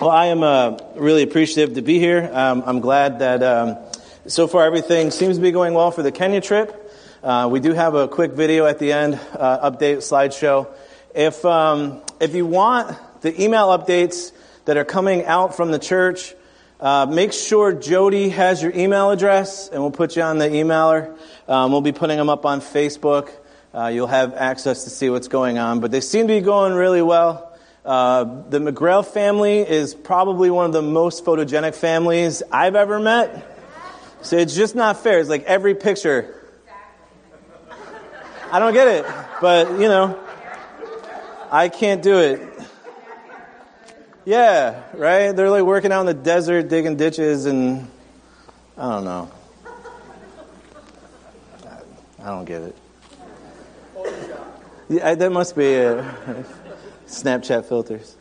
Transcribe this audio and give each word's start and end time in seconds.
Well, 0.00 0.10
I 0.10 0.26
am 0.26 0.42
uh, 0.42 0.76
really 0.96 1.22
appreciative 1.22 1.76
to 1.76 1.82
be 1.82 2.00
here. 2.00 2.28
Um, 2.32 2.64
I'm 2.66 2.80
glad 2.80 3.20
that 3.20 3.44
um, 3.44 3.76
so 4.26 4.48
far 4.48 4.64
everything 4.64 5.12
seems 5.12 5.36
to 5.36 5.42
be 5.42 5.52
going 5.52 5.72
well 5.72 5.92
for 5.92 6.02
the 6.02 6.10
Kenya 6.10 6.40
trip. 6.40 6.92
Uh, 7.22 7.48
we 7.48 7.60
do 7.60 7.72
have 7.72 7.94
a 7.94 8.08
quick 8.08 8.32
video 8.32 8.66
at 8.66 8.80
the 8.80 8.92
end, 8.92 9.14
uh, 9.14 9.70
update 9.70 9.98
slideshow. 9.98 10.66
If 11.14 11.44
um, 11.44 12.02
if 12.18 12.34
you 12.34 12.44
want 12.44 12.98
the 13.20 13.40
email 13.40 13.68
updates 13.68 14.32
that 14.64 14.76
are 14.76 14.84
coming 14.84 15.26
out 15.26 15.56
from 15.56 15.70
the 15.70 15.78
church, 15.78 16.34
uh, 16.80 17.06
make 17.06 17.32
sure 17.32 17.72
Jody 17.72 18.30
has 18.30 18.60
your 18.60 18.72
email 18.74 19.12
address, 19.12 19.68
and 19.68 19.80
we'll 19.80 19.92
put 19.92 20.16
you 20.16 20.22
on 20.22 20.38
the 20.38 20.48
emailer. 20.48 21.16
Um, 21.46 21.70
we'll 21.70 21.82
be 21.82 21.92
putting 21.92 22.18
them 22.18 22.28
up 22.28 22.44
on 22.44 22.60
Facebook. 22.60 23.30
Uh, 23.72 23.86
you'll 23.86 24.08
have 24.08 24.34
access 24.34 24.82
to 24.84 24.90
see 24.90 25.08
what's 25.08 25.28
going 25.28 25.58
on, 25.58 25.78
but 25.78 25.92
they 25.92 26.00
seem 26.00 26.26
to 26.26 26.34
be 26.34 26.40
going 26.40 26.72
really 26.72 27.02
well. 27.02 27.53
Uh, 27.84 28.24
the 28.48 28.58
McGrail 28.60 29.04
family 29.06 29.58
is 29.58 29.94
probably 29.94 30.50
one 30.50 30.64
of 30.64 30.72
the 30.72 30.80
most 30.80 31.24
photogenic 31.24 31.74
families 31.74 32.42
I've 32.50 32.76
ever 32.76 32.98
met. 32.98 33.50
So 34.22 34.38
it's 34.38 34.54
just 34.54 34.74
not 34.74 35.02
fair. 35.02 35.18
It's 35.18 35.28
like 35.28 35.44
every 35.44 35.74
picture. 35.74 36.34
I 38.50 38.58
don't 38.58 38.72
get 38.72 38.88
it, 38.88 39.06
but 39.42 39.72
you 39.72 39.88
know, 39.88 40.18
I 41.50 41.68
can't 41.68 42.02
do 42.02 42.18
it. 42.20 42.40
Yeah, 44.24 44.82
right? 44.94 45.32
They're 45.32 45.50
like 45.50 45.64
working 45.64 45.92
out 45.92 46.00
in 46.00 46.06
the 46.06 46.14
desert, 46.14 46.68
digging 46.68 46.96
ditches, 46.96 47.44
and 47.44 47.86
I 48.78 48.92
don't 48.92 49.04
know. 49.04 49.30
I 52.20 52.28
don't 52.28 52.46
get 52.46 52.62
it. 52.62 52.76
Yeah, 54.88 55.14
that 55.14 55.30
must 55.30 55.54
be 55.54 55.66
it. 55.66 56.04
Snapchat 57.22 57.66
filters. 57.66 58.16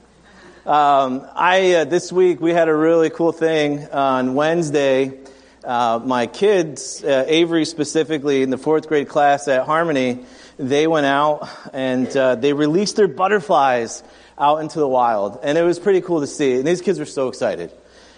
Um, 0.66 1.28
I 1.36 1.74
uh, 1.74 1.86
this 1.86 2.12
week 2.12 2.40
we 2.40 2.52
had 2.54 2.70
a 2.70 2.76
really 2.76 3.10
cool 3.10 3.32
thing 3.32 3.86
on 3.90 4.36
Wednesday. 4.36 5.20
Uh, 5.64 6.00
my 6.04 6.28
kids, 6.28 7.04
uh, 7.04 7.26
Avery 7.28 7.66
specifically, 7.66 8.44
in 8.44 8.50
the 8.50 8.58
fourth 8.58 8.88
grade 8.88 9.10
class 9.10 9.48
at 9.48 9.66
Harmony, 9.66 10.26
they 10.58 10.88
went 10.88 11.06
out 11.06 11.50
and 11.74 12.16
uh, 12.16 12.36
they 12.36 12.54
released 12.54 12.96
their 12.96 13.08
butterflies 13.08 14.04
out 14.38 14.58
into 14.62 14.80
the 14.80 14.88
wild, 14.88 15.40
and 15.44 15.58
it 15.58 15.64
was 15.64 15.80
pretty 15.80 16.02
cool 16.02 16.22
to 16.22 16.28
see. 16.28 16.56
And 16.56 16.68
these 16.68 16.82
kids 16.82 17.00
were 17.00 17.06
so 17.06 17.28
excited. 17.28 17.72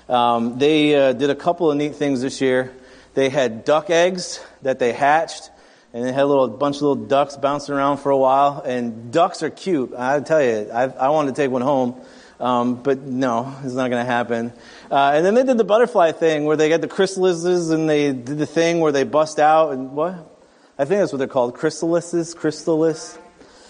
Um, 0.10 0.60
they 0.60 0.96
uh, 0.96 1.14
did 1.14 1.30
a 1.30 1.36
couple 1.36 1.72
of 1.72 1.78
neat 1.78 1.96
things 1.96 2.22
this 2.22 2.42
year. 2.42 2.72
They 3.14 3.30
had 3.30 3.64
duck 3.64 3.90
eggs 3.90 4.40
that 4.62 4.80
they 4.80 4.92
hatched, 4.92 5.50
and 5.96 6.04
they 6.04 6.12
had 6.12 6.24
a 6.24 6.26
little 6.26 6.50
bunch 6.50 6.76
of 6.76 6.82
little 6.82 7.06
ducks 7.06 7.38
bouncing 7.38 7.74
around 7.74 8.00
for 8.00 8.10
a 8.10 8.18
while. 8.18 8.62
And 8.66 9.14
ducks 9.14 9.44
are 9.44 9.50
cute. 9.50 9.94
I 9.98 10.20
tell 10.20 10.44
you, 10.44 10.70
I, 10.70 10.88
I 10.88 11.08
wanted 11.08 11.34
to 11.34 11.42
take 11.42 11.50
one 11.50 11.62
home. 11.62 12.02
Um, 12.38 12.84
but 12.84 13.00
no, 13.00 13.56
it's 13.64 13.76
not 13.76 13.90
going 13.90 14.06
to 14.06 14.12
happen. 14.12 14.52
Uh, 14.92 15.14
and 15.16 15.26
then 15.26 15.36
they 15.36 15.44
did 15.44 15.58
the 15.58 15.64
butterfly 15.64 16.12
thing 16.12 16.44
where 16.44 16.58
they 16.58 16.68
got 16.68 16.82
the 16.82 16.90
chrysalises 16.90 17.72
and 17.72 17.90
they 17.90 18.12
did 18.12 18.38
the 18.38 18.46
thing 18.46 18.82
where 18.82 18.92
they 18.92 19.06
bust 19.06 19.40
out 19.40 19.72
and 19.72 19.94
what? 19.94 20.16
I 20.78 20.84
think 20.84 21.00
that's 21.00 21.14
what 21.14 21.20
they're 21.20 21.30
called. 21.30 21.56
Chrysalises, 21.56 22.36
chrysalis. 22.36 23.18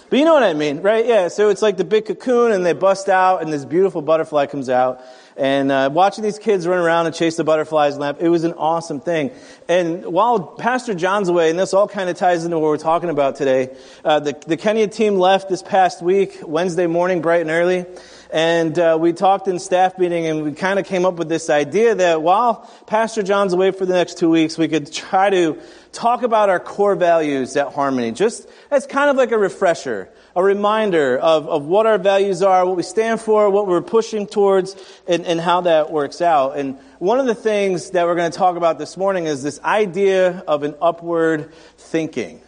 But 0.09 0.17
you 0.17 0.25
know 0.25 0.33
what 0.33 0.41
I 0.41 0.55
mean, 0.55 0.81
right? 0.81 1.05
Yeah. 1.05 1.27
So 1.27 1.49
it's 1.49 1.61
like 1.61 1.77
the 1.77 1.85
big 1.85 2.07
cocoon 2.07 2.53
and 2.53 2.65
they 2.65 2.73
bust 2.73 3.07
out 3.07 3.43
and 3.43 3.53
this 3.53 3.65
beautiful 3.65 4.01
butterfly 4.01 4.47
comes 4.47 4.67
out. 4.67 4.99
And 5.38 5.69
uh, 5.69 5.89
watching 5.91 6.23
these 6.23 6.39
kids 6.39 6.66
run 6.66 6.80
around 6.80 7.08
and 7.08 7.16
chase 7.16 7.36
the 7.36 7.44
butterflies 7.44 7.97
lamp, 7.97 8.19
it 8.22 8.30
was 8.30 8.45
an 8.45 8.53
awesome 8.53 9.02
thing. 9.02 9.31
And 9.67 10.05
while 10.05 10.39
Pastor 10.39 10.94
John's 10.94 11.28
away, 11.28 11.50
and 11.50 11.59
this 11.59 11.73
all 11.73 11.89
kind 11.89 12.09
of 12.09 12.16
ties 12.16 12.45
into 12.45 12.58
what 12.58 12.67
we're 12.67 12.78
talking 12.78 13.09
about 13.09 13.36
today, 13.36 13.75
uh, 14.06 14.22
the, 14.22 14.41
the 14.47 14.56
Kenya 14.56 14.88
team 14.88 15.16
left 15.17 15.50
this 15.50 15.61
past 15.61 16.02
week, 16.02 16.39
Wednesday 16.41 16.88
morning, 16.88 17.22
bright 17.22 17.41
and 17.41 17.50
early. 17.50 17.86
And 18.31 18.78
uh, 18.80 18.97
we 19.00 19.13
talked 19.13 19.47
in 19.47 19.59
staff 19.59 19.97
meeting 19.97 20.25
and 20.25 20.44
we 20.44 20.53
kind 20.53 20.80
of 20.80 20.86
came 20.86 21.06
up 21.06 21.16
with 21.16 21.30
this 21.30 21.50
idea 21.50 21.95
that 21.95 22.22
while 22.22 22.69
Pastor 22.88 23.22
John's 23.22 23.53
away 23.53 23.72
for 23.72 23.86
the 23.86 23.94
next 23.94 24.17
two 24.17 24.30
weeks, 24.30 24.58
we 24.58 24.67
could 24.67 24.91
try 24.91 25.30
to 25.30 25.59
talk 25.91 26.23
about 26.23 26.50
our 26.50 26.59
core 26.59 26.95
values 26.95 27.56
at 27.56 27.74
Harmony, 27.74 28.12
just 28.12 28.47
as 28.72 28.88
kind 28.88 29.09
of 29.09 29.16
like 29.16 29.31
a 29.31 29.38
refresher, 29.38 30.09
a 30.35 30.44
reminder 30.44 31.18
of, 31.18 31.47
of 31.47 31.66
what 31.66 31.85
our 31.85 31.97
values 31.97 32.41
are, 32.41 32.66
what 32.66 32.75
we 32.75 32.84
stand 32.84 33.22
for, 33.22 33.50
what 33.50 33.68
we're 33.68 33.81
pushing 33.81 34.28
towards, 34.28 34.75
and, 35.07 35.25
and 35.25 35.40
how 35.40 35.62
that 35.62 35.91
works 35.91 36.22
out. 36.22 36.57
And 36.57 36.78
one 37.00 37.19
of 37.19 37.25
the 37.25 37.35
things 37.35 37.91
that 37.91 38.06
we're 38.06 38.16
going 38.16 38.31
to 38.31 38.38
talk 38.38 38.57
about 38.57 38.78
this 38.78 38.97
morning 38.97 39.25
is 39.25 39.44
this 39.44 39.62
idea 39.62 40.44
of 40.47 40.63
an 40.63 40.75
upward 40.81 41.53
thinking. 41.78 42.41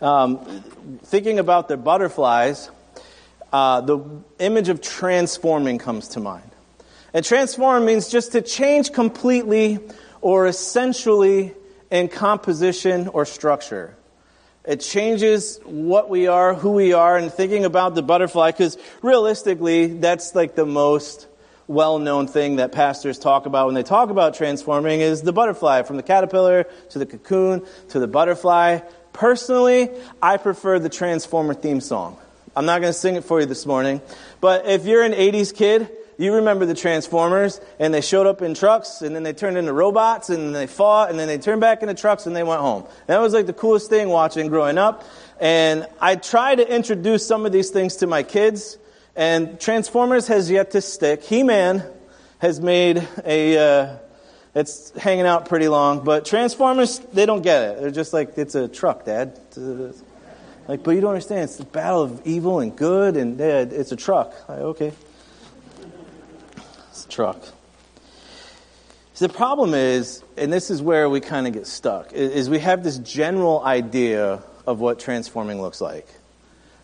Um, 0.00 0.62
thinking 1.02 1.38
about 1.40 1.68
the 1.68 1.76
butterflies, 1.76 2.70
uh, 3.52 3.80
the 3.80 4.00
image 4.38 4.68
of 4.68 4.80
transforming 4.80 5.78
comes 5.78 6.08
to 6.08 6.20
mind. 6.20 6.50
And 7.12 7.24
transform 7.24 7.84
means 7.84 8.08
just 8.08 8.32
to 8.32 8.42
change 8.42 8.92
completely 8.92 9.80
or 10.20 10.46
essentially 10.46 11.52
in 11.90 12.08
composition 12.08 13.08
or 13.08 13.24
structure. 13.26 13.96
It 14.64 14.78
changes 14.78 15.58
what 15.64 16.08
we 16.08 16.28
are, 16.28 16.54
who 16.54 16.72
we 16.72 16.92
are, 16.92 17.16
and 17.16 17.32
thinking 17.32 17.64
about 17.64 17.96
the 17.96 18.02
butterfly, 18.02 18.52
because 18.52 18.78
realistically, 19.02 19.86
that's 19.88 20.36
like 20.36 20.54
the 20.54 20.66
most 20.66 21.26
well 21.66 21.98
known 21.98 22.28
thing 22.28 22.56
that 22.56 22.70
pastors 22.70 23.18
talk 23.18 23.46
about 23.46 23.66
when 23.66 23.74
they 23.74 23.82
talk 23.82 24.10
about 24.10 24.34
transforming 24.34 25.00
is 25.00 25.22
the 25.22 25.32
butterfly, 25.32 25.82
from 25.82 25.96
the 25.96 26.02
caterpillar 26.02 26.66
to 26.90 26.98
the 26.98 27.06
cocoon 27.06 27.66
to 27.88 27.98
the 27.98 28.06
butterfly. 28.06 28.78
Personally, 29.12 29.90
I 30.22 30.36
prefer 30.36 30.78
the 30.78 30.88
Transformer 30.88 31.54
theme 31.54 31.80
song. 31.80 32.16
I'm 32.54 32.66
not 32.66 32.80
going 32.80 32.92
to 32.92 32.98
sing 32.98 33.16
it 33.16 33.24
for 33.24 33.40
you 33.40 33.46
this 33.46 33.66
morning, 33.66 34.00
but 34.40 34.66
if 34.66 34.86
you're 34.86 35.02
an 35.02 35.12
80s 35.12 35.54
kid, 35.54 35.90
you 36.22 36.34
remember 36.34 36.66
the 36.66 36.74
Transformers, 36.74 37.60
and 37.78 37.92
they 37.92 38.00
showed 38.00 38.26
up 38.26 38.42
in 38.42 38.54
trucks, 38.54 39.02
and 39.02 39.14
then 39.14 39.22
they 39.22 39.32
turned 39.32 39.56
into 39.56 39.72
robots, 39.72 40.30
and 40.30 40.54
they 40.54 40.66
fought, 40.66 41.10
and 41.10 41.18
then 41.18 41.26
they 41.26 41.38
turned 41.38 41.60
back 41.60 41.82
into 41.82 41.94
trucks, 41.94 42.26
and 42.26 42.36
they 42.36 42.42
went 42.42 42.60
home. 42.60 42.82
And 42.82 43.08
that 43.08 43.20
was 43.20 43.32
like 43.32 43.46
the 43.46 43.52
coolest 43.52 43.90
thing 43.90 44.08
watching 44.08 44.48
growing 44.48 44.78
up. 44.78 45.04
And 45.40 45.86
I 46.00 46.16
try 46.16 46.54
to 46.54 46.74
introduce 46.74 47.26
some 47.26 47.44
of 47.44 47.52
these 47.52 47.70
things 47.70 47.96
to 47.96 48.06
my 48.06 48.22
kids, 48.22 48.78
and 49.16 49.58
Transformers 49.60 50.28
has 50.28 50.50
yet 50.50 50.70
to 50.72 50.80
stick. 50.80 51.24
He-Man 51.24 51.82
has 52.38 52.60
made 52.60 53.06
a, 53.24 53.58
uh, 53.58 53.96
it's 54.54 54.90
hanging 54.92 55.26
out 55.26 55.48
pretty 55.48 55.68
long, 55.68 56.04
but 56.04 56.24
Transformers, 56.24 56.98
they 57.12 57.26
don't 57.26 57.42
get 57.42 57.62
it. 57.62 57.80
They're 57.80 57.90
just 57.90 58.12
like, 58.12 58.38
it's 58.38 58.54
a 58.54 58.68
truck, 58.68 59.06
Dad. 59.06 59.38
Like, 60.68 60.84
but 60.84 60.92
you 60.92 61.00
don't 61.00 61.10
understand. 61.10 61.44
It's 61.44 61.56
the 61.56 61.64
battle 61.64 62.02
of 62.02 62.22
evil 62.24 62.60
and 62.60 62.76
good, 62.76 63.16
and 63.16 63.36
Dad, 63.38 63.72
it's 63.72 63.90
a 63.90 63.96
truck. 63.96 64.32
Like, 64.48 64.58
okay 64.58 64.92
truck. 67.08 67.42
The 69.18 69.28
problem 69.28 69.72
is, 69.72 70.24
and 70.36 70.52
this 70.52 70.68
is 70.68 70.82
where 70.82 71.08
we 71.08 71.20
kind 71.20 71.46
of 71.46 71.52
get 71.52 71.68
stuck, 71.68 72.12
is 72.12 72.50
we 72.50 72.58
have 72.58 72.82
this 72.82 72.98
general 72.98 73.62
idea 73.62 74.42
of 74.66 74.80
what 74.80 74.98
transforming 74.98 75.62
looks 75.62 75.80
like. 75.80 76.08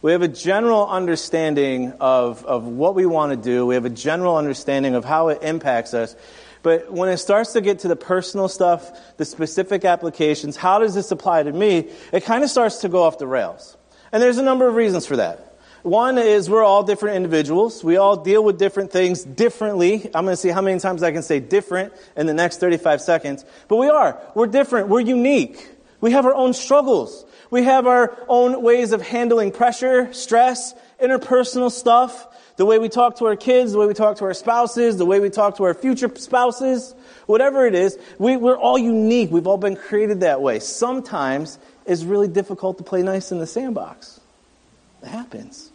We 0.03 0.13
have 0.13 0.23
a 0.23 0.29
general 0.29 0.87
understanding 0.87 1.95
of, 1.99 2.45
of 2.45 2.65
what 2.65 2.95
we 2.95 3.07
want 3.07 3.33
to 3.33 3.37
do. 3.37 3.67
We 3.67 3.75
have 3.75 3.87
a 3.87 3.91
general 3.91 4.37
understanding 4.37 4.95
of 4.95 5.05
how 5.05 5.29
it 5.29 5.43
impacts 5.43 5.95
us. 5.95 6.15
But 6.63 6.93
when 6.93 7.09
it 7.09 7.17
starts 7.17 7.55
to 7.55 7.61
get 7.61 7.81
to 7.81 7.89
the 7.89 7.97
personal 7.97 8.47
stuff, 8.47 9.17
the 9.17 9.25
specific 9.25 9.85
applications, 9.85 10.57
how 10.57 10.79
does 10.79 10.95
this 10.95 11.11
apply 11.11 11.43
to 11.43 11.53
me? 11.53 11.91
It 12.13 12.25
kind 12.25 12.45
of 12.45 12.51
starts 12.51 12.79
to 12.79 12.89
go 12.89 13.03
off 13.03 13.19
the 13.19 13.27
rails. 13.27 13.77
And 14.13 14.23
there's 14.23 14.39
a 14.39 14.45
number 14.45 14.69
of 14.69 14.77
reasons 14.77 15.07
for 15.07 15.17
that. 15.17 15.48
One 15.83 16.19
is 16.19 16.51
we're 16.51 16.65
all 16.65 16.83
different 16.83 17.17
individuals. 17.17 17.85
We 17.85 17.97
all 17.97 18.17
deal 18.17 18.43
with 18.43 18.59
different 18.59 18.91
things 18.91 19.23
differently. 19.23 20.05
I'm 20.15 20.25
going 20.25 20.33
to 20.33 20.37
see 20.37 20.49
how 20.49 20.61
many 20.61 20.79
times 20.81 21.03
I 21.03 21.13
can 21.13 21.23
say 21.23 21.41
different 21.41 21.93
in 22.17 22.27
the 22.27 22.35
next 22.35 22.59
35 22.59 23.01
seconds. 23.01 23.45
But 23.69 23.77
we 23.77 23.89
are. 23.89 24.21
We're 24.35 24.49
different. 24.49 24.89
We're 24.89 25.01
unique. 25.01 25.69
We 26.01 26.13
have 26.13 26.27
our 26.27 26.35
own 26.35 26.53
struggles. 26.53 27.25
We 27.51 27.65
have 27.65 27.87
our 27.87 28.17
own 28.29 28.63
ways 28.63 28.93
of 28.93 29.03
handling 29.03 29.53
pressure, 29.53 30.13
stress, 30.13 30.75
interpersonal 31.01 31.71
stuff, 31.71 32.27
the 32.57 32.67
way 32.67 32.79
we 32.79 32.89
talk 32.89 33.19
to 33.19 33.27
our 33.27 33.37
kids, 33.37 33.73
the 33.73 33.79
way 33.79 33.87
we 33.87 33.95
talk 33.95 34.17
to 34.19 34.25
our 34.25 34.35
spouses, 34.35 34.97
the 34.97 35.07
way 35.07 35.21
we 35.21 35.31
talk 35.31 35.57
to 35.57 35.65
our 35.65 35.75
future 35.75 36.11
spouses, 36.17 36.95
whatever 37.27 37.67
it 37.67 37.75
is. 37.75 37.97
We, 38.19 38.37
we're 38.37 38.59
all 38.59 38.77
unique. 38.77 39.31
We've 39.31 39.47
all 39.47 39.59
been 39.59 39.77
created 39.77 40.21
that 40.21 40.43
way. 40.43 40.59
Sometimes 40.59 41.59
it's 41.87 42.03
really 42.03 42.29
difficult 42.29 42.79
to 42.79 42.85
play 42.85 43.03
nice 43.03 43.31
in 43.31 43.39
the 43.39 43.47
sandbox. 43.47 44.21
It 45.03 45.09
happens. 45.09 45.68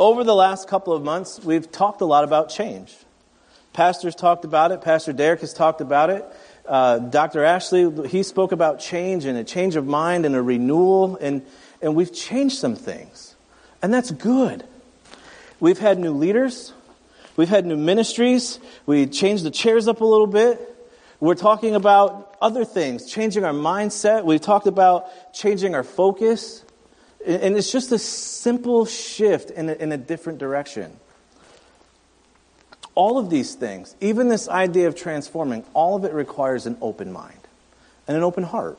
Over 0.00 0.24
the 0.24 0.34
last 0.34 0.66
couple 0.66 0.94
of 0.94 1.02
months, 1.02 1.40
we've 1.44 1.70
talked 1.70 2.00
a 2.00 2.06
lot 2.06 2.24
about 2.24 2.48
change. 2.48 2.96
Pastors 3.74 4.14
talked 4.14 4.46
about 4.46 4.72
it. 4.72 4.80
Pastor 4.80 5.12
Derek 5.12 5.42
has 5.42 5.52
talked 5.52 5.82
about 5.82 6.08
it. 6.08 6.24
Uh, 6.66 7.00
Dr. 7.00 7.44
Ashley, 7.44 8.08
he 8.08 8.22
spoke 8.22 8.52
about 8.52 8.80
change 8.80 9.26
and 9.26 9.36
a 9.36 9.44
change 9.44 9.76
of 9.76 9.86
mind 9.86 10.24
and 10.24 10.34
a 10.34 10.40
renewal, 10.40 11.18
and, 11.20 11.42
and 11.82 11.94
we've 11.94 12.14
changed 12.14 12.56
some 12.56 12.76
things. 12.76 13.36
And 13.82 13.92
that's 13.92 14.10
good. 14.10 14.64
We've 15.60 15.78
had 15.78 15.98
new 15.98 16.12
leaders. 16.12 16.72
We've 17.36 17.50
had 17.50 17.66
new 17.66 17.76
ministries. 17.76 18.58
We 18.86 19.06
changed 19.06 19.44
the 19.44 19.50
chairs 19.50 19.86
up 19.86 20.00
a 20.00 20.06
little 20.06 20.26
bit. 20.26 20.66
We're 21.20 21.34
talking 21.34 21.74
about 21.74 22.38
other 22.40 22.64
things, 22.64 23.04
changing 23.12 23.44
our 23.44 23.52
mindset. 23.52 24.24
We've 24.24 24.40
talked 24.40 24.66
about 24.66 25.34
changing 25.34 25.74
our 25.74 25.84
focus. 25.84 26.64
And 27.26 27.56
it's 27.56 27.70
just 27.70 27.92
a 27.92 27.98
simple 27.98 28.86
shift 28.86 29.50
in 29.50 29.68
a, 29.68 29.74
in 29.74 29.92
a 29.92 29.98
different 29.98 30.38
direction. 30.38 30.98
All 32.94 33.18
of 33.18 33.30
these 33.30 33.54
things, 33.54 33.94
even 34.00 34.28
this 34.28 34.48
idea 34.48 34.88
of 34.88 34.96
transforming, 34.96 35.64
all 35.74 35.96
of 35.96 36.04
it 36.04 36.12
requires 36.12 36.66
an 36.66 36.76
open 36.80 37.12
mind 37.12 37.38
and 38.08 38.16
an 38.16 38.22
open 38.22 38.42
heart. 38.42 38.78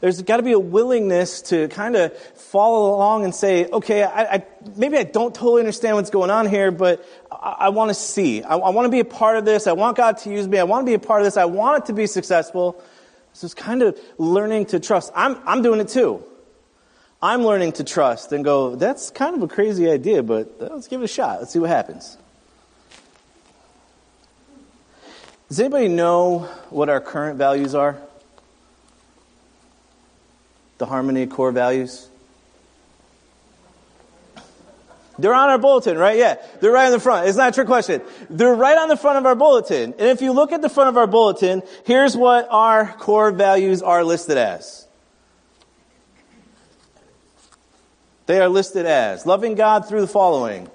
There's 0.00 0.22
got 0.22 0.36
to 0.36 0.42
be 0.44 0.52
a 0.52 0.58
willingness 0.58 1.42
to 1.42 1.68
kind 1.68 1.96
of 1.96 2.16
follow 2.16 2.94
along 2.94 3.24
and 3.24 3.34
say, 3.34 3.66
okay, 3.66 4.04
I, 4.04 4.34
I, 4.34 4.46
maybe 4.76 4.96
I 4.96 5.02
don't 5.02 5.34
totally 5.34 5.60
understand 5.60 5.96
what's 5.96 6.10
going 6.10 6.30
on 6.30 6.46
here, 6.46 6.70
but 6.70 7.04
I, 7.30 7.56
I 7.58 7.68
want 7.70 7.90
to 7.90 7.94
see. 7.94 8.42
I, 8.42 8.56
want 8.56 8.86
to 8.86 8.90
be 8.90 9.00
a 9.00 9.04
part 9.04 9.36
of 9.36 9.44
this. 9.44 9.66
I 9.66 9.72
want 9.72 9.96
God 9.96 10.18
to 10.18 10.30
use 10.30 10.46
me. 10.46 10.58
I 10.58 10.64
want 10.64 10.86
to 10.86 10.90
be 10.90 10.94
a 10.94 10.98
part 11.00 11.20
of 11.20 11.24
this. 11.24 11.36
I 11.36 11.46
want 11.46 11.82
it 11.82 11.86
to 11.86 11.92
be 11.92 12.06
successful. 12.06 12.80
So 13.32 13.46
it's 13.46 13.54
kind 13.54 13.82
of 13.82 13.98
learning 14.18 14.66
to 14.66 14.80
trust. 14.80 15.12
I'm, 15.14 15.36
I'm 15.44 15.62
doing 15.62 15.80
it 15.80 15.88
too. 15.88 16.22
I'm 17.20 17.44
learning 17.44 17.72
to 17.72 17.84
trust 17.84 18.32
and 18.32 18.44
go, 18.44 18.76
that's 18.76 19.10
kind 19.10 19.34
of 19.34 19.42
a 19.42 19.48
crazy 19.48 19.90
idea, 19.90 20.22
but 20.22 20.54
uh, 20.60 20.68
let's 20.72 20.86
give 20.86 21.00
it 21.00 21.04
a 21.04 21.08
shot. 21.08 21.40
Let's 21.40 21.52
see 21.52 21.58
what 21.58 21.70
happens. 21.70 22.16
Does 25.48 25.58
anybody 25.58 25.88
know 25.88 26.40
what 26.70 26.88
our 26.88 27.00
current 27.00 27.38
values 27.38 27.74
are? 27.74 27.96
The 30.76 30.86
Harmony 30.86 31.26
core 31.26 31.50
values? 31.50 32.08
They're 35.18 35.34
on 35.34 35.48
our 35.48 35.58
bulletin, 35.58 35.98
right? 35.98 36.16
Yeah. 36.16 36.36
They're 36.60 36.70
right 36.70 36.86
in 36.86 36.92
the 36.92 37.00
front. 37.00 37.26
It's 37.26 37.36
not 37.36 37.48
a 37.48 37.52
trick 37.52 37.66
question. 37.66 38.02
They're 38.30 38.54
right 38.54 38.78
on 38.78 38.88
the 38.88 38.96
front 38.96 39.18
of 39.18 39.26
our 39.26 39.34
bulletin. 39.34 39.94
And 39.98 40.08
if 40.08 40.22
you 40.22 40.30
look 40.32 40.52
at 40.52 40.62
the 40.62 40.68
front 40.68 40.90
of 40.90 40.96
our 40.96 41.08
bulletin, 41.08 41.62
here's 41.84 42.16
what 42.16 42.46
our 42.50 42.92
core 42.92 43.32
values 43.32 43.82
are 43.82 44.04
listed 44.04 44.38
as. 44.38 44.86
They 48.28 48.42
are 48.42 48.48
listed 48.50 48.84
as 48.84 49.24
loving 49.24 49.54
God 49.54 49.88
through 49.88 50.02
the 50.02 50.06
following 50.06 50.68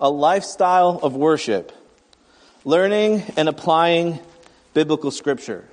a 0.00 0.10
lifestyle 0.10 0.98
of 1.04 1.14
worship, 1.14 1.70
learning 2.64 3.22
and 3.36 3.48
applying 3.48 4.18
biblical 4.74 5.12
scripture, 5.12 5.64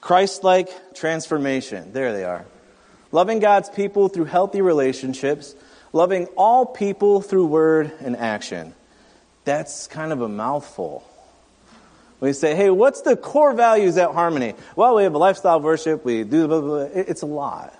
Christ 0.00 0.44
like 0.44 0.94
transformation. 0.94 1.92
There 1.92 2.14
they 2.14 2.24
are. 2.24 2.46
Loving 3.12 3.38
God's 3.38 3.68
people 3.68 4.08
through 4.08 4.24
healthy 4.24 4.62
relationships, 4.62 5.54
loving 5.92 6.24
all 6.34 6.64
people 6.64 7.20
through 7.20 7.48
word 7.48 7.92
and 8.00 8.16
action. 8.16 8.72
That's 9.44 9.88
kind 9.88 10.10
of 10.10 10.22
a 10.22 10.28
mouthful. 10.28 11.06
We 12.20 12.32
say, 12.32 12.54
hey, 12.54 12.70
what's 12.70 13.02
the 13.02 13.14
core 13.14 13.52
values 13.52 13.98
at 13.98 14.10
Harmony? 14.12 14.54
Well, 14.74 14.96
we 14.96 15.02
have 15.02 15.12
a 15.12 15.18
lifestyle 15.18 15.58
of 15.58 15.64
worship, 15.64 16.02
we 16.02 16.24
do, 16.24 16.48
blah, 16.48 16.60
blah, 16.62 16.86
blah. 16.86 16.88
it's 16.94 17.20
a 17.20 17.26
lot. 17.26 17.77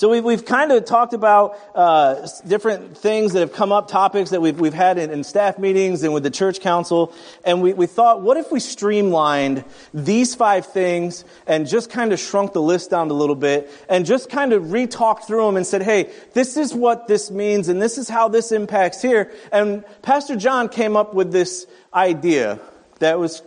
So 0.00 0.08
we've, 0.08 0.24
we've 0.24 0.46
kind 0.46 0.72
of 0.72 0.86
talked 0.86 1.12
about 1.12 1.58
uh, 1.74 2.26
different 2.48 2.96
things 2.96 3.34
that 3.34 3.40
have 3.40 3.52
come 3.52 3.70
up, 3.70 3.86
topics 3.86 4.30
that 4.30 4.40
we've, 4.40 4.58
we've 4.58 4.72
had 4.72 4.96
in, 4.96 5.10
in 5.10 5.22
staff 5.24 5.58
meetings 5.58 6.02
and 6.02 6.14
with 6.14 6.22
the 6.22 6.30
church 6.30 6.60
council. 6.60 7.12
And 7.44 7.60
we, 7.60 7.74
we 7.74 7.84
thought, 7.84 8.22
what 8.22 8.38
if 8.38 8.50
we 8.50 8.60
streamlined 8.60 9.62
these 9.92 10.34
five 10.34 10.64
things 10.64 11.26
and 11.46 11.68
just 11.68 11.90
kind 11.90 12.14
of 12.14 12.18
shrunk 12.18 12.54
the 12.54 12.62
list 12.62 12.88
down 12.88 13.10
a 13.10 13.12
little 13.12 13.34
bit 13.34 13.70
and 13.90 14.06
just 14.06 14.30
kind 14.30 14.54
of 14.54 14.72
re-talked 14.72 15.26
through 15.26 15.44
them 15.44 15.58
and 15.58 15.66
said, 15.66 15.82
hey, 15.82 16.10
this 16.32 16.56
is 16.56 16.72
what 16.72 17.06
this 17.06 17.30
means 17.30 17.68
and 17.68 17.82
this 17.82 17.98
is 17.98 18.08
how 18.08 18.26
this 18.26 18.52
impacts 18.52 19.02
here. 19.02 19.30
And 19.52 19.84
Pastor 20.00 20.34
John 20.34 20.70
came 20.70 20.96
up 20.96 21.12
with 21.12 21.30
this 21.30 21.66
idea 21.92 22.58
that 23.00 23.18
was, 23.18 23.42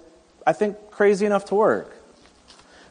I 0.46 0.54
think, 0.54 0.78
crazy 0.92 1.26
enough 1.26 1.46
to 1.46 1.56
work. 1.56 2.03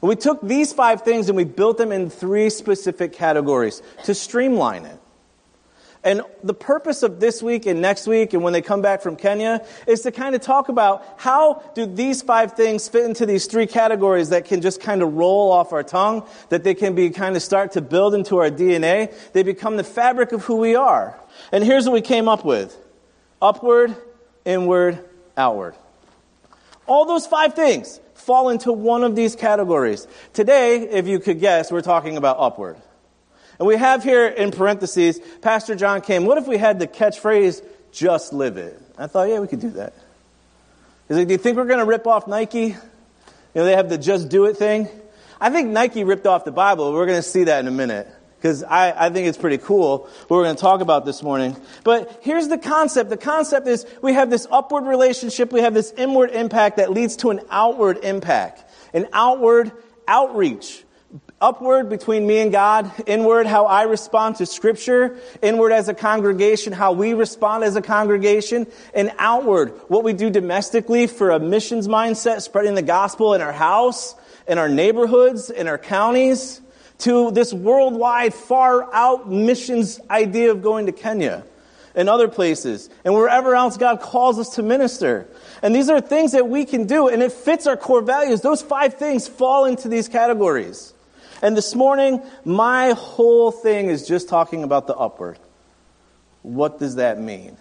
We 0.03 0.17
took 0.17 0.43
these 0.43 0.73
five 0.73 1.03
things 1.03 1.29
and 1.29 1.37
we 1.37 1.45
built 1.45 1.79
them 1.79 1.93
in 1.93 2.11
three 2.11 2.51
specific 2.51 3.13
categories 3.13 3.83
to 4.05 4.15
streamline 4.15 4.85
it. 4.85 4.99
And 6.05 6.23
the 6.43 6.55
purpose 6.55 7.05
of 7.05 7.21
this 7.21 7.41
week 7.41 7.67
and 7.67 7.81
next 7.81 8.09
week 8.09 8.33
and 8.35 8.43
when 8.43 8.53
they 8.53 8.61
come 8.61 8.83
back 8.83 9.03
from 9.03 9.15
Kenya 9.15 9.65
is 9.87 10.01
to 10.01 10.11
kind 10.11 10.35
of 10.35 10.41
talk 10.41 10.69
about 10.69 11.07
how 11.17 11.63
do 11.77 11.87
these 11.87 12.23
five 12.23 12.55
things 12.55 12.89
fit 12.89 13.05
into 13.05 13.25
these 13.25 13.47
three 13.47 13.69
categories 13.69 14.31
that 14.31 14.45
can 14.45 14.61
just 14.61 14.81
kind 14.81 15.01
of 15.03 15.15
roll 15.15 15.53
off 15.53 15.73
our 15.73 15.85
tongue, 15.85 16.27
that 16.49 16.65
they 16.65 16.75
can 16.75 16.97
be 16.97 17.11
kind 17.11 17.37
of 17.37 17.43
start 17.43 17.71
to 17.73 17.81
build 17.81 18.15
into 18.15 18.39
our 18.39 18.51
DNA. 18.51 19.15
They 19.33 19.45
become 19.45 19.77
the 19.77 19.85
fabric 19.85 20.33
of 20.33 20.45
who 20.45 20.57
we 20.57 20.75
are. 20.75 21.17
And 21.53 21.63
here's 21.63 21.85
what 21.85 21.93
we 21.93 22.01
came 22.01 22.29
up 22.29 22.45
with. 22.45 22.77
Upward, 23.41 23.95
inward, 24.45 24.99
outward. 25.37 25.77
All 26.89 27.05
those 27.05 27.29
five 27.29 27.55
things 27.55 28.01
fall 28.23 28.49
into 28.49 28.73
one 28.73 29.05
of 29.05 29.15
these 29.15 29.37
categories. 29.37 30.07
Today, 30.33 30.81
if 30.81 31.07
you 31.07 31.19
could 31.19 31.41
guess, 31.41 31.71
we're 31.71 31.83
talking 31.83 32.17
about 32.17 32.37
upward. 32.39 32.77
And 33.59 33.69
we 33.69 33.77
have 33.77 34.03
here 34.03 34.27
in 34.27 34.51
parentheses, 34.51 35.21
Pastor 35.41 35.75
John 35.75 36.01
came, 36.01 36.25
what 36.25 36.39
if 36.39 36.47
we 36.47 36.57
had 36.57 36.79
the 36.79 36.87
catchphrase, 36.87 37.65
just 37.93 38.33
live 38.33 38.57
it? 38.57 38.81
I 38.99 39.07
thought, 39.07 39.29
yeah, 39.29 39.41
we 39.41 39.47
could 39.47 39.61
do 39.61 39.71
that. 39.71 39.93
He's 41.09 41.17
like, 41.17 41.29
do 41.29 41.35
you 41.35 41.39
think 41.39 41.57
we're 41.57 41.67
going 41.67 41.81
to 41.81 41.85
rip 41.85 42.07
off 42.07 42.27
Nike? 42.27 42.69
You 42.69 42.77
know, 43.55 43.65
they 43.65 43.77
have 43.77 43.89
the 43.89 43.99
just 43.99 44.29
do 44.29 44.47
it 44.47 44.57
thing. 44.57 44.89
I 45.41 45.51
think 45.51 45.69
Nike 45.69 46.05
ripped 46.05 46.27
off 46.27 46.45
the 46.45 46.53
Bible. 46.53 46.93
We're 46.93 47.07
going 47.07 47.19
to 47.19 47.29
see 47.29 47.45
that 47.45 47.61
in 47.61 47.69
a 47.69 47.73
minute 47.73 48.09
because 48.43 48.65
I, 48.65 49.07
I 49.07 49.11
think 49.11 49.29
it's 49.29 49.39
pretty 49.39 49.59
cool 49.59 49.99
what 49.99 50.31
we're 50.31 50.43
going 50.43 50.57
to 50.57 50.61
talk 50.61 50.81
about 50.81 51.05
this 51.05 51.23
morning. 51.23 51.57
But 51.85 52.19
here's 52.23 52.49
the 52.49 52.59
concept. 52.59 53.09
The 53.09 53.17
concept 53.17 53.69
is 53.69 53.87
we 54.03 54.15
have 54.15 54.31
this 54.31 54.49
upward 54.51 54.85
relationship, 54.85 55.53
we 55.53 55.61
have 55.61 55.75
this 55.75 55.93
inward 55.97 56.31
impact 56.31 56.79
that 56.79 56.91
leads 56.91 57.15
to 57.19 57.31
an 57.31 57.41
outward 57.51 57.99
impact, 58.03 58.65
an 58.93 59.07
outward 59.13 59.71
outreach. 60.09 60.83
Upward 61.41 61.89
between 61.89 62.27
me 62.27 62.39
and 62.39 62.51
God, 62.51 62.91
inward 63.07 63.47
how 63.47 63.67
I 63.67 63.83
respond 63.83 64.37
to 64.37 64.47
scripture, 64.47 65.19
inward 65.41 65.73
as 65.73 65.89
a 65.89 65.95
congregation, 65.95 66.73
how 66.73 66.93
we 66.93 67.15
respond 67.15 67.65
as 67.65 67.77
a 67.77 67.83
congregation, 67.83 68.67
and 68.95 69.13
outward 69.19 69.71
what 69.89 70.05
we 70.05 70.15
do 70.15 70.31
domestically 70.31 71.07
for 71.07 71.31
a 71.31 71.39
missions 71.39 71.87
mindset, 71.87 72.43
spreading 72.43 72.75
the 72.75 72.83
gospel 72.83 73.35
in 73.35 73.41
our 73.41 73.53
house, 73.53 74.15
in 74.49 74.59
our 74.59 74.69
neighborhoods, 74.69 75.51
in 75.51 75.69
our 75.69 75.79
counties 75.79 76.62
to 77.03 77.31
this 77.31 77.53
worldwide, 77.53 78.35
far 78.35 78.93
out 78.93 79.31
missions 79.31 80.01
idea 80.11 80.51
of 80.51 80.63
going 80.63 80.87
to 80.87 80.93
Kenya 80.93 81.45
and 81.95 82.09
other 82.09 82.29
places 82.29 82.89
and 83.05 83.15
wherever 83.15 83.55
else 83.55 83.77
God 83.77 84.01
calls 84.01 84.39
us 84.39 84.55
to 84.57 84.63
minister. 84.63 85.27
And 85.63 85.75
these 85.75 85.89
are 85.89 86.01
things 86.01 86.33
that 86.33 86.49
we 86.49 86.65
can 86.65 86.87
do, 86.87 87.09
and 87.09 87.23
it 87.23 87.33
fits 87.33 87.67
our 87.67 87.77
core 87.77 88.03
values. 88.03 88.41
Those 88.41 88.63
five 88.63 88.95
things 88.95 89.29
fall 89.29 89.65
into 89.65 89.89
these 89.89 90.09
categories. 90.09 90.93
And 91.43 91.57
this 91.57 91.75
morning, 91.75 92.23
my 92.45 92.91
whole 92.91 93.51
thing 93.51 93.87
is 93.89 94.07
just 94.07 94.29
talking 94.29 94.63
about 94.63 94.87
the 94.87 94.95
upward. 94.95 95.39
What 96.43 96.79
does 96.79 96.97
that 96.97 97.21
mean? 97.21 97.57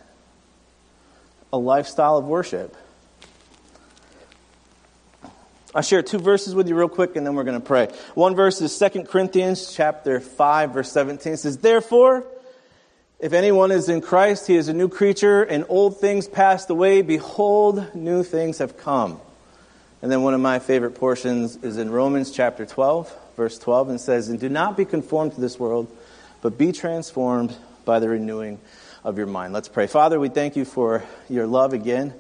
A 1.51 1.57
lifestyle 1.57 2.17
of 2.17 2.25
worship. 2.25 2.75
I'll 5.73 5.81
share 5.81 6.01
two 6.01 6.19
verses 6.19 6.53
with 6.53 6.67
you 6.67 6.75
real 6.75 6.89
quick 6.89 7.15
and 7.15 7.25
then 7.25 7.35
we're 7.35 7.43
going 7.43 7.59
to 7.59 7.65
pray. 7.65 7.87
One 8.13 8.35
verse 8.35 8.61
is 8.61 8.77
2 8.77 9.03
Corinthians 9.03 9.73
chapter 9.73 10.19
5 10.19 10.73
verse 10.73 10.91
17. 10.91 11.33
It 11.33 11.37
says, 11.37 11.57
Therefore, 11.57 12.25
if 13.19 13.33
anyone 13.33 13.71
is 13.71 13.87
in 13.87 14.01
Christ, 14.01 14.47
he 14.47 14.55
is 14.55 14.67
a 14.67 14.73
new 14.73 14.89
creature 14.89 15.43
and 15.43 15.65
old 15.69 15.99
things 15.99 16.27
passed 16.27 16.69
away. 16.69 17.01
Behold, 17.01 17.95
new 17.95 18.23
things 18.23 18.57
have 18.57 18.77
come. 18.77 19.19
And 20.01 20.11
then 20.11 20.23
one 20.23 20.33
of 20.33 20.41
my 20.41 20.59
favorite 20.59 20.95
portions 20.95 21.57
is 21.57 21.77
in 21.77 21.91
Romans 21.91 22.31
chapter 22.31 22.65
12 22.65 23.17
verse 23.35 23.57
12 23.57 23.89
and 23.89 23.99
says, 23.99 24.29
And 24.29 24.39
do 24.39 24.49
not 24.49 24.77
be 24.77 24.85
conformed 24.85 25.33
to 25.33 25.41
this 25.41 25.59
world, 25.59 25.87
but 26.41 26.57
be 26.57 26.71
transformed 26.71 27.55
by 27.85 27.99
the 27.99 28.09
renewing 28.09 28.59
of 29.03 29.17
your 29.17 29.27
mind. 29.27 29.53
Let's 29.53 29.67
pray. 29.67 29.87
Father, 29.87 30.19
we 30.19 30.29
thank 30.29 30.55
you 30.55 30.63
for 30.63 31.03
your 31.29 31.47
love 31.47 31.73
again. 31.73 32.13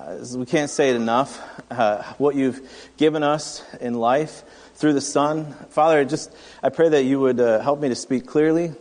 Uh, 0.00 0.24
we 0.34 0.46
can't 0.46 0.70
say 0.70 0.88
it 0.88 0.96
enough. 0.96 1.38
Uh, 1.70 2.02
what 2.16 2.34
you've 2.34 2.66
given 2.96 3.22
us 3.22 3.62
in 3.82 3.92
life 3.92 4.44
through 4.76 4.94
the 4.94 5.00
Son. 5.00 5.52
Father, 5.70 6.06
just 6.06 6.34
I 6.62 6.70
pray 6.70 6.88
that 6.88 7.02
you 7.04 7.20
would 7.20 7.38
uh, 7.38 7.60
help 7.60 7.80
me 7.80 7.90
to 7.90 7.94
speak 7.94 8.26
clearly 8.26 8.72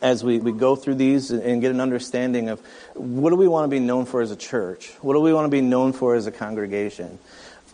as 0.00 0.22
we, 0.22 0.38
we 0.38 0.52
go 0.52 0.76
through 0.76 0.94
these 0.96 1.32
and 1.32 1.60
get 1.60 1.72
an 1.72 1.80
understanding 1.80 2.48
of 2.48 2.60
what 2.94 3.30
do 3.30 3.36
we 3.36 3.48
want 3.48 3.64
to 3.64 3.68
be 3.68 3.80
known 3.80 4.06
for 4.06 4.22
as 4.22 4.30
a 4.30 4.36
church? 4.36 4.92
What 5.00 5.14
do 5.14 5.20
we 5.20 5.32
want 5.32 5.46
to 5.46 5.50
be 5.50 5.62
known 5.62 5.92
for 5.92 6.14
as 6.14 6.28
a 6.28 6.32
congregation? 6.32 7.18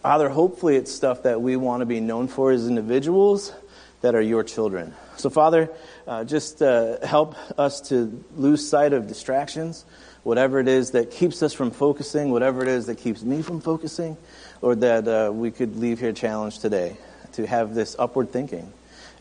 Father, 0.03 0.31
hopefully 0.31 0.77
it's 0.77 0.91
stuff 0.91 1.25
that 1.25 1.43
we 1.43 1.57
want 1.57 1.81
to 1.81 1.87
be 1.87 2.01
known 2.01 2.27
for 2.27 2.53
as 2.53 2.67
individuals 2.67 3.53
that 4.01 4.15
are 4.15 4.23
your 4.23 4.45
children. 4.45 4.95
So, 5.19 5.29
Father, 5.29 5.71
uh, 6.07 6.25
just 6.25 6.63
uh, 6.63 7.05
help 7.05 7.37
us 7.59 7.83
to 7.91 8.25
lose 8.35 8.67
sight 8.67 8.95
of 8.95 9.09
distractions 9.09 9.85
whatever 10.23 10.59
it 10.59 10.69
is 10.69 10.93
that 10.93 11.11
keeps 11.11 11.43
us 11.43 11.53
from 11.53 11.71
focusing, 11.71 12.31
whatever 12.31 12.63
it 12.63 12.69
is 12.69 12.87
that 12.87 12.99
keeps 12.99 13.23
me 13.23 13.43
from 13.43 13.61
focusing, 13.61 14.17
or 14.61 14.75
that 14.75 15.09
uh, 15.09 15.31
we 15.33 15.51
could 15.51 15.77
leave 15.77 16.01
here 16.01 16.13
challenged 16.13 16.61
today 16.61 16.97
to 17.33 17.47
have 17.47 17.75
this 17.75 17.97
upward 17.99 18.33
thinking 18.33 18.73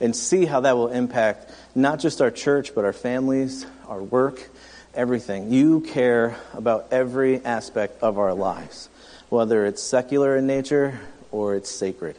and 0.02 0.16
see 0.16 0.46
how 0.46 0.62
that 0.62 0.78
will 0.78 0.88
impact 0.88 1.52
not 1.76 2.00
just 2.00 2.22
our 2.22 2.32
church, 2.32 2.74
but 2.74 2.86
our 2.86 2.94
families, 2.94 3.66
our 3.88 4.02
work, 4.02 4.50
everything. 4.94 5.52
You 5.52 5.82
care 5.82 6.38
about 6.54 6.88
every 6.92 7.44
aspect 7.44 8.02
of 8.02 8.18
our 8.18 8.34
lives, 8.34 8.90
whether 9.30 9.66
it's 9.66 9.84
secular 9.84 10.38
in 10.38 10.48
nature 10.48 11.00
or 11.32 11.56
it's 11.56 11.70
sacred. 11.70 12.16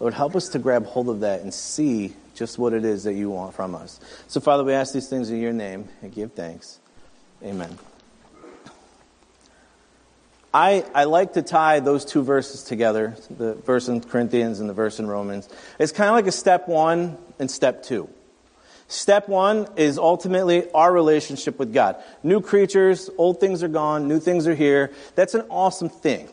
Lord, 0.00 0.14
help 0.14 0.34
us 0.34 0.48
to 0.50 0.58
grab 0.58 0.84
hold 0.84 1.08
of 1.08 1.20
that 1.20 1.42
and 1.42 1.54
see 1.54 2.14
just 2.34 2.58
what 2.58 2.72
it 2.72 2.84
is 2.84 3.04
that 3.04 3.14
you 3.14 3.30
want 3.30 3.54
from 3.54 3.74
us. 3.74 4.00
So, 4.26 4.40
Father, 4.40 4.64
we 4.64 4.72
ask 4.72 4.92
these 4.92 5.08
things 5.08 5.30
in 5.30 5.40
your 5.40 5.52
name 5.52 5.88
and 6.00 6.12
give 6.12 6.32
thanks. 6.32 6.80
Amen. 7.44 7.78
I, 10.54 10.84
I 10.94 11.04
like 11.04 11.34
to 11.34 11.42
tie 11.42 11.80
those 11.80 12.04
two 12.04 12.22
verses 12.22 12.62
together, 12.62 13.16
the 13.30 13.54
verse 13.54 13.88
in 13.88 14.02
Corinthians 14.02 14.60
and 14.60 14.68
the 14.68 14.74
verse 14.74 14.98
in 14.98 15.06
Romans. 15.06 15.48
It's 15.78 15.92
kind 15.92 16.10
of 16.10 16.14
like 16.14 16.26
a 16.26 16.32
step 16.32 16.68
one 16.68 17.16
and 17.38 17.50
step 17.50 17.82
two. 17.82 18.08
Step 18.86 19.26
one 19.26 19.66
is 19.76 19.96
ultimately 19.96 20.70
our 20.72 20.92
relationship 20.92 21.58
with 21.58 21.72
God. 21.72 21.96
New 22.22 22.42
creatures, 22.42 23.08
old 23.16 23.40
things 23.40 23.62
are 23.62 23.68
gone, 23.68 24.06
new 24.06 24.20
things 24.20 24.46
are 24.46 24.54
here. 24.54 24.92
That's 25.14 25.34
an 25.34 25.46
awesome 25.48 25.88
thing. 25.88 26.28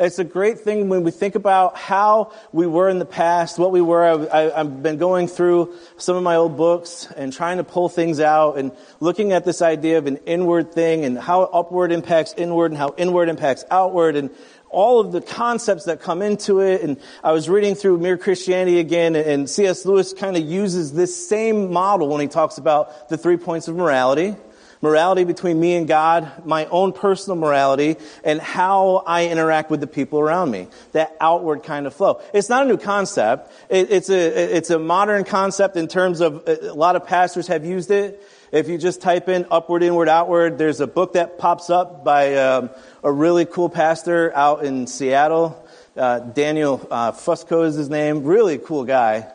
It's 0.00 0.18
a 0.18 0.24
great 0.24 0.60
thing 0.60 0.88
when 0.88 1.04
we 1.04 1.10
think 1.10 1.34
about 1.34 1.76
how 1.76 2.32
we 2.52 2.66
were 2.66 2.88
in 2.88 2.98
the 2.98 3.04
past, 3.04 3.58
what 3.58 3.70
we 3.70 3.82
were. 3.82 4.02
I, 4.32 4.48
have 4.56 4.82
been 4.82 4.96
going 4.96 5.28
through 5.28 5.74
some 5.98 6.16
of 6.16 6.22
my 6.22 6.36
old 6.36 6.56
books 6.56 7.06
and 7.14 7.30
trying 7.30 7.58
to 7.58 7.64
pull 7.64 7.90
things 7.90 8.18
out 8.18 8.56
and 8.56 8.72
looking 9.00 9.32
at 9.32 9.44
this 9.44 9.60
idea 9.60 9.98
of 9.98 10.06
an 10.06 10.16
inward 10.24 10.72
thing 10.72 11.04
and 11.04 11.18
how 11.18 11.42
upward 11.42 11.92
impacts 11.92 12.32
inward 12.38 12.70
and 12.70 12.78
how 12.78 12.94
inward 12.96 13.28
impacts 13.28 13.66
outward 13.70 14.16
and 14.16 14.30
all 14.70 15.00
of 15.00 15.12
the 15.12 15.20
concepts 15.20 15.84
that 15.84 16.00
come 16.00 16.22
into 16.22 16.60
it. 16.60 16.80
And 16.80 16.98
I 17.22 17.32
was 17.32 17.50
reading 17.50 17.74
through 17.74 17.98
Mere 17.98 18.16
Christianity 18.16 18.78
again, 18.78 19.14
and 19.14 19.50
C.S. 19.50 19.84
Lewis 19.84 20.14
kind 20.14 20.34
of 20.34 20.42
uses 20.42 20.94
this 20.94 21.28
same 21.28 21.70
model 21.74 22.08
when 22.08 22.22
he 22.22 22.28
talks 22.28 22.56
about 22.56 23.10
the 23.10 23.18
three 23.18 23.36
points 23.36 23.68
of 23.68 23.76
morality 23.76 24.34
morality 24.82 25.24
between 25.24 25.60
me 25.60 25.74
and 25.74 25.86
God, 25.86 26.46
my 26.46 26.66
own 26.66 26.92
personal 26.92 27.36
morality, 27.36 27.96
and 28.24 28.40
how 28.40 29.02
I 29.06 29.28
interact 29.28 29.70
with 29.70 29.80
the 29.80 29.86
people 29.86 30.20
around 30.20 30.50
me. 30.50 30.68
That 30.92 31.16
outward 31.20 31.62
kind 31.62 31.86
of 31.86 31.94
flow. 31.94 32.20
It's 32.32 32.48
not 32.48 32.64
a 32.64 32.68
new 32.68 32.78
concept. 32.78 33.52
It, 33.68 33.90
it's 33.90 34.08
a, 34.08 34.56
it's 34.56 34.70
a 34.70 34.78
modern 34.78 35.24
concept 35.24 35.76
in 35.76 35.88
terms 35.88 36.20
of 36.20 36.42
a 36.46 36.72
lot 36.72 36.96
of 36.96 37.06
pastors 37.06 37.46
have 37.48 37.64
used 37.64 37.90
it. 37.90 38.26
If 38.52 38.68
you 38.68 38.78
just 38.78 39.00
type 39.00 39.28
in 39.28 39.46
upward, 39.50 39.82
inward, 39.82 40.08
outward, 40.08 40.58
there's 40.58 40.80
a 40.80 40.86
book 40.86 41.12
that 41.12 41.38
pops 41.38 41.70
up 41.70 42.02
by 42.04 42.34
um, 42.36 42.70
a 43.04 43.12
really 43.12 43.44
cool 43.44 43.68
pastor 43.68 44.34
out 44.34 44.64
in 44.64 44.86
Seattle. 44.86 45.64
Uh, 45.96 46.20
Daniel 46.20 46.86
uh, 46.90 47.12
Fusco 47.12 47.64
is 47.64 47.74
his 47.76 47.90
name. 47.90 48.24
Really 48.24 48.58
cool 48.58 48.84
guy. 48.84 49.30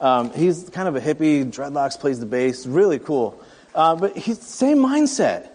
Um, 0.00 0.32
he's 0.32 0.68
kind 0.70 0.88
of 0.88 0.96
a 0.96 1.00
hippie, 1.00 1.44
dreadlocks, 1.44 1.98
plays 1.98 2.20
the 2.20 2.26
bass. 2.26 2.66
Really 2.66 2.98
cool. 2.98 3.42
Uh, 3.74 3.96
but 3.96 4.16
he's 4.16 4.40
same 4.40 4.78
mindset 4.78 5.48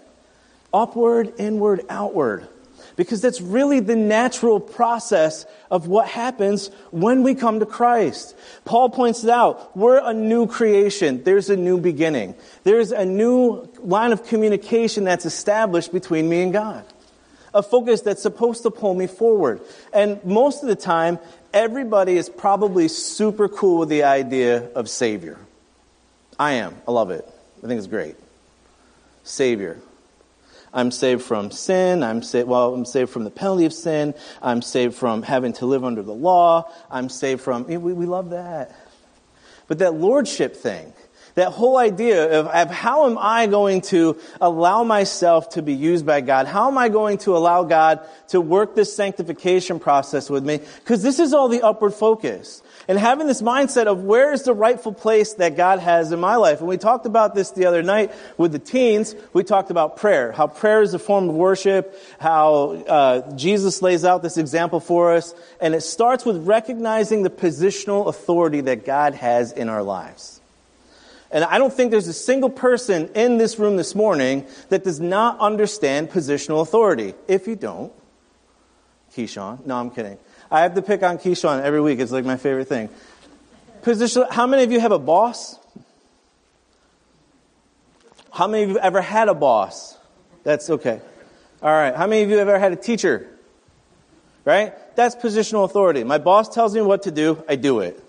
upward, 0.73 1.33
inward, 1.37 1.85
outward. 1.89 2.47
Because 2.95 3.21
that's 3.21 3.41
really 3.41 3.79
the 3.79 3.95
natural 3.95 4.59
process 4.59 5.45
of 5.71 5.87
what 5.87 6.07
happens 6.07 6.67
when 6.91 7.23
we 7.23 7.33
come 7.33 7.59
to 7.59 7.65
Christ. 7.65 8.35
Paul 8.65 8.89
points 8.89 9.23
it 9.23 9.31
out. 9.31 9.75
We're 9.75 9.97
a 9.97 10.13
new 10.13 10.45
creation. 10.45 11.23
There's 11.23 11.49
a 11.49 11.55
new 11.55 11.79
beginning. 11.79 12.35
There's 12.63 12.91
a 12.91 13.03
new 13.03 13.67
line 13.79 14.11
of 14.11 14.27
communication 14.27 15.05
that's 15.05 15.25
established 15.25 15.91
between 15.91 16.29
me 16.29 16.43
and 16.43 16.53
God. 16.53 16.85
A 17.55 17.63
focus 17.63 18.01
that's 18.01 18.21
supposed 18.21 18.61
to 18.63 18.69
pull 18.69 18.93
me 18.93 19.07
forward. 19.07 19.61
And 19.91 20.23
most 20.23 20.61
of 20.61 20.69
the 20.69 20.75
time, 20.75 21.17
everybody 21.51 22.15
is 22.15 22.29
probably 22.29 22.87
super 22.87 23.47
cool 23.47 23.79
with 23.79 23.89
the 23.89 24.03
idea 24.03 24.69
of 24.75 24.87
Savior. 24.87 25.39
I 26.37 26.53
am. 26.53 26.75
I 26.87 26.91
love 26.91 27.09
it. 27.09 27.27
I 27.63 27.67
think 27.67 27.77
it's 27.77 27.87
great. 27.87 28.15
Savior. 29.23 29.79
I'm 30.73 30.91
saved 30.91 31.21
from 31.21 31.51
sin. 31.51 32.03
I'm 32.03 32.23
saved, 32.23 32.47
well, 32.47 32.73
I'm 32.73 32.85
saved 32.85 33.11
from 33.11 33.23
the 33.23 33.29
penalty 33.29 33.65
of 33.65 33.73
sin. 33.73 34.15
I'm 34.41 34.61
saved 34.61 34.95
from 34.95 35.21
having 35.21 35.53
to 35.53 35.65
live 35.65 35.85
under 35.85 36.01
the 36.01 36.13
law. 36.13 36.69
I'm 36.89 37.09
saved 37.09 37.41
from, 37.41 37.65
we, 37.67 37.77
we 37.77 38.05
love 38.05 38.31
that. 38.31 38.75
But 39.67 39.79
that 39.79 39.93
lordship 39.93 40.55
thing, 40.55 40.93
that 41.35 41.51
whole 41.51 41.77
idea 41.77 42.39
of, 42.39 42.47
of, 42.47 42.71
how 42.71 43.05
am 43.05 43.17
I 43.19 43.47
going 43.47 43.81
to 43.81 44.19
allow 44.41 44.83
myself 44.83 45.49
to 45.51 45.61
be 45.61 45.73
used 45.73 46.05
by 46.05 46.21
God? 46.21 46.47
How 46.47 46.69
am 46.69 46.77
I 46.77 46.89
going 46.89 47.19
to 47.19 47.37
allow 47.37 47.63
God 47.63 48.01
to 48.29 48.41
work 48.41 48.75
this 48.75 48.95
sanctification 48.95 49.79
process 49.79 50.29
with 50.29 50.43
me? 50.43 50.59
Because 50.79 51.03
this 51.03 51.19
is 51.19 51.33
all 51.33 51.49
the 51.49 51.61
upward 51.61 51.93
focus 51.93 52.62
and 52.87 52.99
having 52.99 53.27
this 53.27 53.41
mindset 53.41 53.85
of 53.85 54.03
where 54.03 54.33
is 54.33 54.43
the 54.43 54.53
rightful 54.53 54.93
place 54.93 55.33
that 55.35 55.55
God 55.55 55.79
has 55.79 56.11
in 56.11 56.19
my 56.19 56.35
life. 56.35 56.59
And 56.59 56.67
we 56.67 56.77
talked 56.77 57.05
about 57.05 57.35
this 57.35 57.51
the 57.51 57.65
other 57.65 57.81
night 57.81 58.11
with 58.37 58.51
the 58.51 58.59
teens. 58.59 59.15
We 59.31 59.43
talked 59.43 59.71
about 59.71 59.97
prayer, 59.97 60.31
how 60.31 60.47
prayer 60.47 60.81
is 60.81 60.93
a 60.93 60.99
form 60.99 61.29
of 61.29 61.35
worship, 61.35 61.97
how 62.19 62.71
uh, 62.87 63.35
Jesus 63.35 63.81
lays 63.81 64.03
out 64.05 64.21
this 64.21 64.37
example 64.37 64.79
for 64.79 65.13
us. 65.13 65.33
And 65.61 65.73
it 65.73 65.81
starts 65.81 66.25
with 66.25 66.45
recognizing 66.45 67.23
the 67.23 67.29
positional 67.29 68.07
authority 68.07 68.61
that 68.61 68.85
God 68.85 69.13
has 69.15 69.51
in 69.51 69.69
our 69.69 69.83
lives. 69.83 70.41
And 71.31 71.43
I 71.43 71.57
don't 71.57 71.73
think 71.73 71.89
there's 71.89 72.07
a 72.07 72.13
single 72.13 72.51
person 72.51 73.09
in 73.15 73.39
this 73.39 73.57
room 73.57 73.75
this 73.75 73.95
morning 73.95 74.45
that 74.69 74.83
does 74.83 74.99
not 74.99 75.39
understand 75.39 76.11
positional 76.11 76.61
authority. 76.61 77.15
If 77.27 77.47
you 77.47 77.55
don't, 77.55 77.91
Keyshawn, 79.15 79.65
no, 79.65 79.77
I'm 79.77 79.89
kidding. 79.89 80.19
I 80.51 80.61
have 80.61 80.75
to 80.75 80.81
pick 80.81 81.03
on 81.03 81.17
Keyshawn 81.17 81.61
every 81.61 81.81
week. 81.81 81.99
It's 81.99 82.11
like 82.11 82.25
my 82.25 82.37
favorite 82.37 82.67
thing. 82.67 82.89
Position, 83.81 84.25
how 84.29 84.47
many 84.47 84.63
of 84.63 84.71
you 84.71 84.79
have 84.79 84.91
a 84.91 84.99
boss? 84.99 85.59
How 88.31 88.47
many 88.47 88.63
of 88.63 88.69
you 88.71 88.79
ever 88.79 89.01
had 89.01 89.29
a 89.29 89.33
boss? 89.33 89.97
That's 90.43 90.69
okay. 90.69 91.01
All 91.61 91.71
right. 91.71 91.95
How 91.95 92.07
many 92.07 92.23
of 92.23 92.29
you 92.29 92.39
ever 92.39 92.57
had 92.57 92.73
a 92.73 92.75
teacher? 92.75 93.29
Right? 94.45 94.73
That's 94.95 95.15
positional 95.15 95.65
authority. 95.65 96.03
My 96.03 96.17
boss 96.17 96.49
tells 96.53 96.73
me 96.73 96.81
what 96.81 97.03
to 97.03 97.11
do, 97.11 97.43
I 97.47 97.55
do 97.55 97.79
it. 97.79 98.03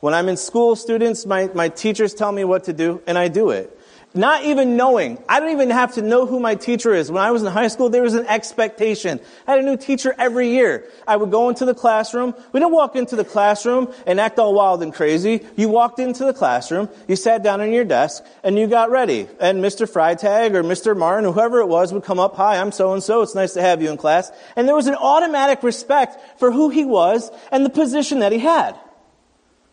When 0.00 0.14
I'm 0.14 0.28
in 0.28 0.36
school, 0.36 0.76
students, 0.76 1.26
my, 1.26 1.48
my 1.54 1.68
teachers 1.68 2.14
tell 2.14 2.30
me 2.32 2.44
what 2.44 2.64
to 2.64 2.72
do, 2.72 3.02
and 3.06 3.16
I 3.16 3.28
do 3.28 3.50
it. 3.50 3.75
Not 4.16 4.44
even 4.44 4.78
knowing. 4.78 5.22
I 5.28 5.40
don't 5.40 5.50
even 5.50 5.68
have 5.68 5.94
to 5.94 6.02
know 6.02 6.24
who 6.24 6.40
my 6.40 6.54
teacher 6.54 6.94
is. 6.94 7.12
When 7.12 7.22
I 7.22 7.32
was 7.32 7.42
in 7.42 7.52
high 7.52 7.68
school, 7.68 7.90
there 7.90 8.02
was 8.02 8.14
an 8.14 8.24
expectation. 8.26 9.20
I 9.46 9.52
had 9.52 9.60
a 9.60 9.62
new 9.62 9.76
teacher 9.76 10.14
every 10.18 10.48
year. 10.48 10.88
I 11.06 11.16
would 11.16 11.30
go 11.30 11.50
into 11.50 11.66
the 11.66 11.74
classroom. 11.74 12.34
We 12.52 12.60
didn't 12.60 12.72
walk 12.72 12.96
into 12.96 13.14
the 13.14 13.26
classroom 13.26 13.92
and 14.06 14.18
act 14.18 14.38
all 14.38 14.54
wild 14.54 14.82
and 14.82 14.94
crazy. 14.94 15.46
You 15.56 15.68
walked 15.68 15.98
into 15.98 16.24
the 16.24 16.32
classroom, 16.32 16.88
you 17.06 17.14
sat 17.14 17.42
down 17.42 17.60
on 17.60 17.72
your 17.72 17.84
desk, 17.84 18.24
and 18.42 18.58
you 18.58 18.66
got 18.66 18.90
ready. 18.90 19.28
And 19.38 19.62
Mr. 19.62 19.86
Freitag 19.86 20.54
or 20.54 20.62
Mr. 20.62 20.96
Martin, 20.96 21.30
whoever 21.30 21.60
it 21.60 21.66
was, 21.66 21.92
would 21.92 22.04
come 22.04 22.18
up, 22.18 22.36
hi, 22.36 22.58
I'm 22.58 22.72
so 22.72 22.94
and 22.94 23.02
so. 23.02 23.20
It's 23.20 23.34
nice 23.34 23.52
to 23.52 23.60
have 23.60 23.82
you 23.82 23.90
in 23.90 23.98
class. 23.98 24.32
And 24.56 24.66
there 24.66 24.74
was 24.74 24.86
an 24.86 24.94
automatic 24.94 25.62
respect 25.62 26.38
for 26.38 26.50
who 26.50 26.70
he 26.70 26.86
was 26.86 27.30
and 27.52 27.66
the 27.66 27.70
position 27.70 28.20
that 28.20 28.32
he 28.32 28.38
had. 28.38 28.76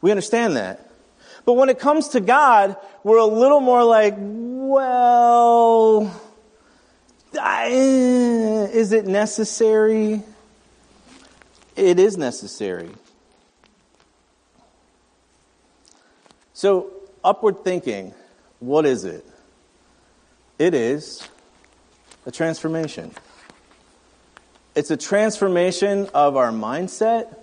We 0.02 0.12
understand 0.12 0.58
that. 0.58 0.93
But 1.46 1.54
when 1.54 1.70
it 1.70 1.80
comes 1.80 2.10
to 2.10 2.20
God, 2.20 2.78
we're 3.04 3.18
a 3.18 3.26
little 3.26 3.60
more 3.60 3.84
like, 3.84 4.16
well, 4.18 6.22
is 7.36 8.92
it 8.92 9.06
necessary? 9.06 10.22
It 11.76 12.00
is 12.00 12.18
necessary. 12.18 12.90
So, 16.54 16.92
upward 17.24 17.64
thinking, 17.64 18.14
what 18.60 18.86
is 18.86 19.04
it? 19.04 19.26
It 20.60 20.74
is 20.74 21.28
a 22.26 22.32
transformation. 22.32 23.12
It's 24.76 24.92
a 24.92 24.98
transformation 24.98 26.10
of 26.14 26.38
our 26.38 26.52
mindset. 26.52 27.36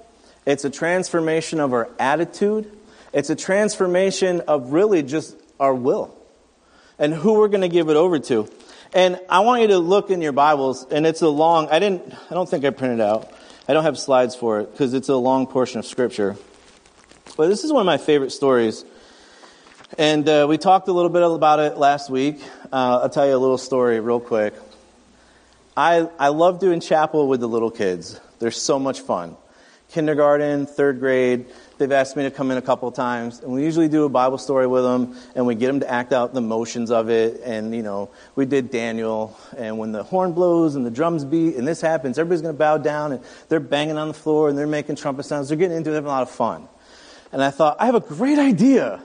It's 0.46 0.64
a 0.64 0.70
transformation 0.70 1.60
of 1.60 1.74
our 1.74 1.90
attitude. 1.98 2.79
It's 3.12 3.30
a 3.30 3.34
transformation 3.34 4.40
of 4.42 4.72
really 4.72 5.02
just 5.02 5.36
our 5.58 5.74
will 5.74 6.16
and 6.98 7.12
who 7.12 7.34
we're 7.34 7.48
going 7.48 7.62
to 7.62 7.68
give 7.68 7.88
it 7.88 7.96
over 7.96 8.18
to. 8.18 8.48
And 8.92 9.20
I 9.28 9.40
want 9.40 9.62
you 9.62 9.68
to 9.68 9.78
look 9.78 10.10
in 10.10 10.20
your 10.20 10.32
Bibles, 10.32 10.86
and 10.90 11.06
it's 11.06 11.22
a 11.22 11.28
long, 11.28 11.68
I 11.70 11.78
didn't, 11.78 12.12
I 12.30 12.34
don't 12.34 12.48
think 12.48 12.64
I 12.64 12.70
printed 12.70 13.00
out. 13.00 13.32
I 13.68 13.72
don't 13.72 13.84
have 13.84 13.98
slides 13.98 14.34
for 14.34 14.60
it 14.60 14.72
because 14.72 14.94
it's 14.94 15.08
a 15.08 15.16
long 15.16 15.46
portion 15.46 15.78
of 15.78 15.86
Scripture. 15.86 16.36
But 17.36 17.48
this 17.48 17.62
is 17.62 17.72
one 17.72 17.80
of 17.80 17.86
my 17.86 17.98
favorite 17.98 18.30
stories. 18.30 18.84
And 19.98 20.28
uh, 20.28 20.46
we 20.48 20.58
talked 20.58 20.88
a 20.88 20.92
little 20.92 21.10
bit 21.10 21.22
about 21.22 21.58
it 21.60 21.78
last 21.78 22.10
week. 22.10 22.42
Uh, 22.72 23.00
I'll 23.02 23.08
tell 23.08 23.26
you 23.26 23.34
a 23.34 23.38
little 23.38 23.58
story 23.58 23.98
real 24.00 24.20
quick. 24.20 24.54
I, 25.76 26.08
I 26.18 26.28
love 26.28 26.58
doing 26.58 26.80
chapel 26.80 27.28
with 27.28 27.40
the 27.40 27.48
little 27.48 27.70
kids. 27.70 28.20
They're 28.40 28.50
so 28.50 28.78
much 28.78 29.00
fun. 29.00 29.36
Kindergarten, 29.90 30.66
third 30.66 31.00
grade, 31.00 31.46
They've 31.80 31.90
asked 31.90 32.14
me 32.14 32.24
to 32.24 32.30
come 32.30 32.50
in 32.50 32.58
a 32.58 32.62
couple 32.62 32.88
of 32.88 32.94
times, 32.94 33.40
and 33.40 33.50
we 33.54 33.64
usually 33.64 33.88
do 33.88 34.04
a 34.04 34.10
Bible 34.10 34.36
story 34.36 34.66
with 34.66 34.84
them, 34.84 35.16
and 35.34 35.46
we 35.46 35.54
get 35.54 35.68
them 35.68 35.80
to 35.80 35.90
act 35.90 36.12
out 36.12 36.34
the 36.34 36.42
motions 36.42 36.90
of 36.90 37.08
it. 37.08 37.40
And 37.42 37.74
you 37.74 37.82
know, 37.82 38.10
we 38.36 38.44
did 38.44 38.70
Daniel, 38.70 39.34
and 39.56 39.78
when 39.78 39.90
the 39.90 40.02
horn 40.02 40.32
blows 40.32 40.74
and 40.76 40.84
the 40.84 40.90
drums 40.90 41.24
beat, 41.24 41.56
and 41.56 41.66
this 41.66 41.80
happens, 41.80 42.18
everybody's 42.18 42.42
going 42.42 42.54
to 42.54 42.58
bow 42.58 42.76
down, 42.76 43.12
and 43.12 43.24
they're 43.48 43.60
banging 43.60 43.96
on 43.96 44.08
the 44.08 44.14
floor, 44.14 44.50
and 44.50 44.58
they're 44.58 44.66
making 44.66 44.96
trumpet 44.96 45.22
sounds. 45.22 45.48
They're 45.48 45.56
getting 45.56 45.78
into 45.78 45.90
it, 45.90 45.94
having 45.94 46.08
a 46.08 46.12
lot 46.12 46.20
of 46.20 46.30
fun. 46.30 46.68
And 47.32 47.42
I 47.42 47.48
thought, 47.48 47.78
I 47.80 47.86
have 47.86 47.94
a 47.94 48.00
great 48.00 48.38
idea. 48.38 49.00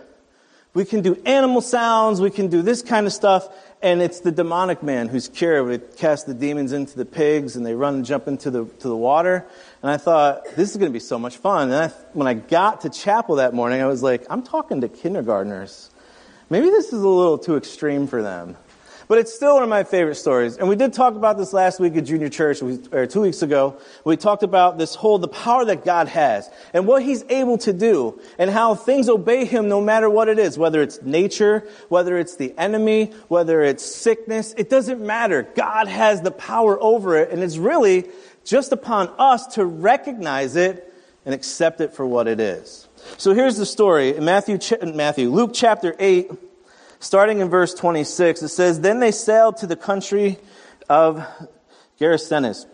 We 0.73 0.83
can 0.83 1.01
do 1.01 1.15
animal 1.25 1.61
sounds, 1.61 2.19
we 2.19 2.29
can 2.29 2.49
do 2.49 2.61
this 2.61 2.81
kind 2.81 3.07
of 3.07 3.13
stuff. 3.13 3.47
and 3.81 4.01
it's 4.01 4.21
the 4.21 4.31
demonic 4.31 4.81
man 4.81 5.07
who's 5.07 5.27
cured. 5.27 5.67
We 5.67 5.77
cast 5.77 6.25
the 6.25 6.33
demons 6.33 6.71
into 6.71 6.97
the 6.97 7.05
pigs, 7.05 7.55
and 7.55 7.65
they 7.65 7.75
run 7.75 7.95
and 7.95 8.05
jump 8.05 8.27
into 8.27 8.49
the, 8.49 8.65
to 8.65 8.87
the 8.89 8.97
water. 8.97 9.45
And 9.85 9.91
I 9.91 9.97
thought, 9.97 10.45
this 10.55 10.71
is 10.71 10.77
going 10.77 10.89
to 10.89 10.93
be 10.93 10.99
so 10.99 11.19
much 11.19 11.37
fun. 11.37 11.71
And 11.71 11.75
I, 11.75 11.87
when 12.13 12.27
I 12.27 12.33
got 12.33 12.81
to 12.81 12.89
chapel 12.89 13.35
that 13.35 13.53
morning, 13.53 13.83
I 13.83 13.85
was 13.85 14.01
like, 14.01 14.25
I'm 14.31 14.41
talking 14.41 14.81
to 14.81 14.89
kindergartners. 14.89 15.91
Maybe 16.49 16.71
this 16.71 16.87
is 16.87 17.03
a 17.03 17.07
little 17.07 17.37
too 17.37 17.55
extreme 17.55 18.07
for 18.07 18.23
them. 18.23 18.57
But 19.07 19.19
it's 19.19 19.31
still 19.31 19.53
one 19.53 19.61
of 19.61 19.69
my 19.69 19.83
favorite 19.83 20.15
stories. 20.15 20.57
And 20.57 20.67
we 20.67 20.75
did 20.75 20.93
talk 20.93 21.13
about 21.13 21.37
this 21.37 21.53
last 21.53 21.79
week 21.79 21.95
at 21.97 22.05
junior 22.05 22.29
church, 22.29 22.63
or 22.91 23.05
two 23.05 23.21
weeks 23.21 23.43
ago. 23.43 23.79
We 24.03 24.17
talked 24.17 24.41
about 24.41 24.79
this 24.79 24.95
whole, 24.95 25.19
the 25.19 25.27
power 25.27 25.63
that 25.65 25.85
God 25.85 26.07
has 26.07 26.49
and 26.73 26.87
what 26.87 27.03
he's 27.03 27.23
able 27.29 27.59
to 27.59 27.71
do 27.71 28.19
and 28.39 28.49
how 28.49 28.73
things 28.73 29.07
obey 29.07 29.45
him 29.45 29.69
no 29.69 29.81
matter 29.81 30.09
what 30.09 30.29
it 30.29 30.39
is, 30.39 30.57
whether 30.57 30.81
it's 30.81 30.99
nature, 31.03 31.67
whether 31.89 32.17
it's 32.17 32.37
the 32.37 32.57
enemy, 32.57 33.13
whether 33.27 33.61
it's 33.61 33.85
sickness. 33.85 34.55
It 34.57 34.71
doesn't 34.71 34.99
matter. 34.99 35.43
God 35.43 35.87
has 35.87 36.21
the 36.21 36.31
power 36.31 36.81
over 36.81 37.17
it. 37.17 37.29
And 37.29 37.43
it's 37.43 37.57
really 37.57 38.09
just 38.45 38.71
upon 38.71 39.11
us 39.17 39.47
to 39.47 39.65
recognize 39.65 40.55
it 40.55 40.93
and 41.25 41.33
accept 41.33 41.81
it 41.81 41.93
for 41.93 42.05
what 42.05 42.27
it 42.27 42.39
is. 42.39 42.87
So 43.17 43.33
here's 43.33 43.57
the 43.57 43.65
story 43.65 44.15
in 44.15 44.23
Matthew, 44.23 44.59
Matthew, 44.93 45.29
Luke 45.29 45.51
chapter 45.53 45.95
8, 45.99 46.31
starting 46.99 47.39
in 47.39 47.49
verse 47.49 47.73
26, 47.73 48.43
it 48.43 48.47
says, 48.49 48.79
Then 48.79 48.99
they 48.99 49.11
sailed 49.11 49.57
to 49.57 49.67
the 49.67 49.75
country 49.75 50.37
of 50.87 51.25
Gerasenes, 51.99 52.67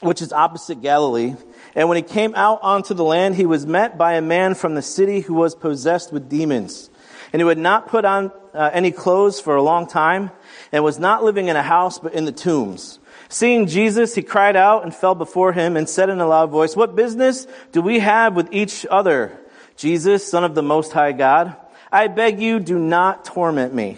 which 0.00 0.22
is 0.22 0.32
opposite 0.32 0.80
Galilee. 0.80 1.36
And 1.74 1.88
when 1.88 1.96
he 1.96 2.02
came 2.02 2.34
out 2.34 2.60
onto 2.62 2.94
the 2.94 3.04
land, 3.04 3.34
he 3.34 3.46
was 3.46 3.66
met 3.66 3.98
by 3.98 4.14
a 4.14 4.22
man 4.22 4.54
from 4.54 4.74
the 4.74 4.82
city 4.82 5.20
who 5.20 5.34
was 5.34 5.54
possessed 5.54 6.12
with 6.12 6.28
demons. 6.28 6.90
And 7.32 7.40
he 7.40 7.48
had 7.48 7.58
not 7.58 7.88
put 7.88 8.04
on 8.04 8.32
uh, 8.52 8.70
any 8.72 8.90
clothes 8.90 9.40
for 9.40 9.56
a 9.56 9.62
long 9.62 9.86
time, 9.86 10.30
and 10.70 10.84
was 10.84 10.98
not 10.98 11.24
living 11.24 11.48
in 11.48 11.56
a 11.56 11.62
house, 11.62 11.98
but 11.98 12.12
in 12.12 12.24
the 12.26 12.32
tombs. 12.32 12.98
Seeing 13.32 13.66
Jesus, 13.66 14.14
he 14.14 14.20
cried 14.20 14.56
out 14.56 14.82
and 14.82 14.94
fell 14.94 15.14
before 15.14 15.54
him 15.54 15.74
and 15.74 15.88
said 15.88 16.10
in 16.10 16.20
a 16.20 16.26
loud 16.26 16.50
voice, 16.50 16.76
What 16.76 16.94
business 16.94 17.46
do 17.72 17.80
we 17.80 17.98
have 18.00 18.36
with 18.36 18.52
each 18.52 18.84
other? 18.90 19.40
Jesus, 19.74 20.30
Son 20.30 20.44
of 20.44 20.54
the 20.54 20.62
Most 20.62 20.92
High 20.92 21.12
God, 21.12 21.56
I 21.90 22.08
beg 22.08 22.42
you, 22.42 22.60
do 22.60 22.78
not 22.78 23.24
torment 23.24 23.72
me. 23.72 23.96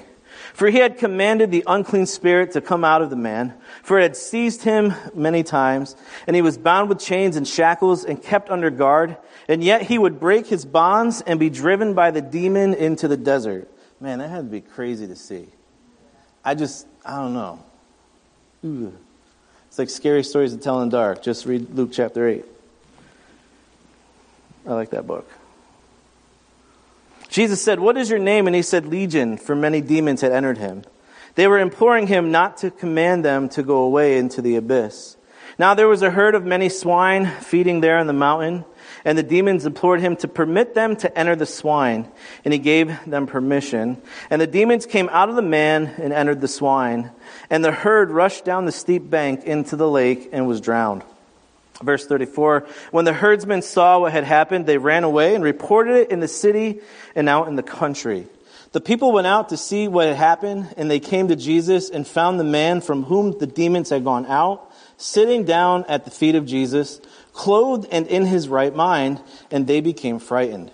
For 0.53 0.69
he 0.69 0.79
had 0.79 0.99
commanded 0.99 1.51
the 1.51 1.65
unclean 1.67 2.07
spirit 2.07 2.53
to 2.53 2.61
come 2.61 2.85
out 2.85 3.03
of 3.03 3.11
the 3.11 3.17
man, 3.17 3.55
for 3.83 3.99
it 3.99 4.03
had 4.03 4.17
seized 4.17 4.63
him 4.63 4.95
many 5.15 5.43
times, 5.43 5.97
and 6.29 6.37
he 6.37 6.43
was 6.43 6.57
bound 6.57 6.89
with 6.89 7.01
chains 7.01 7.35
and 7.35 7.47
shackles 7.47 8.05
and 8.05 8.23
kept 8.23 8.51
under 8.51 8.71
guard, 8.71 9.17
and 9.49 9.65
yet 9.65 9.83
he 9.83 9.99
would 9.99 10.21
break 10.21 10.47
his 10.47 10.65
bonds 10.65 11.23
and 11.23 11.41
be 11.41 11.51
driven 11.51 11.95
by 11.95 12.13
the 12.13 12.23
demon 12.23 12.73
into 12.73 13.09
the 13.09 13.17
desert. 13.17 13.69
Man, 13.99 14.21
that 14.21 14.31
had 14.31 14.37
to 14.37 14.43
be 14.45 14.61
crazy 14.61 15.09
to 15.09 15.17
see. 15.17 15.49
I 16.45 16.55
just, 16.55 16.87
I 17.05 17.17
don't 17.17 17.35
know. 17.35 17.65
Ooh. 18.65 18.97
It's 19.75 19.79
like 19.81 19.91
scary 19.91 20.23
stories 20.23 20.53
to 20.53 20.57
tell 20.57 20.81
in 20.83 20.89
the 20.89 20.97
dark. 20.97 21.21
Just 21.21 21.47
read 21.47 21.75
Luke 21.75 21.91
chapter 21.91 22.29
8. 22.29 22.45
I 24.69 24.73
like 24.73 24.91
that 24.91 25.05
book. 25.05 25.29
Jesus 27.29 27.61
said, 27.61 27.81
What 27.81 27.97
is 27.97 28.09
your 28.09 28.21
name? 28.21 28.47
And 28.47 28.55
he 28.55 28.63
said, 28.63 28.87
Legion, 28.87 29.37
for 29.37 29.57
many 29.57 29.81
demons 29.81 30.21
had 30.21 30.31
entered 30.31 30.59
him. 30.59 30.85
They 31.35 31.49
were 31.49 31.59
imploring 31.59 32.07
him 32.07 32.31
not 32.31 32.57
to 32.59 32.71
command 32.71 33.25
them 33.25 33.49
to 33.49 33.65
go 33.65 33.79
away 33.79 34.17
into 34.17 34.41
the 34.41 34.55
abyss. 34.55 35.17
Now 35.59 35.75
there 35.75 35.89
was 35.89 36.03
a 36.03 36.11
herd 36.11 36.35
of 36.35 36.45
many 36.45 36.69
swine 36.69 37.27
feeding 37.27 37.81
there 37.81 37.99
on 37.99 38.07
the 38.07 38.13
mountain, 38.13 38.65
and 39.05 39.17
the 39.17 39.23
demons 39.23 39.67
implored 39.67 40.01
him 40.01 40.17
to 40.17 40.29
permit 40.29 40.75
them 40.75 40.97
to 40.97 41.19
enter 41.19 41.37
the 41.37 41.47
swine, 41.47 42.11
and 42.45 42.53
he 42.53 42.59
gave 42.59 43.05
them 43.07 43.27
permission. 43.27 44.01
And 44.31 44.41
the 44.41 44.47
demons 44.47 44.87
came 44.87 45.09
out 45.11 45.29
of 45.29 45.37
the 45.37 45.43
man 45.43 45.95
and 45.99 46.13
entered 46.13 46.41
the 46.41 46.49
swine, 46.49 47.11
and 47.51 47.65
the 47.65 47.71
herd 47.71 48.11
rushed 48.11 48.45
down 48.45 48.65
the 48.65 48.73
steep 48.73 49.09
bank 49.09 49.45
into 49.45 49.77
the 49.77 49.89
lake 49.89 50.31
and 50.33 50.49
was 50.49 50.61
drowned. 50.61 51.03
Verse 51.83 52.07
34 52.07 52.67
When 52.91 53.05
the 53.05 53.13
herdsmen 53.13 53.63
saw 53.63 54.01
what 54.01 54.13
had 54.13 54.25
happened, 54.25 54.67
they 54.67 54.79
ran 54.79 55.05
away 55.05 55.35
and 55.35 55.45
reported 55.45 55.97
it 55.97 56.11
in 56.11 56.21
the 56.21 56.29
city 56.29 56.81
and 57.15 57.29
out 57.29 57.47
in 57.47 57.57
the 57.57 57.63
country. 57.63 58.27
The 58.73 58.81
people 58.81 59.13
went 59.13 59.29
out 59.29 59.51
to 59.51 59.57
see 59.57 59.87
what 59.87 60.09
had 60.09 60.17
happened, 60.17 60.75
and 60.77 60.91
they 60.91 60.99
came 60.99 61.29
to 61.29 61.37
Jesus 61.37 61.91
and 61.91 62.05
found 62.05 62.41
the 62.41 62.45
man 62.45 62.81
from 62.81 63.05
whom 63.05 63.39
the 63.39 63.47
demons 63.47 63.91
had 63.91 64.03
gone 64.03 64.27
out, 64.27 64.73
sitting 64.97 65.45
down 65.45 65.85
at 65.89 66.05
the 66.05 66.11
feet 66.11 66.35
of 66.35 66.47
Jesus, 66.47 67.01
clothed 67.33 67.87
and 67.91 68.07
in 68.07 68.27
his 68.27 68.49
right 68.49 68.75
mind, 68.75 69.21
and 69.51 69.67
they 69.67 69.81
became 69.81 70.19
frightened. 70.19 70.71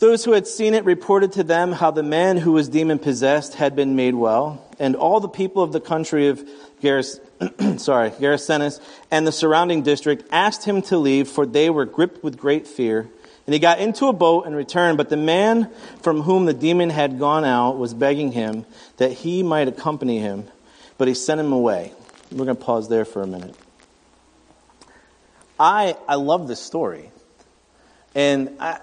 Those 0.00 0.24
who 0.24 0.32
had 0.32 0.46
seen 0.46 0.74
it 0.74 0.84
reported 0.84 1.32
to 1.32 1.44
them 1.44 1.72
how 1.72 1.90
the 1.90 2.02
man 2.02 2.36
who 2.36 2.52
was 2.52 2.68
demon 2.68 2.98
possessed 2.98 3.54
had 3.54 3.76
been 3.76 3.94
made 3.94 4.14
well, 4.14 4.62
and 4.78 4.96
all 4.96 5.20
the 5.20 5.28
people 5.28 5.62
of 5.62 5.72
the 5.72 5.80
country 5.80 6.28
of 6.28 6.46
Geras, 6.82 7.20
sorry, 7.80 8.10
Gerasenes 8.10 8.80
and 9.10 9.26
the 9.26 9.32
surrounding 9.32 9.82
district 9.82 10.28
asked 10.32 10.64
him 10.64 10.82
to 10.82 10.98
leave, 10.98 11.28
for 11.28 11.46
they 11.46 11.70
were 11.70 11.84
gripped 11.84 12.22
with 12.24 12.36
great 12.36 12.66
fear. 12.66 13.08
And 13.46 13.52
he 13.52 13.58
got 13.58 13.78
into 13.78 14.06
a 14.08 14.12
boat 14.12 14.46
and 14.46 14.56
returned, 14.56 14.96
but 14.96 15.10
the 15.10 15.16
man 15.16 15.70
from 16.02 16.22
whom 16.22 16.46
the 16.46 16.54
demon 16.54 16.90
had 16.90 17.18
gone 17.18 17.44
out 17.44 17.78
was 17.78 17.94
begging 17.94 18.32
him 18.32 18.66
that 18.96 19.12
he 19.12 19.42
might 19.42 19.68
accompany 19.68 20.18
him, 20.18 20.48
but 20.98 21.08
he 21.08 21.14
sent 21.14 21.40
him 21.40 21.52
away. 21.52 21.92
We're 22.34 22.46
going 22.46 22.56
to 22.56 22.64
pause 22.64 22.88
there 22.88 23.04
for 23.04 23.22
a 23.22 23.28
minute. 23.28 23.54
I, 25.58 25.96
I 26.08 26.16
love 26.16 26.48
this 26.48 26.60
story. 26.60 27.12
And 28.12 28.56
I, 28.58 28.80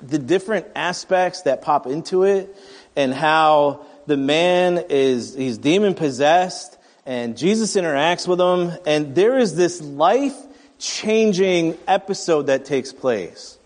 the 0.00 0.18
different 0.18 0.68
aspects 0.76 1.42
that 1.42 1.62
pop 1.62 1.88
into 1.88 2.22
it 2.22 2.56
and 2.94 3.12
how 3.12 3.84
the 4.06 4.16
man 4.16 4.84
is, 4.90 5.34
he's 5.34 5.58
demon 5.58 5.94
possessed 5.94 6.78
and 7.04 7.36
Jesus 7.36 7.74
interacts 7.74 8.28
with 8.28 8.40
him 8.40 8.78
and 8.86 9.16
there 9.16 9.36
is 9.36 9.56
this 9.56 9.80
life 9.80 10.36
changing 10.78 11.76
episode 11.88 12.42
that 12.42 12.64
takes 12.64 12.92
place. 12.92 13.58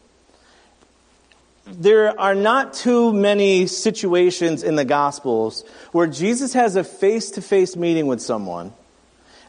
There 1.67 2.19
are 2.21 2.35
not 2.35 2.75
too 2.75 3.13
many 3.13 3.67
situations 3.67 4.63
in 4.63 4.77
the 4.77 4.85
Gospels 4.85 5.65
where 5.93 6.07
Jesus 6.07 6.53
has 6.53 6.77
a 6.77 6.85
face 6.85 7.31
to 7.33 7.43
face 7.43 7.75
meeting 7.75 8.07
with 8.07 8.21
someone 8.21 8.75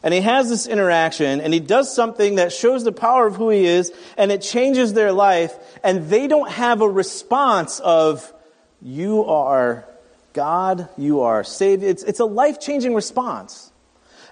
and 0.02 0.14
he 0.14 0.20
has 0.20 0.48
this 0.48 0.66
interaction 0.66 1.40
and 1.40 1.52
he 1.52 1.60
does 1.60 1.94
something 1.94 2.36
that 2.36 2.52
shows 2.52 2.84
the 2.84 2.92
power 2.92 3.26
of 3.26 3.36
who 3.36 3.50
he 3.50 3.66
is 3.66 3.92
and 4.16 4.32
it 4.32 4.40
changes 4.40 4.94
their 4.94 5.12
life 5.12 5.54
and 5.84 6.08
they 6.08 6.26
don't 6.26 6.50
have 6.50 6.80
a 6.80 6.88
response 6.88 7.80
of, 7.80 8.32
you 8.80 9.24
are 9.24 9.84
God, 10.32 10.88
you 10.96 11.20
are 11.20 11.44
saved. 11.44 11.82
It's, 11.82 12.02
it's 12.02 12.20
a 12.20 12.24
life 12.24 12.60
changing 12.60 12.94
response. 12.94 13.72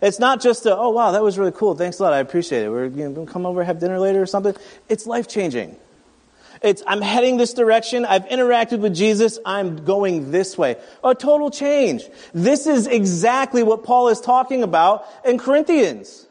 It's 0.01 0.18
not 0.18 0.40
just 0.40 0.64
a, 0.64 0.77
oh 0.77 0.90
wow, 0.90 1.12
that 1.12 1.23
was 1.23 1.38
really 1.38 1.53
cool. 1.53 1.75
Thanks 1.75 1.99
a 1.99 2.03
lot. 2.03 2.12
I 2.12 2.18
appreciate 2.18 2.64
it. 2.64 2.70
We're 2.70 2.88
going 2.88 3.14
to 3.14 3.27
come 3.31 3.44
over, 3.44 3.62
have 3.62 3.79
dinner 3.79 3.99
later 3.99 4.23
or 4.23 4.27
something. 4.27 4.55
It's 4.88 5.07
life 5.07 5.29
changing. 5.29 5.77
It's, 6.64 6.83
I'm 6.87 7.03
heading 7.03 7.37
this 7.37 7.53
direction. 7.53 8.07
I've 8.07 8.24
interacted 8.24 8.79
with 8.79 8.94
Jesus. 8.94 9.38
I'm 9.44 9.85
going 9.85 10.31
this 10.31 10.57
way. 10.57 10.77
A 11.05 11.14
total 11.14 11.50
change. 11.50 12.05
This 12.33 12.66
is 12.66 12.87
exactly 12.87 13.62
what 13.62 13.85
Paul 13.85 14.09
is 14.09 14.18
talking 14.18 14.62
about 14.62 15.05
in 15.27 15.37
Corinthians. 15.37 16.27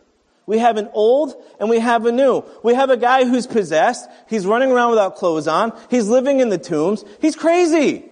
We 0.47 0.57
have 0.57 0.77
an 0.77 0.89
old 0.93 1.35
and 1.59 1.69
we 1.69 1.77
have 1.77 2.07
a 2.07 2.11
new. 2.11 2.43
We 2.63 2.73
have 2.73 2.89
a 2.89 2.97
guy 2.97 3.25
who's 3.25 3.45
possessed. 3.45 4.09
He's 4.27 4.47
running 4.47 4.71
around 4.71 4.89
without 4.89 5.17
clothes 5.17 5.47
on. 5.47 5.71
He's 5.91 6.09
living 6.09 6.39
in 6.39 6.49
the 6.49 6.57
tombs. 6.57 7.05
He's 7.21 7.35
crazy. 7.35 8.03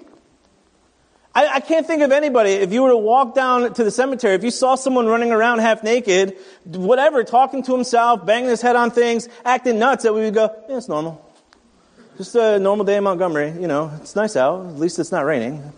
I, 1.34 1.48
I, 1.56 1.60
can't 1.60 1.88
think 1.88 2.04
of 2.04 2.12
anybody, 2.12 2.52
if 2.52 2.72
you 2.72 2.84
were 2.84 2.90
to 2.90 2.98
walk 2.98 3.34
down 3.34 3.74
to 3.74 3.84
the 3.84 3.90
cemetery, 3.90 4.36
if 4.36 4.44
you 4.44 4.52
saw 4.52 4.76
someone 4.76 5.08
running 5.08 5.32
around 5.32 5.60
half 5.60 5.82
naked, 5.82 6.38
whatever, 6.66 7.24
talking 7.24 7.64
to 7.64 7.72
himself, 7.72 8.26
banging 8.26 8.50
his 8.50 8.62
head 8.62 8.76
on 8.76 8.92
things, 8.92 9.28
acting 9.44 9.80
nuts, 9.80 10.04
that 10.04 10.14
we 10.14 10.22
would 10.22 10.34
go, 10.36 10.54
yeah, 10.70 10.78
it's 10.78 10.90
normal. 10.90 11.31
Just 12.22 12.36
a 12.36 12.60
normal 12.60 12.86
day 12.86 12.98
in 12.98 13.04
Montgomery, 13.04 13.50
you 13.50 13.68
know, 13.68 13.92
it's 14.00 14.16
nice 14.16 14.36
out, 14.36 14.68
at 14.68 14.78
least 14.78 15.00
it's 15.00 15.12
not 15.12 15.26
raining. 15.26 15.74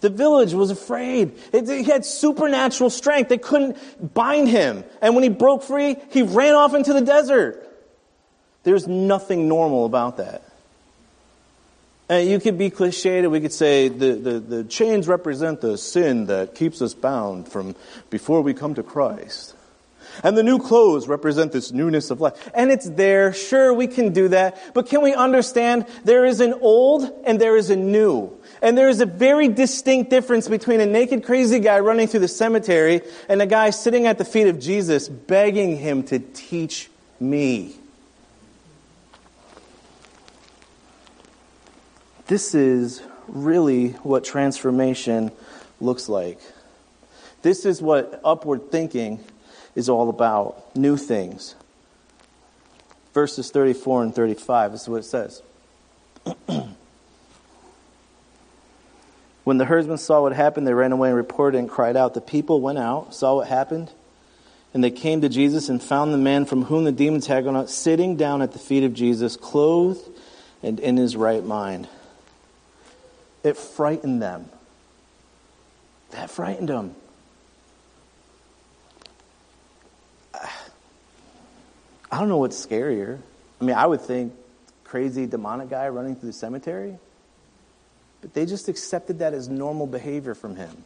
The 0.00 0.08
village 0.08 0.54
was 0.54 0.70
afraid. 0.70 1.38
It, 1.52 1.68
he 1.68 1.82
had 1.82 2.06
supernatural 2.06 2.88
strength. 2.88 3.28
They 3.28 3.36
couldn't 3.36 3.76
bind 4.14 4.48
him. 4.48 4.82
And 5.02 5.14
when 5.14 5.24
he 5.24 5.28
broke 5.28 5.62
free, 5.62 5.96
he 6.10 6.22
ran 6.22 6.54
off 6.54 6.72
into 6.72 6.94
the 6.94 7.02
desert. 7.02 7.70
There's 8.62 8.88
nothing 8.88 9.46
normal 9.46 9.84
about 9.84 10.16
that. 10.16 10.42
And 12.08 12.30
you 12.30 12.40
could 12.40 12.56
be 12.56 12.70
cliched 12.70 13.24
and 13.24 13.30
we 13.30 13.42
could 13.42 13.52
say 13.52 13.88
the, 13.88 14.14
the, 14.14 14.40
the 14.40 14.64
chains 14.64 15.06
represent 15.06 15.60
the 15.60 15.76
sin 15.76 16.28
that 16.28 16.54
keeps 16.54 16.80
us 16.80 16.94
bound 16.94 17.46
from 17.46 17.76
before 18.08 18.40
we 18.40 18.54
come 18.54 18.72
to 18.76 18.82
Christ. 18.82 19.54
And 20.22 20.36
the 20.36 20.42
new 20.42 20.58
clothes 20.58 21.08
represent 21.08 21.52
this 21.52 21.72
newness 21.72 22.10
of 22.10 22.20
life. 22.20 22.50
And 22.54 22.70
it's 22.70 22.88
there. 22.88 23.32
Sure, 23.32 23.72
we 23.72 23.86
can 23.86 24.12
do 24.12 24.28
that. 24.28 24.60
But 24.74 24.86
can 24.86 25.02
we 25.02 25.14
understand 25.14 25.86
there 26.04 26.24
is 26.24 26.40
an 26.40 26.54
old 26.60 27.10
and 27.24 27.40
there 27.40 27.56
is 27.56 27.70
a 27.70 27.76
new? 27.76 28.32
And 28.62 28.76
there 28.76 28.88
is 28.88 29.00
a 29.00 29.06
very 29.06 29.48
distinct 29.48 30.10
difference 30.10 30.48
between 30.48 30.80
a 30.80 30.86
naked, 30.86 31.24
crazy 31.24 31.60
guy 31.60 31.80
running 31.80 32.08
through 32.08 32.20
the 32.20 32.28
cemetery 32.28 33.02
and 33.28 33.42
a 33.42 33.46
guy 33.46 33.70
sitting 33.70 34.06
at 34.06 34.18
the 34.18 34.24
feet 34.24 34.46
of 34.46 34.58
Jesus 34.58 35.08
begging 35.08 35.76
him 35.76 36.02
to 36.04 36.18
teach 36.18 36.90
me. 37.20 37.74
This 42.26 42.54
is 42.54 43.02
really 43.28 43.90
what 43.90 44.24
transformation 44.24 45.30
looks 45.80 46.08
like. 46.08 46.40
This 47.42 47.64
is 47.64 47.80
what 47.80 48.20
upward 48.24 48.72
thinking 48.72 49.24
is 49.76 49.88
all 49.88 50.08
about 50.08 50.74
new 50.74 50.96
things. 50.96 51.54
Verses 53.14 53.50
34 53.50 54.02
and 54.04 54.14
35, 54.14 54.72
this 54.72 54.82
is 54.82 54.88
what 54.88 55.00
it 55.00 55.04
says. 55.04 55.42
when 59.44 59.58
the 59.58 59.64
herdsmen 59.66 59.98
saw 59.98 60.22
what 60.22 60.32
happened, 60.32 60.66
they 60.66 60.74
ran 60.74 60.90
away 60.90 61.10
and 61.10 61.16
reported 61.16 61.58
and 61.58 61.68
cried 61.68 61.96
out. 61.96 62.14
The 62.14 62.20
people 62.20 62.60
went 62.60 62.78
out, 62.78 63.14
saw 63.14 63.36
what 63.36 63.46
happened, 63.46 63.92
and 64.74 64.82
they 64.82 64.90
came 64.90 65.20
to 65.20 65.28
Jesus 65.28 65.68
and 65.68 65.80
found 65.80 66.12
the 66.12 66.18
man 66.18 66.46
from 66.46 66.64
whom 66.64 66.84
the 66.84 66.92
demons 66.92 67.26
had 67.26 67.44
gone 67.44 67.56
out 67.56 67.70
sitting 67.70 68.16
down 68.16 68.42
at 68.42 68.52
the 68.52 68.58
feet 68.58 68.82
of 68.82 68.92
Jesus, 68.92 69.36
clothed 69.36 70.10
and 70.62 70.80
in 70.80 70.96
his 70.96 71.16
right 71.16 71.44
mind. 71.44 71.86
It 73.44 73.56
frightened 73.56 74.20
them. 74.20 74.46
That 76.10 76.30
frightened 76.30 76.68
them. 76.68 76.94
I 82.10 82.18
don't 82.20 82.28
know 82.28 82.38
what's 82.38 82.64
scarier. 82.64 83.18
I 83.60 83.64
mean, 83.64 83.76
I 83.76 83.86
would 83.86 84.00
think 84.00 84.32
crazy 84.84 85.26
demonic 85.26 85.68
guy 85.70 85.88
running 85.88 86.16
through 86.16 86.28
the 86.28 86.32
cemetery. 86.32 86.98
But 88.20 88.34
they 88.34 88.46
just 88.46 88.68
accepted 88.68 89.18
that 89.18 89.34
as 89.34 89.48
normal 89.48 89.86
behavior 89.86 90.34
from 90.34 90.56
him. 90.56 90.84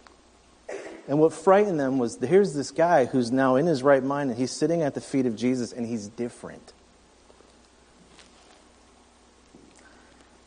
And 1.08 1.18
what 1.18 1.32
frightened 1.32 1.78
them 1.78 1.98
was 1.98 2.18
here's 2.20 2.54
this 2.54 2.70
guy 2.70 3.04
who's 3.04 3.30
now 3.32 3.56
in 3.56 3.66
his 3.66 3.82
right 3.82 4.02
mind 4.02 4.30
and 4.30 4.38
he's 4.38 4.52
sitting 4.52 4.82
at 4.82 4.94
the 4.94 5.00
feet 5.00 5.26
of 5.26 5.36
Jesus 5.36 5.72
and 5.72 5.86
he's 5.86 6.08
different. 6.08 6.72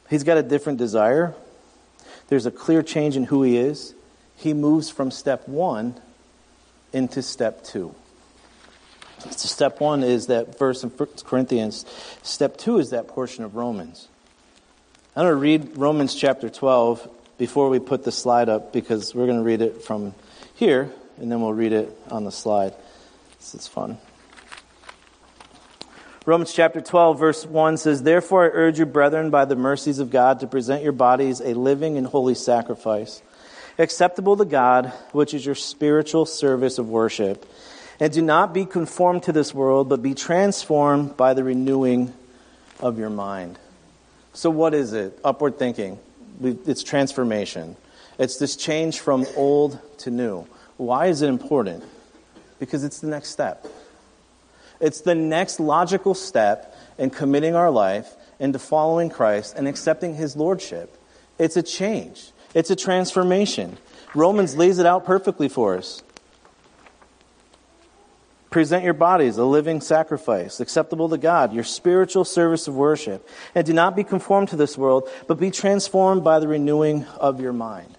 He's 0.10 0.24
got 0.24 0.38
a 0.38 0.44
different 0.44 0.78
desire. 0.80 1.34
There's 2.28 2.46
a 2.46 2.52
clear 2.52 2.84
change 2.84 3.16
in 3.16 3.26
who 3.26 3.44
he 3.44 3.58
is. 3.58 3.94
He 4.36 4.54
moves 4.54 4.90
from 4.90 5.12
step 5.12 5.48
one 5.48 6.00
into 6.92 7.22
step 7.22 7.64
two. 7.64 7.96
So 9.32 9.48
step 9.48 9.80
one 9.80 10.04
is 10.04 10.28
that 10.28 10.58
verse 10.60 10.84
in 10.84 10.90
1 10.90 11.10
Corinthians. 11.26 11.86
Step 12.24 12.58
two 12.58 12.78
is 12.80 12.92
that 12.92 13.08
portion 13.08 13.44
of 13.44 13.56
Romans. 13.56 14.08
I'm 15.16 15.26
going 15.26 15.32
to 15.32 15.36
read 15.36 15.78
Romans 15.78 16.16
chapter 16.16 16.50
12 16.50 17.08
before 17.38 17.70
we 17.70 17.80
put 17.80 18.04
the 18.04 18.12
slide 18.12 18.50
up 18.50 18.74
because 18.74 19.14
we're 19.16 19.26
going 19.26 19.38
to 19.38 19.44
read 19.44 19.62
it 19.62 19.84
from 19.84 20.14
here 20.56 20.92
and 21.18 21.32
then 21.32 21.42
we'll 21.42 21.54
read 21.54 21.74
it 21.74 21.98
on 22.10 22.24
the 22.24 22.32
slide. 22.32 22.74
This 23.40 23.56
is 23.56 23.68
fun. 23.68 23.98
Romans 26.26 26.54
chapter 26.54 26.80
12, 26.80 27.20
verse 27.20 27.46
1 27.46 27.78
says, 27.78 28.02
Therefore 28.02 28.46
I 28.46 28.50
urge 28.54 28.80
you, 28.80 28.86
brethren, 28.86 29.30
by 29.30 29.44
the 29.44 29.58
mercies 29.58 30.00
of 30.00 30.10
God, 30.10 30.40
to 30.40 30.48
present 30.48 30.82
your 30.82 30.94
bodies 30.94 31.42
a 31.42 31.54
living 31.54 31.98
and 31.98 32.08
holy 32.08 32.34
sacrifice, 32.34 33.22
acceptable 33.78 34.38
to 34.38 34.46
God, 34.46 34.94
which 35.12 35.34
is 35.34 35.46
your 35.46 35.56
spiritual 35.56 36.26
service 36.26 36.78
of 36.78 36.88
worship. 36.88 37.46
And 38.04 38.12
do 38.12 38.22
not 38.22 38.54
be 38.54 38.66
conformed 38.66 39.24
to 39.24 39.32
this 39.32 39.54
world, 39.54 39.88
but 39.88 40.02
be 40.02 40.14
transformed 40.14 41.16
by 41.16 41.34
the 41.34 41.42
renewing 41.42 42.14
of 42.82 43.00
your 43.00 43.10
mind. 43.10 43.58
So, 44.34 44.50
what 44.50 44.74
is 44.74 44.92
it? 44.92 45.18
Upward 45.24 45.58
thinking. 45.58 45.98
It's 46.44 46.84
transformation. 46.84 47.78
It's 48.20 48.36
this 48.40 48.58
change 48.58 49.00
from 49.00 49.26
old 49.38 49.80
to 50.00 50.12
new. 50.12 50.46
Why 50.76 51.06
is 51.06 51.22
it 51.22 51.30
important? 51.30 51.86
Because 52.60 52.84
it's 52.84 53.00
the 53.00 53.08
next 53.08 53.30
step. 53.30 53.66
It's 54.82 55.00
the 55.00 55.16
next 55.16 55.62
logical 55.62 56.14
step 56.14 56.78
in 56.98 57.10
committing 57.10 57.56
our 57.56 57.72
life 57.72 58.14
into 58.38 58.60
following 58.60 59.10
Christ 59.10 59.56
and 59.56 59.66
accepting 59.66 60.16
his 60.16 60.36
lordship. 60.36 60.94
It's 61.40 61.56
a 61.56 61.64
change, 61.64 62.34
it's 62.54 62.70
a 62.70 62.76
transformation. 62.76 63.78
Romans 64.14 64.58
lays 64.58 64.78
it 64.78 64.86
out 64.86 65.06
perfectly 65.06 65.48
for 65.48 65.78
us. 65.78 66.04
Present 68.54 68.84
your 68.84 68.94
bodies 68.94 69.40
a 69.40 69.44
living 69.44 69.82
sacrifice, 69.82 70.60
acceptable 70.60 71.10
to 71.10 71.18
God, 71.18 71.54
your 71.54 71.64
spiritual 71.64 72.24
service 72.24 72.68
of 72.68 72.76
worship. 72.76 73.28
And 73.56 73.66
do 73.66 73.74
not 73.74 73.96
be 73.96 74.04
conformed 74.04 74.50
to 74.50 74.56
this 74.56 74.78
world, 74.78 75.10
but 75.28 75.40
be 75.40 75.50
transformed 75.50 76.24
by 76.24 76.38
the 76.38 76.48
renewing 76.48 77.06
of 77.20 77.42
your 77.42 77.52
mind. 77.52 77.98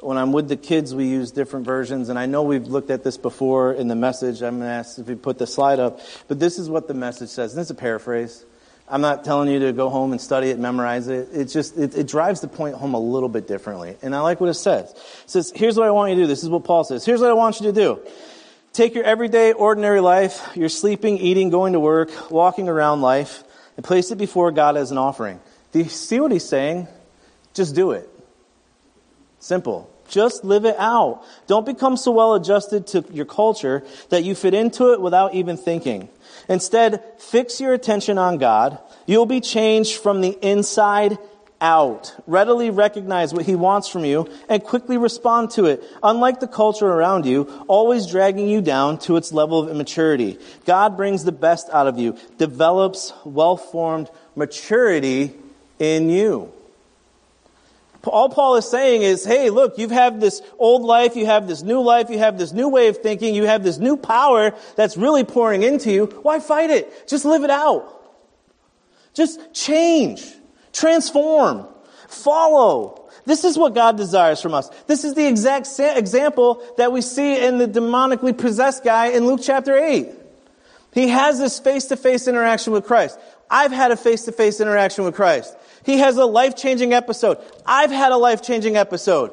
When 0.00 0.16
I'm 0.16 0.32
with 0.32 0.48
the 0.48 0.56
kids, 0.56 0.94
we 0.94 1.04
use 1.04 1.32
different 1.32 1.66
versions, 1.66 2.08
and 2.08 2.18
I 2.18 2.24
know 2.24 2.44
we've 2.44 2.66
looked 2.66 2.88
at 2.88 3.04
this 3.04 3.18
before 3.18 3.74
in 3.74 3.88
the 3.88 3.94
message. 3.94 4.40
I'm 4.40 4.56
going 4.56 4.70
to 4.70 4.74
ask 4.74 4.98
if 4.98 5.06
we 5.06 5.16
put 5.16 5.36
the 5.36 5.46
slide 5.46 5.80
up, 5.80 6.00
but 6.28 6.40
this 6.40 6.58
is 6.58 6.70
what 6.70 6.88
the 6.88 6.94
message 6.94 7.28
says. 7.28 7.52
And 7.52 7.60
it's 7.60 7.68
a 7.68 7.74
paraphrase. 7.74 8.46
I'm 8.88 9.02
not 9.02 9.22
telling 9.22 9.50
you 9.50 9.58
to 9.58 9.74
go 9.74 9.90
home 9.90 10.12
and 10.12 10.20
study 10.20 10.48
it, 10.48 10.58
memorize 10.58 11.08
it. 11.08 11.28
It 11.34 11.44
just 11.44 11.76
it, 11.76 11.94
it, 11.94 12.06
drives 12.06 12.40
the 12.40 12.48
point 12.48 12.76
home 12.76 12.94
a 12.94 12.98
little 12.98 13.28
bit 13.28 13.46
differently. 13.46 13.98
And 14.00 14.16
I 14.16 14.20
like 14.20 14.40
what 14.40 14.48
it 14.48 14.54
says. 14.54 14.90
It 14.92 15.30
says, 15.30 15.52
"Here's 15.54 15.76
what 15.76 15.86
I 15.86 15.90
want 15.90 16.08
you 16.08 16.16
to 16.16 16.22
do. 16.22 16.26
This 16.26 16.42
is 16.42 16.48
what 16.48 16.64
Paul 16.64 16.84
says. 16.84 17.04
Here's 17.04 17.20
what 17.20 17.28
I 17.28 17.34
want 17.34 17.60
you 17.60 17.66
to 17.66 17.72
do. 17.72 18.00
Take 18.72 18.94
your 18.94 19.04
everyday, 19.04 19.52
ordinary 19.52 20.00
life, 20.00 20.48
your 20.54 20.68
sleeping, 20.68 21.18
eating, 21.18 21.50
going 21.50 21.72
to 21.72 21.80
work, 21.80 22.30
walking 22.30 22.68
around 22.68 23.00
life, 23.00 23.42
and 23.76 23.84
place 23.84 24.10
it 24.10 24.18
before 24.18 24.52
God 24.52 24.76
as 24.76 24.90
an 24.90 24.98
offering. 24.98 25.40
Do 25.72 25.80
you 25.80 25.88
see 25.88 26.20
what 26.20 26.32
he's 26.32 26.48
saying? 26.48 26.88
Just 27.54 27.74
do 27.74 27.92
it. 27.92 28.08
Simple. 29.40 29.90
Just 30.08 30.42
live 30.44 30.64
it 30.64 30.76
out. 30.78 31.22
Don't 31.46 31.66
become 31.66 31.96
so 31.96 32.12
well 32.12 32.34
adjusted 32.34 32.86
to 32.88 33.04
your 33.12 33.26
culture 33.26 33.84
that 34.08 34.24
you 34.24 34.34
fit 34.34 34.54
into 34.54 34.92
it 34.92 35.00
without 35.00 35.34
even 35.34 35.56
thinking. 35.56 36.08
Instead, 36.48 37.02
fix 37.18 37.60
your 37.60 37.74
attention 37.74 38.16
on 38.16 38.38
God. 38.38 38.78
You'll 39.06 39.26
be 39.26 39.40
changed 39.40 40.00
from 40.00 40.20
the 40.22 40.30
inside 40.40 41.18
out. 41.60 42.14
Readily 42.26 42.70
recognize 42.70 43.34
what 43.34 43.44
he 43.44 43.54
wants 43.54 43.88
from 43.88 44.04
you 44.04 44.30
and 44.48 44.62
quickly 44.62 44.96
respond 44.96 45.50
to 45.52 45.66
it. 45.66 45.82
Unlike 46.02 46.40
the 46.40 46.46
culture 46.46 46.86
around 46.86 47.26
you, 47.26 47.64
always 47.66 48.06
dragging 48.06 48.48
you 48.48 48.60
down 48.60 48.98
to 49.00 49.16
its 49.16 49.32
level 49.32 49.58
of 49.58 49.68
immaturity. 49.68 50.38
God 50.64 50.96
brings 50.96 51.24
the 51.24 51.32
best 51.32 51.68
out 51.70 51.86
of 51.86 51.98
you, 51.98 52.16
develops 52.36 53.12
well-formed 53.24 54.08
maturity 54.36 55.34
in 55.78 56.10
you. 56.10 56.52
All 58.04 58.28
Paul 58.30 58.56
is 58.56 58.70
saying 58.70 59.02
is, 59.02 59.24
hey, 59.24 59.50
look, 59.50 59.76
you've 59.76 59.90
had 59.90 60.20
this 60.20 60.40
old 60.58 60.82
life, 60.82 61.16
you 61.16 61.26
have 61.26 61.46
this 61.46 61.62
new 61.62 61.80
life, 61.82 62.08
you 62.08 62.18
have 62.18 62.38
this 62.38 62.52
new 62.52 62.68
way 62.68 62.88
of 62.88 62.98
thinking, 62.98 63.34
you 63.34 63.44
have 63.44 63.62
this 63.62 63.78
new 63.78 63.96
power 63.96 64.54
that's 64.76 64.96
really 64.96 65.24
pouring 65.24 65.62
into 65.62 65.90
you. 65.90 66.06
Why 66.22 66.38
fight 66.38 66.70
it? 66.70 67.08
Just 67.08 67.24
live 67.24 67.44
it 67.44 67.50
out. 67.50 67.94
Just 69.12 69.52
change. 69.52 70.24
Transform. 70.72 71.66
Follow. 72.08 73.08
This 73.26 73.44
is 73.44 73.58
what 73.58 73.74
God 73.74 73.96
desires 73.96 74.40
from 74.40 74.54
us. 74.54 74.70
This 74.86 75.04
is 75.04 75.14
the 75.14 75.26
exact 75.26 75.68
example 75.78 76.62
that 76.78 76.92
we 76.92 77.02
see 77.02 77.44
in 77.44 77.58
the 77.58 77.66
demonically 77.66 78.36
possessed 78.36 78.82
guy 78.82 79.08
in 79.08 79.26
Luke 79.26 79.40
chapter 79.42 79.76
8. 79.76 80.08
He 80.92 81.08
has 81.08 81.38
this 81.38 81.58
face 81.58 81.86
to 81.86 81.96
face 81.96 82.26
interaction 82.26 82.72
with 82.72 82.84
Christ. 82.84 83.18
I've 83.50 83.72
had 83.72 83.90
a 83.90 83.96
face 83.96 84.24
to 84.24 84.32
face 84.32 84.60
interaction 84.60 85.04
with 85.04 85.14
Christ. 85.14 85.54
He 85.84 85.98
has 85.98 86.16
a 86.16 86.24
life 86.24 86.56
changing 86.56 86.92
episode. 86.92 87.38
I've 87.66 87.90
had 87.90 88.12
a 88.12 88.16
life 88.16 88.42
changing 88.42 88.76
episode. 88.76 89.32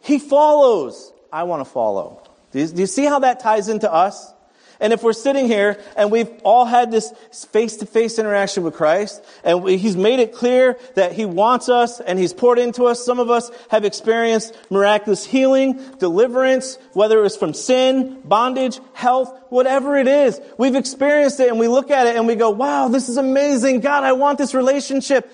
He 0.00 0.18
follows. 0.18 1.12
I 1.32 1.44
want 1.44 1.60
to 1.60 1.70
follow. 1.70 2.22
Do 2.52 2.60
you, 2.60 2.66
do 2.68 2.80
you 2.80 2.86
see 2.86 3.04
how 3.04 3.20
that 3.20 3.40
ties 3.40 3.68
into 3.68 3.92
us? 3.92 4.32
And 4.80 4.92
if 4.92 5.02
we're 5.02 5.12
sitting 5.12 5.46
here 5.46 5.80
and 5.96 6.10
we've 6.10 6.30
all 6.44 6.64
had 6.64 6.90
this 6.90 7.12
face 7.50 7.76
to 7.78 7.86
face 7.86 8.18
interaction 8.18 8.62
with 8.62 8.74
Christ, 8.74 9.24
and 9.42 9.62
we, 9.62 9.76
He's 9.78 9.96
made 9.96 10.20
it 10.20 10.34
clear 10.34 10.78
that 10.94 11.12
He 11.12 11.24
wants 11.24 11.68
us 11.68 12.00
and 12.00 12.18
He's 12.18 12.32
poured 12.32 12.58
into 12.58 12.84
us, 12.84 13.04
some 13.04 13.18
of 13.18 13.30
us 13.30 13.50
have 13.70 13.84
experienced 13.84 14.56
miraculous 14.70 15.24
healing, 15.24 15.80
deliverance, 15.98 16.78
whether 16.92 17.18
it 17.18 17.22
was 17.22 17.36
from 17.36 17.54
sin, 17.54 18.20
bondage, 18.24 18.80
health, 18.92 19.34
whatever 19.48 19.96
it 19.96 20.08
is. 20.08 20.40
We've 20.58 20.76
experienced 20.76 21.40
it 21.40 21.48
and 21.48 21.58
we 21.58 21.68
look 21.68 21.90
at 21.90 22.06
it 22.06 22.16
and 22.16 22.26
we 22.26 22.34
go, 22.34 22.50
wow, 22.50 22.88
this 22.88 23.08
is 23.08 23.16
amazing. 23.16 23.80
God, 23.80 24.04
I 24.04 24.12
want 24.12 24.38
this 24.38 24.54
relationship. 24.54 25.30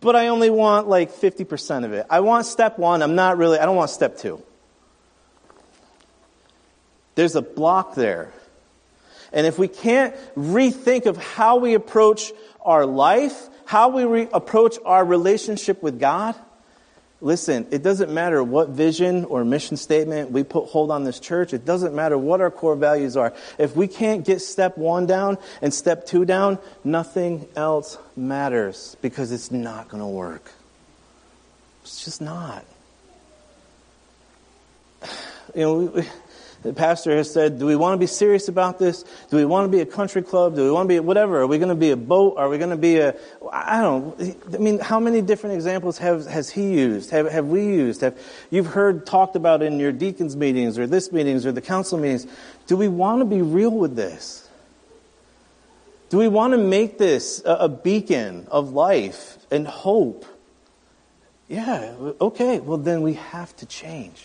But 0.00 0.16
I 0.16 0.28
only 0.28 0.50
want 0.50 0.88
like 0.88 1.12
50% 1.12 1.84
of 1.84 1.92
it. 1.92 2.06
I 2.10 2.18
want 2.18 2.44
step 2.44 2.76
one. 2.76 3.02
I'm 3.02 3.14
not 3.14 3.38
really, 3.38 3.58
I 3.58 3.66
don't 3.66 3.76
want 3.76 3.90
step 3.90 4.18
two. 4.18 4.42
There's 7.14 7.36
a 7.36 7.42
block 7.42 7.94
there 7.94 8.32
and 9.32 9.46
if 9.46 9.58
we 9.58 9.68
can't 9.68 10.14
rethink 10.36 11.06
of 11.06 11.16
how 11.16 11.56
we 11.56 11.74
approach 11.74 12.32
our 12.62 12.86
life, 12.86 13.48
how 13.64 13.88
we 13.88 14.04
re- 14.04 14.28
approach 14.32 14.76
our 14.84 15.04
relationship 15.04 15.82
with 15.82 15.98
God, 15.98 16.34
listen, 17.20 17.66
it 17.70 17.82
doesn't 17.82 18.12
matter 18.12 18.42
what 18.42 18.70
vision 18.70 19.24
or 19.24 19.44
mission 19.44 19.76
statement 19.76 20.30
we 20.30 20.44
put 20.44 20.68
hold 20.68 20.90
on 20.90 21.04
this 21.04 21.18
church. 21.18 21.52
It 21.52 21.64
doesn't 21.64 21.94
matter 21.94 22.16
what 22.16 22.40
our 22.40 22.50
core 22.50 22.76
values 22.76 23.16
are. 23.16 23.32
If 23.58 23.76
we 23.76 23.88
can't 23.88 24.24
get 24.24 24.40
step 24.40 24.78
one 24.78 25.06
down 25.06 25.38
and 25.62 25.72
step 25.72 26.06
two 26.06 26.24
down, 26.24 26.58
nothing 26.84 27.48
else 27.56 27.98
matters 28.16 28.96
because 29.00 29.32
it's 29.32 29.50
not 29.50 29.88
going 29.88 30.02
to 30.02 30.08
work. 30.08 30.52
It's 31.82 32.04
just 32.04 32.20
not. 32.20 32.64
You 35.54 35.62
know, 35.62 35.74
we, 35.74 36.02
The 36.66 36.72
pastor 36.72 37.16
has 37.16 37.32
said, 37.32 37.60
do 37.60 37.66
we 37.66 37.76
want 37.76 37.94
to 37.94 37.98
be 37.98 38.08
serious 38.08 38.48
about 38.48 38.80
this? 38.80 39.04
Do 39.30 39.36
we 39.36 39.44
want 39.44 39.70
to 39.70 39.76
be 39.76 39.82
a 39.82 39.86
country 39.86 40.20
club? 40.20 40.56
Do 40.56 40.64
we 40.64 40.70
want 40.72 40.88
to 40.88 40.94
be 40.94 40.98
whatever? 40.98 41.42
Are 41.42 41.46
we 41.46 41.58
going 41.58 41.68
to 41.68 41.76
be 41.76 41.92
a 41.92 41.96
boat? 41.96 42.34
Are 42.38 42.48
we 42.48 42.58
going 42.58 42.70
to 42.70 42.76
be 42.76 42.98
a, 42.98 43.14
I 43.52 43.80
don't, 43.80 44.18
know. 44.18 44.34
I 44.52 44.58
mean, 44.58 44.80
how 44.80 44.98
many 44.98 45.22
different 45.22 45.54
examples 45.54 45.98
have, 45.98 46.26
has 46.26 46.50
he 46.50 46.72
used? 46.72 47.10
Have, 47.10 47.30
have 47.30 47.46
we 47.46 47.64
used? 47.64 48.00
Have, 48.00 48.18
you've 48.50 48.66
heard 48.66 49.06
talked 49.06 49.36
about 49.36 49.62
in 49.62 49.78
your 49.78 49.92
deacons 49.92 50.34
meetings 50.34 50.76
or 50.76 50.88
this 50.88 51.12
meetings 51.12 51.46
or 51.46 51.52
the 51.52 51.60
council 51.60 51.98
meetings. 51.98 52.26
Do 52.66 52.76
we 52.76 52.88
want 52.88 53.20
to 53.20 53.26
be 53.26 53.42
real 53.42 53.70
with 53.70 53.94
this? 53.94 54.48
Do 56.08 56.18
we 56.18 56.26
want 56.26 56.52
to 56.52 56.58
make 56.58 56.98
this 56.98 57.42
a 57.44 57.68
beacon 57.68 58.48
of 58.50 58.72
life 58.72 59.38
and 59.52 59.68
hope? 59.68 60.26
Yeah, 61.46 61.94
okay, 62.20 62.58
well 62.58 62.78
then 62.78 63.02
we 63.02 63.14
have 63.14 63.54
to 63.56 63.66
change. 63.66 64.24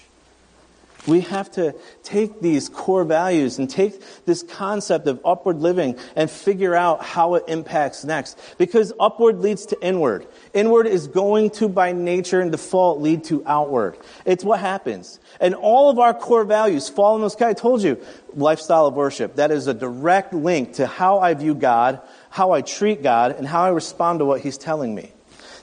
We 1.08 1.22
have 1.22 1.50
to 1.54 1.74
take 2.04 2.42
these 2.42 2.70
core 2.70 3.04
values 3.04 3.58
and 3.58 3.68
take 3.68 4.04
this 4.26 4.44
concept 4.44 5.08
of 5.08 5.20
upward 5.26 5.60
living 5.60 5.98
and 6.16 6.30
figure 6.30 6.76
out 6.76 7.04
how 7.04 7.36
it 7.36 7.46
impacts 7.48 8.04
next. 8.04 8.38
Because 8.60 8.94
upward 9.00 9.40
leads 9.40 9.66
to 9.68 9.82
inward. 9.82 10.28
Inward 10.54 10.86
is 10.86 11.08
going 11.08 11.50
to, 11.52 11.68
by 11.68 11.92
nature 11.92 12.40
and 12.40 12.52
default, 12.52 13.02
lead 13.02 13.24
to 13.26 13.44
outward. 13.48 13.98
It's 14.26 14.44
what 14.44 14.60
happens. 14.60 15.20
And 15.40 15.56
all 15.56 15.90
of 15.90 15.98
our 15.98 16.14
core 16.14 16.46
values 16.46 16.88
fall 16.88 17.16
in 17.16 17.22
those. 17.22 17.36
I 17.42 17.54
told 17.54 17.82
you, 17.82 18.00
lifestyle 18.36 18.86
of 18.86 18.94
worship. 18.94 19.38
That 19.38 19.50
is 19.50 19.66
a 19.66 19.74
direct 19.74 20.36
link 20.36 20.74
to 20.74 20.86
how 20.86 21.20
I 21.20 21.34
view 21.34 21.56
God, 21.56 22.02
how 22.30 22.52
I 22.52 22.62
treat 22.62 23.02
God, 23.02 23.32
and 23.32 23.48
how 23.48 23.64
I 23.64 23.70
respond 23.70 24.20
to 24.20 24.26
what 24.26 24.42
He's 24.42 24.58
telling 24.58 24.94
me 24.94 25.12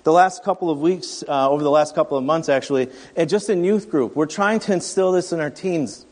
the 0.04 0.12
last 0.12 0.44
couple 0.44 0.70
of 0.70 0.80
weeks, 0.80 1.24
uh, 1.26 1.50
over 1.50 1.62
the 1.62 1.70
last 1.70 1.94
couple 1.94 2.16
of 2.16 2.24
months 2.24 2.48
actually, 2.48 2.88
and 3.16 3.28
just 3.28 3.50
in 3.50 3.64
youth 3.64 3.90
group, 3.90 4.16
we're 4.16 4.26
trying 4.26 4.61
to 4.61 4.72
instill 4.72 5.12
this 5.12 5.32
in 5.32 5.40
our 5.40 5.50
teens. 5.50 6.06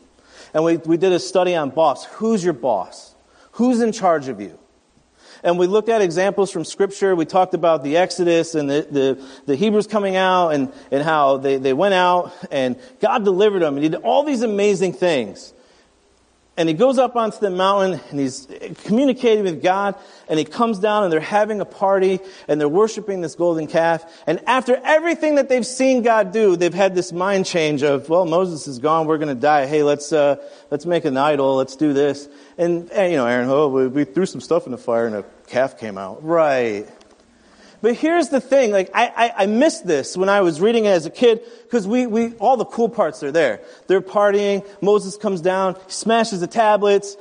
And 0.53 0.63
we, 0.63 0.77
we 0.77 0.97
did 0.97 1.11
a 1.11 1.19
study 1.19 1.55
on 1.55 1.69
boss. 1.69 2.05
Who's 2.05 2.43
your 2.43 2.53
boss? 2.53 3.15
Who's 3.51 3.81
in 3.81 3.91
charge 3.91 4.27
of 4.27 4.39
you? 4.39 4.57
And 5.43 5.59
we 5.59 5.67
looked 5.67 5.89
at 5.89 6.01
examples 6.01 6.51
from 6.51 6.65
Scripture. 6.65 7.15
We 7.15 7.25
talked 7.25 7.53
about 7.53 7.83
the 7.83 7.97
Exodus 7.97 8.55
and 8.55 8.69
the, 8.69 8.87
the, 8.89 9.27
the 9.45 9.55
Hebrews 9.55 9.87
coming 9.87 10.15
out 10.15 10.49
and, 10.49 10.73
and 10.91 11.03
how 11.03 11.37
they, 11.37 11.57
they 11.57 11.73
went 11.73 11.93
out 11.93 12.33
and 12.51 12.75
God 12.99 13.23
delivered 13.23 13.61
them 13.61 13.75
and 13.75 13.83
He 13.83 13.89
did 13.89 14.01
all 14.01 14.23
these 14.23 14.41
amazing 14.41 14.93
things 14.93 15.53
and 16.57 16.67
he 16.67 16.73
goes 16.73 16.97
up 16.97 17.15
onto 17.15 17.39
the 17.39 17.51
mountain 17.51 18.01
and 18.09 18.19
he's 18.19 18.47
communicating 18.83 19.43
with 19.43 19.61
God 19.61 19.95
and 20.27 20.39
he 20.39 20.43
comes 20.43 20.79
down 20.79 21.03
and 21.03 21.13
they're 21.13 21.19
having 21.19 21.61
a 21.61 21.65
party 21.65 22.19
and 22.47 22.59
they're 22.59 22.67
worshiping 22.67 23.21
this 23.21 23.35
golden 23.35 23.67
calf. 23.67 24.03
And 24.25 24.41
after 24.47 24.75
everything 24.83 25.35
that 25.35 25.49
they've 25.49 25.65
seen 25.65 26.01
God 26.01 26.31
do, 26.31 26.55
they've 26.55 26.73
had 26.73 26.95
this 26.95 27.11
mind 27.11 27.45
change 27.45 27.83
of, 27.83 28.09
well, 28.09 28.25
Moses 28.25 28.67
is 28.67 28.79
gone. 28.79 29.05
We're 29.05 29.19
going 29.19 29.33
to 29.33 29.39
die. 29.39 29.67
Hey, 29.67 29.83
let's, 29.83 30.11
uh, 30.11 30.37
let's 30.71 30.87
make 30.87 31.05
an 31.05 31.15
idol. 31.15 31.55
Let's 31.55 31.75
do 31.75 31.93
this. 31.93 32.27
And, 32.57 32.91
and 32.91 33.11
you 33.11 33.17
know, 33.17 33.27
Aaron, 33.27 33.49
oh, 33.49 33.67
we, 33.67 33.87
we 33.87 34.03
threw 34.03 34.25
some 34.25 34.41
stuff 34.41 34.65
in 34.65 34.71
the 34.71 34.79
fire 34.79 35.05
and 35.05 35.15
a 35.15 35.25
calf 35.45 35.79
came 35.79 35.97
out. 35.97 36.23
Right. 36.23 36.87
But 37.79 37.93
here's 37.93 38.29
the 38.29 38.41
thing, 38.41 38.71
like, 38.71 38.89
I, 38.93 39.05
I, 39.15 39.43
I 39.43 39.45
missed 39.45 39.85
this 39.85 40.17
when 40.17 40.29
I 40.29 40.41
was 40.41 40.59
reading 40.59 40.85
it 40.85 40.89
as 40.89 41.05
a 41.05 41.11
kid, 41.11 41.41
because 41.63 41.87
we, 41.87 42.07
we, 42.07 42.33
all 42.35 42.57
the 42.57 42.65
cool 42.65 42.89
parts 42.89 43.21
are 43.21 43.31
there. 43.31 43.61
They're 43.85 44.01
partying, 44.01 44.65
Moses 44.81 45.15
comes 45.15 45.41
down, 45.41 45.77
smashes 45.87 46.39
the 46.39 46.47
tablets, 46.47 47.15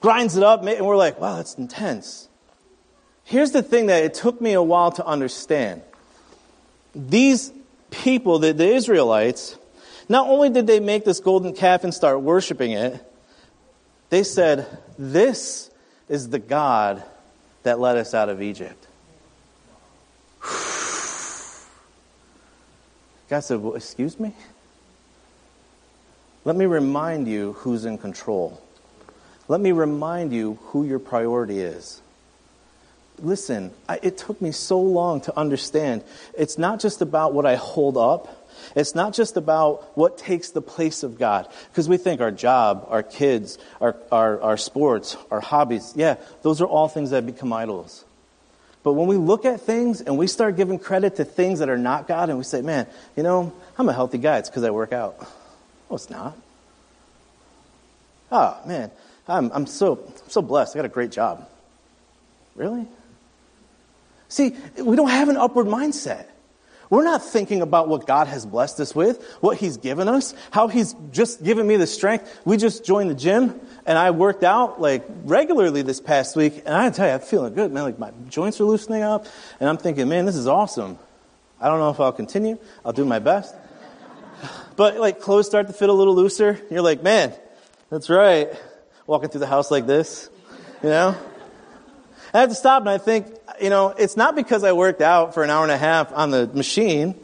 grinds 0.00 0.36
it 0.36 0.44
up, 0.44 0.64
and 0.64 0.86
we're 0.86 0.96
like, 0.96 1.20
wow, 1.20 1.36
that's 1.36 1.54
intense. 1.54 2.28
Here's 3.24 3.50
the 3.50 3.64
thing 3.64 3.86
that 3.86 4.04
it 4.04 4.14
took 4.14 4.40
me 4.40 4.52
a 4.52 4.62
while 4.62 4.92
to 4.92 5.04
understand. 5.04 5.82
These 6.94 7.52
people, 7.90 8.38
the, 8.38 8.52
the 8.52 8.68
Israelites, 8.68 9.56
not 10.08 10.28
only 10.28 10.50
did 10.50 10.68
they 10.68 10.78
make 10.78 11.04
this 11.04 11.18
golden 11.18 11.52
calf 11.52 11.82
and 11.82 11.92
start 11.92 12.20
worshiping 12.20 12.70
it, 12.70 13.04
they 14.10 14.22
said, 14.22 14.68
this 14.96 15.68
is 16.08 16.28
the 16.28 16.38
God 16.38 17.02
that 17.64 17.80
led 17.80 17.96
us 17.96 18.14
out 18.14 18.28
of 18.28 18.40
Egypt. 18.40 18.85
God 23.28 23.40
said, 23.40 23.60
well, 23.60 23.74
Excuse 23.74 24.18
me? 24.18 24.32
Let 26.44 26.54
me 26.54 26.66
remind 26.66 27.26
you 27.26 27.54
who's 27.54 27.84
in 27.84 27.98
control. 27.98 28.62
Let 29.48 29.60
me 29.60 29.72
remind 29.72 30.32
you 30.32 30.60
who 30.66 30.84
your 30.84 31.00
priority 31.00 31.58
is. 31.58 32.00
Listen, 33.18 33.72
I, 33.88 33.98
it 34.00 34.16
took 34.16 34.40
me 34.40 34.52
so 34.52 34.80
long 34.80 35.20
to 35.22 35.36
understand. 35.36 36.04
It's 36.38 36.56
not 36.56 36.78
just 36.78 37.02
about 37.02 37.34
what 37.34 37.46
I 37.46 37.56
hold 37.56 37.96
up. 37.96 38.48
It's 38.76 38.94
not 38.94 39.12
just 39.12 39.36
about 39.36 39.96
what 39.98 40.18
takes 40.18 40.50
the 40.50 40.62
place 40.62 41.02
of 41.02 41.18
God. 41.18 41.48
Because 41.70 41.88
we 41.88 41.96
think 41.96 42.20
our 42.20 42.30
job, 42.30 42.86
our 42.90 43.02
kids, 43.02 43.58
our, 43.80 43.96
our, 44.12 44.40
our 44.40 44.56
sports, 44.56 45.16
our 45.32 45.40
hobbies, 45.40 45.94
yeah, 45.96 46.14
those 46.42 46.60
are 46.60 46.66
all 46.66 46.86
things 46.86 47.10
that 47.10 47.26
become 47.26 47.52
idols. 47.52 48.04
But 48.86 48.92
when 48.92 49.08
we 49.08 49.16
look 49.16 49.44
at 49.44 49.62
things 49.62 50.00
and 50.00 50.16
we 50.16 50.28
start 50.28 50.54
giving 50.56 50.78
credit 50.78 51.16
to 51.16 51.24
things 51.24 51.58
that 51.58 51.68
are 51.68 51.76
not 51.76 52.06
God 52.06 52.28
and 52.28 52.38
we 52.38 52.44
say, 52.44 52.62
man, 52.62 52.86
you 53.16 53.24
know, 53.24 53.52
I'm 53.76 53.88
a 53.88 53.92
healthy 53.92 54.18
guy. 54.18 54.38
It's 54.38 54.48
because 54.48 54.62
I 54.62 54.70
work 54.70 54.92
out. 54.92 55.16
Oh, 55.90 55.96
it's 55.96 56.08
not. 56.08 56.38
Oh, 58.30 58.56
man, 58.64 58.92
I'm, 59.26 59.50
I'm 59.52 59.66
so, 59.66 60.12
so 60.28 60.40
blessed. 60.40 60.76
I 60.76 60.78
got 60.78 60.84
a 60.84 60.88
great 60.88 61.10
job. 61.10 61.48
Really? 62.54 62.86
See, 64.28 64.54
we 64.78 64.94
don't 64.94 65.10
have 65.10 65.30
an 65.30 65.36
upward 65.36 65.66
mindset. 65.66 66.26
We're 66.88 67.04
not 67.04 67.24
thinking 67.24 67.62
about 67.62 67.88
what 67.88 68.06
God 68.06 68.28
has 68.28 68.46
blessed 68.46 68.80
us 68.80 68.94
with, 68.94 69.24
what 69.40 69.56
He's 69.58 69.76
given 69.76 70.08
us, 70.08 70.34
how 70.50 70.68
He's 70.68 70.94
just 71.10 71.42
given 71.42 71.66
me 71.66 71.76
the 71.76 71.86
strength. 71.86 72.40
We 72.44 72.56
just 72.56 72.84
joined 72.84 73.10
the 73.10 73.14
gym 73.14 73.60
and 73.86 73.98
I 73.98 74.12
worked 74.12 74.44
out 74.44 74.80
like 74.80 75.04
regularly 75.24 75.82
this 75.82 76.00
past 76.00 76.36
week 76.36 76.62
and 76.64 76.74
I 76.74 76.90
tell 76.90 77.06
you, 77.06 77.14
I'm 77.14 77.20
feeling 77.20 77.54
good, 77.54 77.72
man. 77.72 77.82
Like 77.82 77.98
my 77.98 78.12
joints 78.28 78.60
are 78.60 78.64
loosening 78.64 79.02
up 79.02 79.26
and 79.58 79.68
I'm 79.68 79.78
thinking, 79.78 80.08
man, 80.08 80.26
this 80.26 80.36
is 80.36 80.46
awesome. 80.46 80.98
I 81.60 81.68
don't 81.68 81.80
know 81.80 81.90
if 81.90 81.98
I'll 81.98 82.12
continue. 82.12 82.58
I'll 82.84 82.92
do 82.92 83.04
my 83.04 83.18
best. 83.18 83.54
But 84.76 84.98
like 85.00 85.20
clothes 85.20 85.46
start 85.46 85.68
to 85.68 85.72
fit 85.72 85.88
a 85.88 85.92
little 85.94 86.14
looser. 86.14 86.60
You're 86.70 86.82
like, 86.82 87.02
man, 87.02 87.32
that's 87.88 88.10
right. 88.10 88.50
Walking 89.06 89.30
through 89.30 89.40
the 89.40 89.46
house 89.46 89.70
like 89.70 89.86
this, 89.86 90.28
you 90.82 90.90
know? 90.90 91.16
I 92.36 92.40
have 92.40 92.50
to 92.50 92.54
stop 92.54 92.82
and 92.82 92.90
I 92.90 92.98
think, 92.98 93.28
you 93.62 93.70
know, 93.70 93.90
it's 93.90 94.16
not 94.16 94.36
because 94.36 94.62
I 94.62 94.72
worked 94.72 95.00
out 95.00 95.32
for 95.32 95.42
an 95.42 95.48
hour 95.48 95.62
and 95.62 95.72
a 95.72 95.78
half 95.78 96.12
on 96.12 96.30
the 96.30 96.46
machine. 96.48 97.14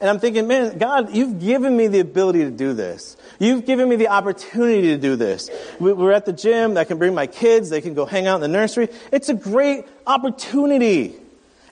And 0.00 0.08
I'm 0.08 0.20
thinking, 0.20 0.46
man, 0.46 0.78
God, 0.78 1.14
you've 1.14 1.40
given 1.40 1.76
me 1.76 1.88
the 1.88 1.98
ability 1.98 2.44
to 2.44 2.50
do 2.50 2.72
this. 2.72 3.16
You've 3.40 3.66
given 3.66 3.88
me 3.88 3.96
the 3.96 4.08
opportunity 4.08 4.82
to 4.88 4.98
do 4.98 5.16
this. 5.16 5.50
We're 5.80 6.12
at 6.12 6.26
the 6.26 6.32
gym. 6.32 6.76
I 6.76 6.84
can 6.84 6.98
bring 6.98 7.12
my 7.12 7.26
kids. 7.26 7.70
They 7.70 7.80
can 7.80 7.94
go 7.94 8.06
hang 8.06 8.28
out 8.28 8.36
in 8.36 8.40
the 8.40 8.48
nursery. 8.48 8.88
It's 9.10 9.28
a 9.28 9.34
great 9.34 9.84
opportunity. 10.06 11.14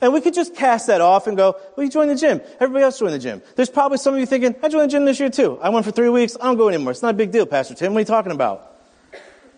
And 0.01 0.13
we 0.13 0.21
could 0.21 0.35
just 0.35 0.57
cast 0.57 0.89
that 0.89 1.01
off 1.01 1.29
and 1.29 1.37
go, 1.37 1.57
well, 1.77 1.85
you 1.85 1.91
joined 1.91 2.11
the 2.11 2.17
gym. 2.17 2.41
Everybody 2.59 2.85
else 2.85 2.99
joined 2.99 3.15
the 3.15 3.21
gym. 3.21 3.41
There's 3.55 3.71
probably 3.71 3.99
some 3.99 4.15
of 4.15 4.21
you 4.21 4.27
thinking, 4.27 4.57
I 4.63 4.69
joined 4.69 4.91
the 4.91 4.93
gym 4.93 5.05
this 5.05 5.21
year 5.21 5.31
too. 5.31 5.61
I 5.63 5.69
went 5.69 5.85
for 5.85 5.93
three 5.93 6.09
weeks. 6.09 6.37
I 6.41 6.45
don't 6.45 6.57
go 6.57 6.69
anymore. 6.69 6.91
It's 6.91 7.03
not 7.03 7.15
a 7.15 7.19
big 7.19 7.31
deal, 7.31 7.47
Pastor 7.47 7.75
Tim. 7.75 7.93
What 7.93 7.99
are 7.99 8.01
you 8.01 8.07
talking 8.07 8.33
about? 8.33 8.70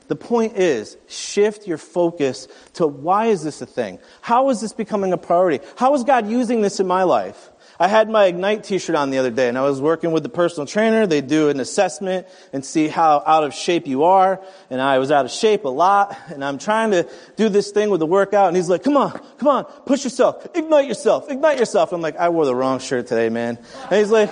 The 0.09 0.17
point 0.17 0.57
is, 0.57 0.97
shift 1.09 1.67
your 1.67 1.79
focus 1.79 2.49
to 2.75 2.87
why 2.87 3.27
is 3.27 3.43
this 3.45 3.62
a 3.62 3.67
thing? 3.67 3.99
How 4.21 4.51
is 4.51 4.61
this 4.61 4.73
becoming 4.73 5.12
a 5.12 5.19
priority? 5.19 5.65
How 5.77 5.95
is 5.95 6.05
God 6.05 6.29
using 6.29 6.61
this 6.61 6.81
in 6.81 6.87
my 6.87 7.05
life? 7.05 7.51
I 7.83 7.88
had 7.88 8.09
my 8.09 8.27
Ignite 8.27 8.62
t-shirt 8.62 8.95
on 8.95 9.11
the 9.11 9.19
other 9.19 9.31
day 9.31 9.49
and 9.49 9.59
I 9.59 9.62
was 9.62 9.81
working 9.81 10.12
with 10.12 10.23
the 10.23 10.29
personal 10.29 10.67
trainer. 10.67 11.05
They 11.07 11.21
do 11.21 11.49
an 11.49 11.59
assessment 11.59 12.29
and 12.53 12.65
see 12.65 12.87
how 12.87 13.23
out 13.27 13.43
of 13.43 13.55
shape 13.55 13.88
you 13.88 14.05
are. 14.05 14.41
And 14.71 14.81
I 14.81 14.99
was 14.99 15.11
out 15.11 15.25
of 15.25 15.33
shape 15.33 15.65
a 15.65 15.69
lot 15.69 16.17
and 16.29 16.45
I'm 16.45 16.59
trying 16.59 16.93
to 16.93 17.09
do 17.37 17.49
this 17.49 17.73
thing 17.73 17.91
with 17.91 17.99
the 17.99 18.07
workout 18.07 18.49
and 18.49 18.57
he's 18.57 18.69
like, 18.69 18.85
come 18.85 18.97
on, 18.97 19.21
come 19.38 19.49
on, 19.49 19.65
push 19.87 20.05
yourself, 20.05 20.47
ignite 20.55 20.87
yourself, 20.87 21.29
ignite 21.29 21.59
yourself. 21.59 21.93
I'm 21.93 22.01
like, 22.01 22.17
I 22.17 22.29
wore 22.29 22.45
the 22.45 22.55
wrong 22.55 22.79
shirt 22.79 23.09
today, 23.09 23.31
man. 23.31 23.59
And 23.91 23.99
he's 23.99 24.11
like, 24.11 24.31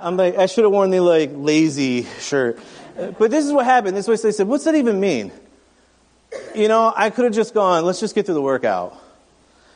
I'm 0.00 0.16
like, 0.16 0.36
I 0.36 0.46
should 0.46 0.64
have 0.64 0.72
worn 0.72 0.90
the 0.90 1.00
like 1.00 1.30
lazy 1.34 2.04
shirt. 2.18 2.58
But 2.96 3.30
this 3.30 3.44
is 3.44 3.52
what 3.52 3.64
happened. 3.64 3.96
This 3.96 4.04
is 4.04 4.08
what 4.08 4.22
they 4.22 4.32
said. 4.32 4.48
What's 4.48 4.64
that 4.64 4.74
even 4.74 5.00
mean? 5.00 5.32
You 6.54 6.68
know, 6.68 6.92
I 6.96 7.10
could 7.10 7.24
have 7.24 7.34
just 7.34 7.54
gone, 7.54 7.84
let's 7.84 8.00
just 8.00 8.14
get 8.14 8.26
through 8.26 8.36
the 8.36 8.42
workout. 8.42 8.96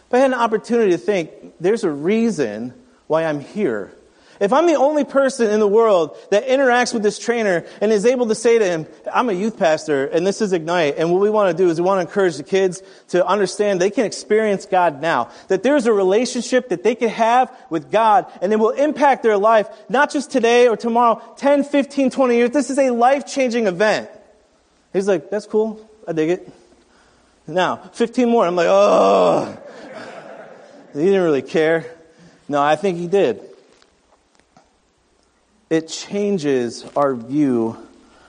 But 0.08 0.18
I 0.18 0.20
had 0.20 0.30
an 0.30 0.38
opportunity 0.38 0.92
to 0.92 0.98
think, 0.98 1.30
there's 1.58 1.84
a 1.84 1.90
reason 1.90 2.72
why 3.06 3.24
I'm 3.24 3.40
here. 3.40 3.92
If 4.40 4.52
I'm 4.52 4.66
the 4.66 4.74
only 4.74 5.04
person 5.04 5.50
in 5.50 5.60
the 5.60 5.68
world 5.68 6.16
that 6.30 6.46
interacts 6.46 6.92
with 6.92 7.02
this 7.02 7.18
trainer 7.18 7.64
and 7.80 7.92
is 7.92 8.04
able 8.04 8.26
to 8.26 8.34
say 8.34 8.58
to 8.58 8.64
him, 8.64 8.86
I'm 9.12 9.28
a 9.28 9.32
youth 9.32 9.58
pastor 9.58 10.06
and 10.06 10.26
this 10.26 10.40
is 10.40 10.52
Ignite, 10.52 10.96
and 10.98 11.12
what 11.12 11.20
we 11.20 11.30
want 11.30 11.56
to 11.56 11.62
do 11.62 11.70
is 11.70 11.80
we 11.80 11.86
want 11.86 11.98
to 11.98 12.08
encourage 12.08 12.36
the 12.36 12.42
kids 12.42 12.82
to 13.08 13.26
understand 13.26 13.80
they 13.80 13.90
can 13.90 14.04
experience 14.04 14.66
God 14.66 15.00
now. 15.00 15.30
That 15.48 15.62
there's 15.62 15.86
a 15.86 15.92
relationship 15.92 16.70
that 16.70 16.82
they 16.82 16.94
can 16.94 17.10
have 17.10 17.56
with 17.70 17.90
God 17.90 18.26
and 18.42 18.52
it 18.52 18.56
will 18.56 18.70
impact 18.70 19.22
their 19.22 19.38
life, 19.38 19.68
not 19.88 20.10
just 20.10 20.30
today 20.30 20.68
or 20.68 20.76
tomorrow, 20.76 21.22
10, 21.36 21.64
15, 21.64 22.10
20 22.10 22.34
years. 22.34 22.50
This 22.50 22.70
is 22.70 22.78
a 22.78 22.90
life 22.90 23.26
changing 23.26 23.66
event. 23.66 24.08
He's 24.92 25.08
like, 25.08 25.30
that's 25.30 25.46
cool. 25.46 25.88
I 26.06 26.12
dig 26.12 26.30
it. 26.30 26.52
Now, 27.46 27.76
15 27.76 28.28
more. 28.28 28.46
I'm 28.46 28.56
like, 28.56 28.68
oh. 28.68 29.58
He 30.92 31.00
didn't 31.00 31.22
really 31.22 31.42
care. 31.42 31.86
No, 32.48 32.62
I 32.62 32.76
think 32.76 32.98
he 32.98 33.08
did. 33.08 33.42
It 35.70 35.88
changes 35.88 36.84
our 36.96 37.14
view 37.14 37.76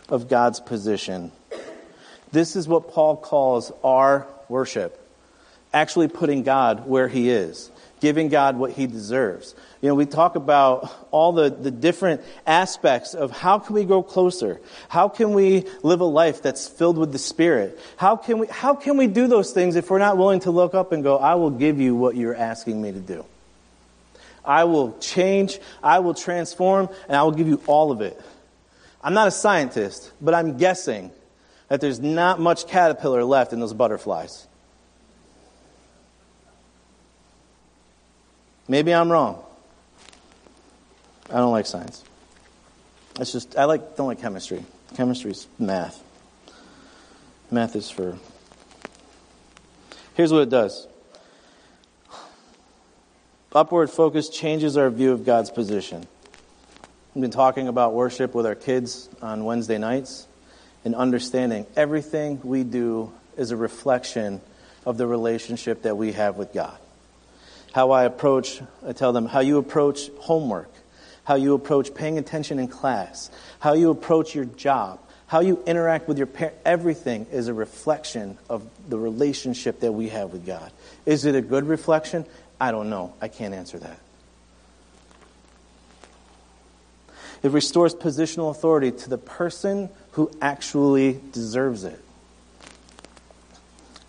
of 0.09 0.29
God's 0.29 0.59
position. 0.59 1.31
This 2.31 2.55
is 2.55 2.67
what 2.67 2.91
Paul 2.91 3.17
calls 3.17 3.71
our 3.83 4.27
worship 4.49 5.01
actually 5.75 6.07
putting 6.07 6.41
God 6.41 6.87
where 6.87 7.09
he 7.09 7.29
is, 7.29 7.69
giving 7.99 8.29
God 8.29 8.57
what 8.57 8.71
he 8.71 8.87
deserves. 8.87 9.53
You 9.81 9.89
know, 9.89 9.95
we 9.95 10.05
talk 10.05 10.37
about 10.37 10.89
all 11.11 11.33
the, 11.33 11.49
the 11.49 11.69
different 11.69 12.21
aspects 12.47 13.13
of 13.13 13.31
how 13.31 13.59
can 13.59 13.75
we 13.75 13.83
grow 13.83 14.01
closer? 14.01 14.61
How 14.87 15.09
can 15.09 15.33
we 15.33 15.65
live 15.83 15.99
a 15.99 16.05
life 16.05 16.41
that's 16.41 16.67
filled 16.67 16.97
with 16.97 17.11
the 17.11 17.19
Spirit? 17.19 17.77
How 17.97 18.15
can 18.15 18.39
we, 18.39 18.47
how 18.47 18.73
can 18.73 18.95
we 18.95 19.07
do 19.07 19.27
those 19.27 19.51
things 19.51 19.75
if 19.75 19.89
we're 19.89 19.99
not 19.99 20.17
willing 20.17 20.39
to 20.41 20.51
look 20.51 20.73
up 20.73 20.93
and 20.93 21.03
go, 21.03 21.17
I 21.17 21.35
will 21.35 21.51
give 21.51 21.79
you 21.79 21.93
what 21.93 22.15
you're 22.15 22.35
asking 22.35 22.81
me 22.81 22.93
to 22.93 22.99
do? 22.99 23.25
I 24.45 24.63
will 24.65 24.97
change, 24.99 25.59
I 25.83 25.99
will 25.99 26.13
transform, 26.13 26.89
and 27.07 27.15
I 27.15 27.23
will 27.23 27.31
give 27.31 27.47
you 27.47 27.61
all 27.67 27.91
of 27.91 28.01
it. 28.01 28.19
I'm 29.01 29.13
not 29.13 29.27
a 29.27 29.31
scientist, 29.31 30.11
but 30.19 30.33
I'm 30.33 30.57
guessing 30.57 31.11
that 31.67 31.81
there's 31.81 31.99
not 31.99 32.39
much 32.39 32.67
caterpillar 32.67 33.23
left 33.23 33.53
in 33.53 33.59
those 33.59 33.73
butterflies. 33.73 34.47
Maybe 38.67 38.93
I'm 38.93 39.11
wrong. 39.11 39.43
I 41.29 41.37
don't 41.37 41.51
like 41.51 41.65
science. 41.65 42.03
It's 43.19 43.31
just 43.31 43.57
I 43.57 43.65
like 43.65 43.95
don't 43.95 44.07
like 44.07 44.21
chemistry. 44.21 44.63
Chemistry 44.95 45.31
is 45.31 45.47
math. 45.59 46.01
Math 47.51 47.75
is 47.75 47.89
for 47.89 48.17
Here's 50.15 50.31
what 50.31 50.41
it 50.41 50.49
does. 50.49 50.87
Upward 53.55 53.89
focus 53.89 54.27
changes 54.27 54.75
our 54.75 54.89
view 54.89 55.13
of 55.13 55.23
God's 55.23 55.49
position. 55.49 56.05
We've 57.13 57.21
been 57.21 57.31
talking 57.31 57.69
about 57.69 57.93
worship 57.93 58.35
with 58.35 58.45
our 58.45 58.53
kids 58.53 59.07
on 59.21 59.45
Wednesday 59.45 59.77
nights 59.77 60.27
and 60.83 60.93
understanding 60.93 61.65
everything 61.77 62.41
we 62.43 62.65
do 62.65 63.13
is 63.37 63.51
a 63.51 63.55
reflection 63.55 64.41
of 64.85 64.97
the 64.97 65.07
relationship 65.07 65.83
that 65.83 65.95
we 65.95 66.11
have 66.11 66.35
with 66.35 66.51
God. 66.51 66.77
How 67.71 67.91
I 67.91 68.03
approach, 68.03 68.61
I 68.85 68.91
tell 68.91 69.13
them, 69.13 69.25
how 69.25 69.39
you 69.39 69.57
approach 69.57 70.09
homework, 70.19 70.69
how 71.23 71.35
you 71.35 71.53
approach 71.53 71.95
paying 71.95 72.17
attention 72.17 72.59
in 72.59 72.67
class, 72.67 73.31
how 73.59 73.71
you 73.71 73.89
approach 73.89 74.35
your 74.35 74.43
job, 74.43 74.99
how 75.27 75.39
you 75.39 75.63
interact 75.65 76.09
with 76.09 76.17
your 76.17 76.27
parents, 76.27 76.59
everything 76.65 77.25
is 77.31 77.47
a 77.47 77.53
reflection 77.53 78.37
of 78.49 78.67
the 78.89 78.99
relationship 78.99 79.79
that 79.79 79.93
we 79.93 80.09
have 80.09 80.33
with 80.33 80.45
God. 80.45 80.71
Is 81.05 81.23
it 81.23 81.35
a 81.35 81.41
good 81.41 81.67
reflection? 81.67 82.25
I 82.59 82.71
don't 82.71 82.89
know. 82.89 83.13
I 83.21 83.27
can't 83.27 83.53
answer 83.53 83.77
that. 83.79 83.99
It 87.43 87.51
restores 87.51 87.93
positional 87.93 88.49
authority 88.49 88.91
to 88.91 89.09
the 89.09 89.17
person 89.17 89.89
who 90.11 90.31
actually 90.41 91.19
deserves 91.31 91.83
it. 91.83 92.01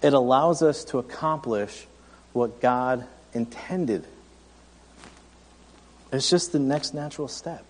It 0.00 0.12
allows 0.12 0.62
us 0.62 0.84
to 0.84 0.98
accomplish 0.98 1.86
what 2.32 2.60
God 2.60 3.04
intended. 3.34 4.06
It's 6.12 6.30
just 6.30 6.52
the 6.52 6.58
next 6.58 6.94
natural 6.94 7.28
step. 7.28 7.64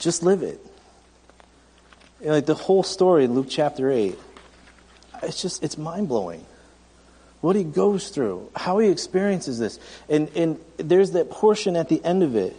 Just 0.00 0.22
live 0.22 0.42
it. 0.42 0.64
You 2.20 2.26
know, 2.26 2.32
like 2.32 2.46
the 2.46 2.54
whole 2.54 2.82
story 2.82 3.24
in 3.24 3.34
Luke 3.34 3.48
chapter 3.48 3.90
8, 3.90 4.18
it's 5.22 5.42
just, 5.42 5.62
it's 5.62 5.76
mind 5.76 6.08
blowing. 6.08 6.44
What 7.44 7.56
he 7.56 7.64
goes 7.64 8.08
through, 8.08 8.48
how 8.56 8.78
he 8.78 8.88
experiences 8.88 9.58
this. 9.58 9.78
And, 10.08 10.30
and 10.34 10.58
there's 10.78 11.10
that 11.10 11.28
portion 11.30 11.76
at 11.76 11.90
the 11.90 12.02
end 12.02 12.22
of 12.22 12.36
it 12.36 12.56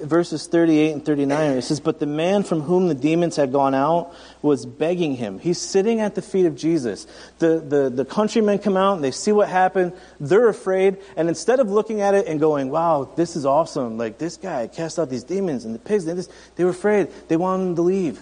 verses 0.00 0.48
38 0.48 0.92
and 0.92 1.04
39, 1.04 1.50
it 1.58 1.62
says, 1.62 1.78
But 1.78 2.00
the 2.00 2.06
man 2.06 2.42
from 2.42 2.62
whom 2.62 2.88
the 2.88 2.94
demons 2.96 3.36
had 3.36 3.52
gone 3.52 3.74
out 3.74 4.12
was 4.42 4.66
begging 4.66 5.14
him. 5.14 5.38
He's 5.38 5.60
sitting 5.60 6.00
at 6.00 6.16
the 6.16 6.22
feet 6.22 6.46
of 6.46 6.56
Jesus. 6.56 7.06
The, 7.38 7.60
the, 7.60 7.90
the 7.90 8.04
countrymen 8.04 8.58
come 8.58 8.76
out 8.76 8.94
and 8.94 9.04
they 9.04 9.12
see 9.12 9.30
what 9.30 9.48
happened. 9.48 9.92
They're 10.18 10.48
afraid. 10.48 10.96
And 11.16 11.28
instead 11.28 11.60
of 11.60 11.70
looking 11.70 12.00
at 12.00 12.14
it 12.14 12.26
and 12.26 12.40
going, 12.40 12.70
Wow, 12.70 13.08
this 13.14 13.36
is 13.36 13.46
awesome. 13.46 13.98
Like 13.98 14.18
this 14.18 14.36
guy 14.36 14.66
cast 14.66 14.98
out 14.98 15.10
these 15.10 15.22
demons 15.22 15.64
and 15.64 15.74
the 15.74 15.78
pigs, 15.78 16.06
they, 16.06 16.20
they 16.56 16.64
were 16.64 16.70
afraid. 16.70 17.08
They 17.28 17.36
wanted 17.36 17.66
him 17.66 17.76
to 17.76 17.82
leave. 17.82 18.20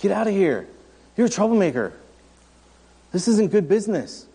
Get 0.00 0.10
out 0.10 0.26
of 0.26 0.34
here. 0.34 0.66
You're 1.16 1.28
a 1.28 1.30
troublemaker. 1.30 1.94
This 3.12 3.28
isn't 3.28 3.50
good 3.50 3.68
business. 3.68 4.26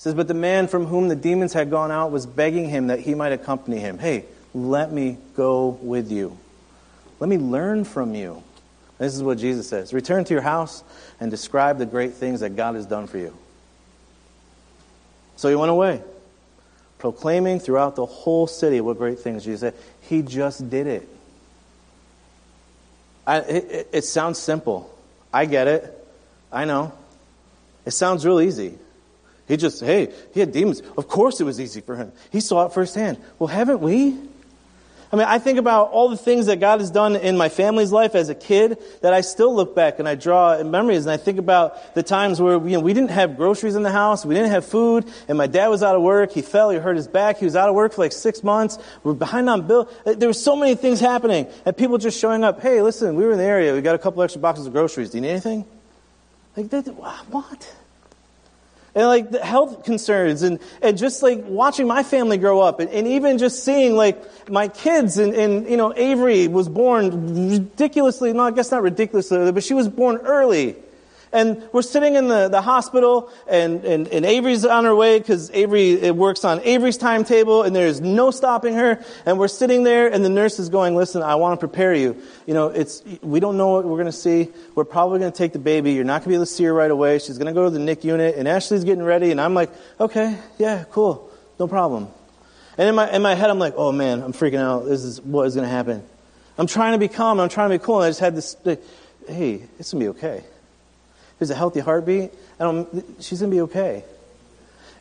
says, 0.00 0.14
But 0.14 0.28
the 0.28 0.34
man 0.34 0.66
from 0.66 0.86
whom 0.86 1.08
the 1.08 1.16
demons 1.16 1.52
had 1.52 1.68
gone 1.68 1.90
out 1.90 2.10
was 2.10 2.24
begging 2.24 2.70
him 2.70 2.86
that 2.86 3.00
he 3.00 3.14
might 3.14 3.32
accompany 3.32 3.78
him. 3.78 3.98
Hey, 3.98 4.24
let 4.54 4.90
me 4.90 5.18
go 5.36 5.78
with 5.82 6.10
you. 6.10 6.38
Let 7.18 7.28
me 7.28 7.36
learn 7.36 7.84
from 7.84 8.14
you. 8.14 8.42
This 8.96 9.14
is 9.14 9.22
what 9.22 9.38
Jesus 9.38 9.68
says 9.68 9.92
Return 9.92 10.24
to 10.24 10.32
your 10.32 10.42
house 10.42 10.82
and 11.20 11.30
describe 11.30 11.78
the 11.78 11.86
great 11.86 12.14
things 12.14 12.40
that 12.40 12.56
God 12.56 12.76
has 12.76 12.86
done 12.86 13.06
for 13.06 13.18
you. 13.18 13.36
So 15.36 15.50
he 15.50 15.54
went 15.54 15.70
away, 15.70 16.02
proclaiming 16.98 17.60
throughout 17.60 17.94
the 17.94 18.06
whole 18.06 18.46
city 18.46 18.80
what 18.80 18.96
great 18.96 19.18
things 19.18 19.44
Jesus 19.44 19.60
said. 19.60 19.74
He 20.02 20.22
just 20.22 20.70
did 20.70 20.86
it. 20.86 21.08
I, 23.26 23.38
it, 23.40 23.88
it 23.92 24.04
sounds 24.04 24.38
simple. 24.38 24.90
I 25.32 25.46
get 25.46 25.68
it. 25.68 26.08
I 26.52 26.64
know. 26.64 26.92
It 27.86 27.92
sounds 27.92 28.24
real 28.26 28.40
easy. 28.40 28.78
He 29.48 29.56
just, 29.56 29.80
hey, 29.82 30.12
he 30.32 30.40
had 30.40 30.52
demons. 30.52 30.80
Of 30.96 31.08
course 31.08 31.40
it 31.40 31.44
was 31.44 31.60
easy 31.60 31.80
for 31.80 31.96
him. 31.96 32.12
He 32.30 32.40
saw 32.40 32.66
it 32.66 32.72
firsthand. 32.72 33.18
Well, 33.38 33.48
haven't 33.48 33.80
we? 33.80 34.16
I 35.12 35.16
mean, 35.16 35.26
I 35.26 35.40
think 35.40 35.58
about 35.58 35.90
all 35.90 36.08
the 36.08 36.16
things 36.16 36.46
that 36.46 36.60
God 36.60 36.78
has 36.78 36.88
done 36.88 37.16
in 37.16 37.36
my 37.36 37.48
family's 37.48 37.90
life 37.90 38.14
as 38.14 38.28
a 38.28 38.34
kid 38.34 38.78
that 39.00 39.12
I 39.12 39.22
still 39.22 39.52
look 39.52 39.74
back 39.74 39.98
and 39.98 40.08
I 40.08 40.14
draw 40.14 40.62
memories 40.62 41.04
and 41.04 41.10
I 41.10 41.16
think 41.16 41.40
about 41.40 41.96
the 41.96 42.02
times 42.04 42.40
where, 42.40 42.64
you 42.64 42.76
know, 42.76 42.80
we 42.80 42.94
didn't 42.94 43.10
have 43.10 43.36
groceries 43.36 43.74
in 43.74 43.82
the 43.82 43.90
house, 43.90 44.24
we 44.24 44.36
didn't 44.36 44.50
have 44.50 44.64
food, 44.64 45.10
and 45.26 45.36
my 45.36 45.48
dad 45.48 45.66
was 45.66 45.82
out 45.82 45.96
of 45.96 46.02
work, 46.02 46.30
he 46.30 46.42
fell, 46.42 46.70
he 46.70 46.78
hurt 46.78 46.96
his 46.96 47.08
back, 47.08 47.38
he 47.38 47.44
was 47.44 47.56
out 47.56 47.68
of 47.68 47.74
work 47.74 47.92
for 47.92 48.02
like 48.02 48.12
six 48.12 48.44
months, 48.44 48.78
we're 49.02 49.12
behind 49.12 49.50
on 49.50 49.66
bill. 49.66 49.90
Uh, 50.06 50.14
there 50.14 50.28
were 50.28 50.32
so 50.32 50.54
many 50.54 50.76
things 50.76 51.00
happening 51.00 51.48
and 51.66 51.76
people 51.76 51.98
just 51.98 52.16
showing 52.20 52.44
up, 52.44 52.60
hey, 52.60 52.80
listen, 52.80 53.16
we 53.16 53.24
were 53.24 53.32
in 53.32 53.38
the 53.38 53.44
area, 53.44 53.74
we 53.74 53.80
got 53.80 53.96
a 53.96 53.98
couple 53.98 54.22
extra 54.22 54.40
boxes 54.40 54.66
of 54.66 54.72
groceries, 54.72 55.10
do 55.10 55.18
you 55.18 55.22
need 55.22 55.30
anything? 55.30 55.64
Like, 56.56 56.70
what? 57.30 57.74
And 58.94 59.06
like 59.06 59.30
the 59.30 59.44
health 59.44 59.84
concerns 59.84 60.42
and, 60.42 60.58
and 60.82 60.98
just 60.98 61.22
like 61.22 61.42
watching 61.46 61.86
my 61.86 62.02
family 62.02 62.38
grow 62.38 62.60
up 62.60 62.80
and, 62.80 62.90
and 62.90 63.06
even 63.06 63.38
just 63.38 63.64
seeing 63.64 63.94
like 63.94 64.50
my 64.50 64.68
kids 64.68 65.18
and, 65.18 65.34
and, 65.34 65.68
you 65.68 65.76
know, 65.76 65.92
Avery 65.96 66.48
was 66.48 66.68
born 66.68 67.50
ridiculously, 67.50 68.32
no, 68.32 68.44
I 68.44 68.50
guess 68.50 68.70
not 68.70 68.82
ridiculously, 68.82 69.52
but 69.52 69.62
she 69.62 69.74
was 69.74 69.88
born 69.88 70.16
early. 70.18 70.76
And 71.32 71.62
we're 71.72 71.82
sitting 71.82 72.16
in 72.16 72.26
the, 72.26 72.48
the 72.48 72.60
hospital, 72.60 73.30
and, 73.46 73.84
and, 73.84 74.08
and 74.08 74.26
Avery's 74.26 74.64
on 74.64 74.84
her 74.84 74.94
way 74.96 75.18
because 75.18 75.48
Avery 75.52 75.92
it 75.92 76.16
works 76.16 76.44
on 76.44 76.60
Avery's 76.62 76.96
timetable, 76.96 77.62
and 77.62 77.74
there's 77.74 78.00
no 78.00 78.32
stopping 78.32 78.74
her. 78.74 79.00
And 79.24 79.38
we're 79.38 79.46
sitting 79.46 79.84
there, 79.84 80.12
and 80.12 80.24
the 80.24 80.28
nurse 80.28 80.58
is 80.58 80.68
going, 80.68 80.96
"Listen, 80.96 81.22
I 81.22 81.36
want 81.36 81.60
to 81.60 81.64
prepare 81.64 81.94
you. 81.94 82.20
You 82.46 82.54
know, 82.54 82.66
it's 82.68 83.04
we 83.22 83.38
don't 83.38 83.56
know 83.56 83.68
what 83.68 83.84
we're 83.84 83.96
going 83.96 84.06
to 84.06 84.12
see. 84.12 84.48
We're 84.74 84.84
probably 84.84 85.20
going 85.20 85.30
to 85.30 85.38
take 85.38 85.52
the 85.52 85.60
baby. 85.60 85.92
You're 85.92 86.02
not 86.02 86.22
going 86.22 86.22
to 86.22 86.28
be 86.30 86.34
able 86.34 86.46
to 86.46 86.52
see 86.52 86.64
her 86.64 86.74
right 86.74 86.90
away. 86.90 87.20
She's 87.20 87.38
going 87.38 87.46
to 87.46 87.52
go 87.52 87.64
to 87.64 87.70
the 87.70 87.78
NIC 87.78 88.02
unit, 88.02 88.34
and 88.34 88.48
Ashley's 88.48 88.82
getting 88.82 89.04
ready." 89.04 89.30
And 89.30 89.40
I'm 89.40 89.54
like, 89.54 89.70
"Okay, 90.00 90.36
yeah, 90.58 90.84
cool, 90.90 91.30
no 91.60 91.68
problem." 91.68 92.08
And 92.76 92.88
in 92.88 92.94
my 92.96 93.08
in 93.08 93.22
my 93.22 93.36
head, 93.36 93.50
I'm 93.50 93.60
like, 93.60 93.74
"Oh 93.76 93.92
man, 93.92 94.20
I'm 94.20 94.32
freaking 94.32 94.58
out. 94.58 94.86
This 94.86 95.04
is 95.04 95.20
what 95.20 95.46
is 95.46 95.54
going 95.54 95.66
to 95.66 95.72
happen." 95.72 96.02
I'm 96.58 96.66
trying 96.66 96.92
to 96.92 96.98
be 96.98 97.08
calm. 97.08 97.38
I'm 97.38 97.48
trying 97.48 97.70
to 97.70 97.78
be 97.78 97.84
cool. 97.84 97.98
And 97.98 98.06
I 98.06 98.08
just 98.10 98.20
had 98.20 98.36
this, 98.36 98.54
like, 98.64 98.82
hey, 99.26 99.62
it's 99.78 99.92
going 99.92 100.04
to 100.04 100.12
be 100.12 100.18
okay 100.18 100.44
there's 101.40 101.50
a 101.50 101.54
healthy 101.54 101.80
heartbeat, 101.80 102.32
she's 103.18 103.40
going 103.40 103.50
to 103.50 103.56
be 103.56 103.60
okay. 103.62 104.04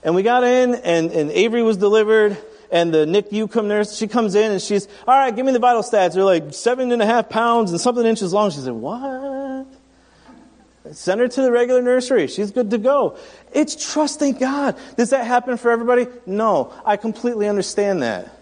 And 0.04 0.16
we 0.16 0.24
got 0.24 0.44
in, 0.44 0.76
and, 0.76 1.12
and 1.12 1.30
Avery 1.32 1.62
was 1.62 1.76
delivered, 1.78 2.38
and 2.72 2.94
the 2.94 3.06
NICU 3.06 3.52
come 3.52 3.68
nurse, 3.68 3.98
she 3.98 4.08
comes 4.08 4.36
in, 4.36 4.54
and 4.54 4.62
she's, 4.62 4.88
all 5.06 5.18
right, 5.18 5.36
give 5.36 5.46
me 5.46 5.52
the 5.52 5.60
vital 5.60 5.84
stats. 5.84 6.14
They're 6.14 6.24
like 6.24 6.54
seven 6.54 6.92
and 6.92 7.02
a 7.02 7.06
half 7.06 7.30
pounds 7.30 7.72
and 7.72 7.82
something 7.82 8.06
inches 8.06 8.32
long. 8.32 8.52
She 8.52 8.60
said, 8.60 8.74
what? 8.74 9.68
Send 10.94 11.20
her 11.20 11.28
to 11.28 11.42
the 11.42 11.52
regular 11.52 11.82
nursery. 11.82 12.28
She's 12.28 12.52
good 12.52 12.72
to 12.72 12.78
go. 12.78 13.18
It's 13.54 13.92
trusting 13.92 14.36
God. 14.36 14.78
Does 14.96 15.10
that 15.10 15.28
happen 15.28 15.58
for 15.58 15.72
everybody? 15.72 16.08
No. 16.26 16.74
I 16.86 16.96
completely 16.96 17.48
understand 17.48 18.02
that. 18.02 18.34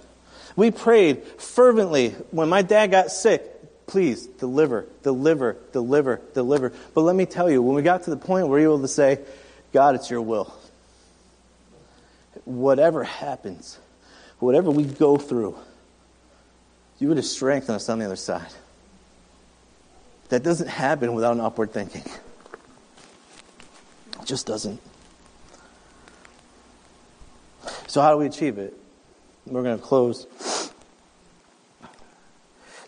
We 0.56 0.72
prayed 0.72 1.24
fervently 1.24 2.12
when 2.32 2.48
my 2.48 2.62
dad 2.62 2.92
got 2.92 3.12
sick. 3.12 3.44
Please 3.88 4.28
deliver, 4.28 4.86
deliver, 5.02 5.58
deliver, 5.72 6.22
deliver. 6.34 6.74
But 6.94 7.02
let 7.02 7.16
me 7.16 7.26
tell 7.26 7.50
you, 7.50 7.62
when 7.62 7.76
we 7.76 7.82
got 7.82 8.04
to 8.04 8.10
the 8.10 8.18
point 8.18 8.48
where 8.48 8.60
we 8.60 8.68
were 8.68 8.74
able 8.74 8.82
to 8.82 8.88
say, 8.88 9.20
God, 9.72 9.96
it's 9.96 10.10
your 10.10 10.22
will. 10.22 10.54
Whatever 12.44 13.06
happens, 13.06 13.80
whatever 14.40 14.70
we 14.70 14.84
go 14.84 15.18
through, 15.18 15.58
you 17.00 17.08
would 17.08 17.18
have 17.18 17.26
strengthened 17.26 17.78
us 17.78 17.88
on 17.88 18.00
the 18.00 18.06
other 18.06 18.18
side. 18.18 18.52
That 20.30 20.44
doesn't 20.44 20.68
happen 20.68 21.14
without 21.14 21.34
an 21.34 21.42
upward 21.42 21.72
thinking. 21.72 22.04
It 24.20 24.26
just 24.26 24.46
doesn't. 24.46 24.82
So, 27.88 28.02
how 28.02 28.12
do 28.12 28.18
we 28.18 28.26
achieve 28.26 28.58
it? 28.58 28.74
We're 29.46 29.64
going 29.64 29.80
to 29.80 29.84
close. 29.84 30.28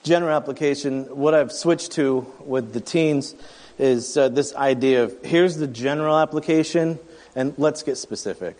General 0.04 0.36
application, 0.36 1.04
what 1.16 1.34
I've 1.34 1.52
switched 1.52 1.92
to 1.94 2.26
with 2.40 2.74
the 2.74 2.80
teens 2.80 3.36
is 3.78 4.16
uh, 4.18 4.30
this 4.30 4.56
idea 4.56 5.04
of 5.04 5.16
here's 5.24 5.58
the 5.58 5.68
general 5.68 6.18
application, 6.18 7.00
and 7.36 7.54
let's 7.58 7.84
get 7.84 7.98
specific. 7.98 8.58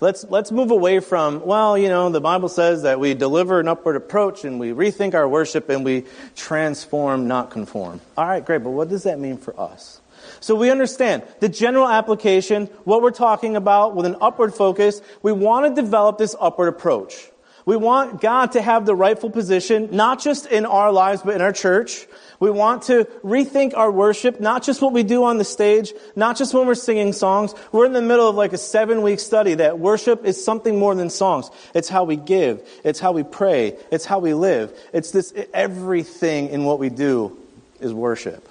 Let's, 0.00 0.24
let's 0.28 0.52
move 0.52 0.70
away 0.70 1.00
from, 1.00 1.44
well, 1.44 1.78
you 1.78 1.88
know, 1.88 2.10
the 2.10 2.20
Bible 2.20 2.48
says 2.48 2.82
that 2.82 3.00
we 3.00 3.14
deliver 3.14 3.60
an 3.60 3.68
upward 3.68 3.96
approach 3.96 4.44
and 4.44 4.60
we 4.60 4.70
rethink 4.70 5.14
our 5.14 5.26
worship 5.26 5.70
and 5.70 5.84
we 5.84 6.04
transform, 6.34 7.28
not 7.28 7.50
conform. 7.50 8.00
All 8.16 8.26
right, 8.26 8.44
great, 8.44 8.62
but 8.62 8.70
what 8.70 8.90
does 8.90 9.04
that 9.04 9.18
mean 9.18 9.38
for 9.38 9.58
us? 9.58 10.00
So 10.40 10.54
we 10.54 10.70
understand 10.70 11.22
the 11.40 11.48
general 11.48 11.88
application, 11.88 12.66
what 12.84 13.00
we're 13.00 13.10
talking 13.10 13.56
about 13.56 13.94
with 13.94 14.04
an 14.04 14.16
upward 14.20 14.54
focus. 14.54 15.00
We 15.22 15.32
want 15.32 15.74
to 15.74 15.82
develop 15.82 16.18
this 16.18 16.36
upward 16.38 16.68
approach. 16.68 17.30
We 17.66 17.76
want 17.76 18.20
God 18.20 18.52
to 18.52 18.62
have 18.62 18.86
the 18.86 18.94
rightful 18.94 19.28
position, 19.28 19.88
not 19.90 20.20
just 20.20 20.46
in 20.46 20.64
our 20.64 20.92
lives, 20.92 21.22
but 21.22 21.34
in 21.34 21.40
our 21.40 21.52
church. 21.52 22.06
We 22.38 22.48
want 22.48 22.84
to 22.84 23.06
rethink 23.24 23.76
our 23.76 23.90
worship, 23.90 24.38
not 24.40 24.62
just 24.62 24.80
what 24.80 24.92
we 24.92 25.02
do 25.02 25.24
on 25.24 25.38
the 25.38 25.44
stage, 25.44 25.92
not 26.14 26.36
just 26.36 26.54
when 26.54 26.68
we're 26.68 26.76
singing 26.76 27.12
songs. 27.12 27.54
We're 27.72 27.86
in 27.86 27.92
the 27.92 28.00
middle 28.00 28.28
of 28.28 28.36
like 28.36 28.52
a 28.52 28.58
seven 28.58 29.02
week 29.02 29.18
study 29.18 29.54
that 29.54 29.80
worship 29.80 30.24
is 30.24 30.42
something 30.42 30.78
more 30.78 30.94
than 30.94 31.10
songs. 31.10 31.50
It's 31.74 31.88
how 31.88 32.04
we 32.04 32.14
give. 32.14 32.62
It's 32.84 33.00
how 33.00 33.10
we 33.10 33.24
pray. 33.24 33.76
It's 33.90 34.04
how 34.04 34.20
we 34.20 34.32
live. 34.32 34.72
It's 34.92 35.10
this, 35.10 35.34
everything 35.52 36.50
in 36.50 36.62
what 36.62 36.78
we 36.78 36.88
do 36.88 37.36
is 37.80 37.92
worship. 37.92 38.48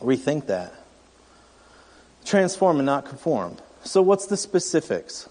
Rethink 0.00 0.46
that. 0.46 0.74
Transform 2.24 2.78
and 2.78 2.86
not 2.86 3.04
conform. 3.04 3.58
So 3.84 4.02
what's 4.02 4.26
the 4.26 4.36
specifics? 4.36 5.28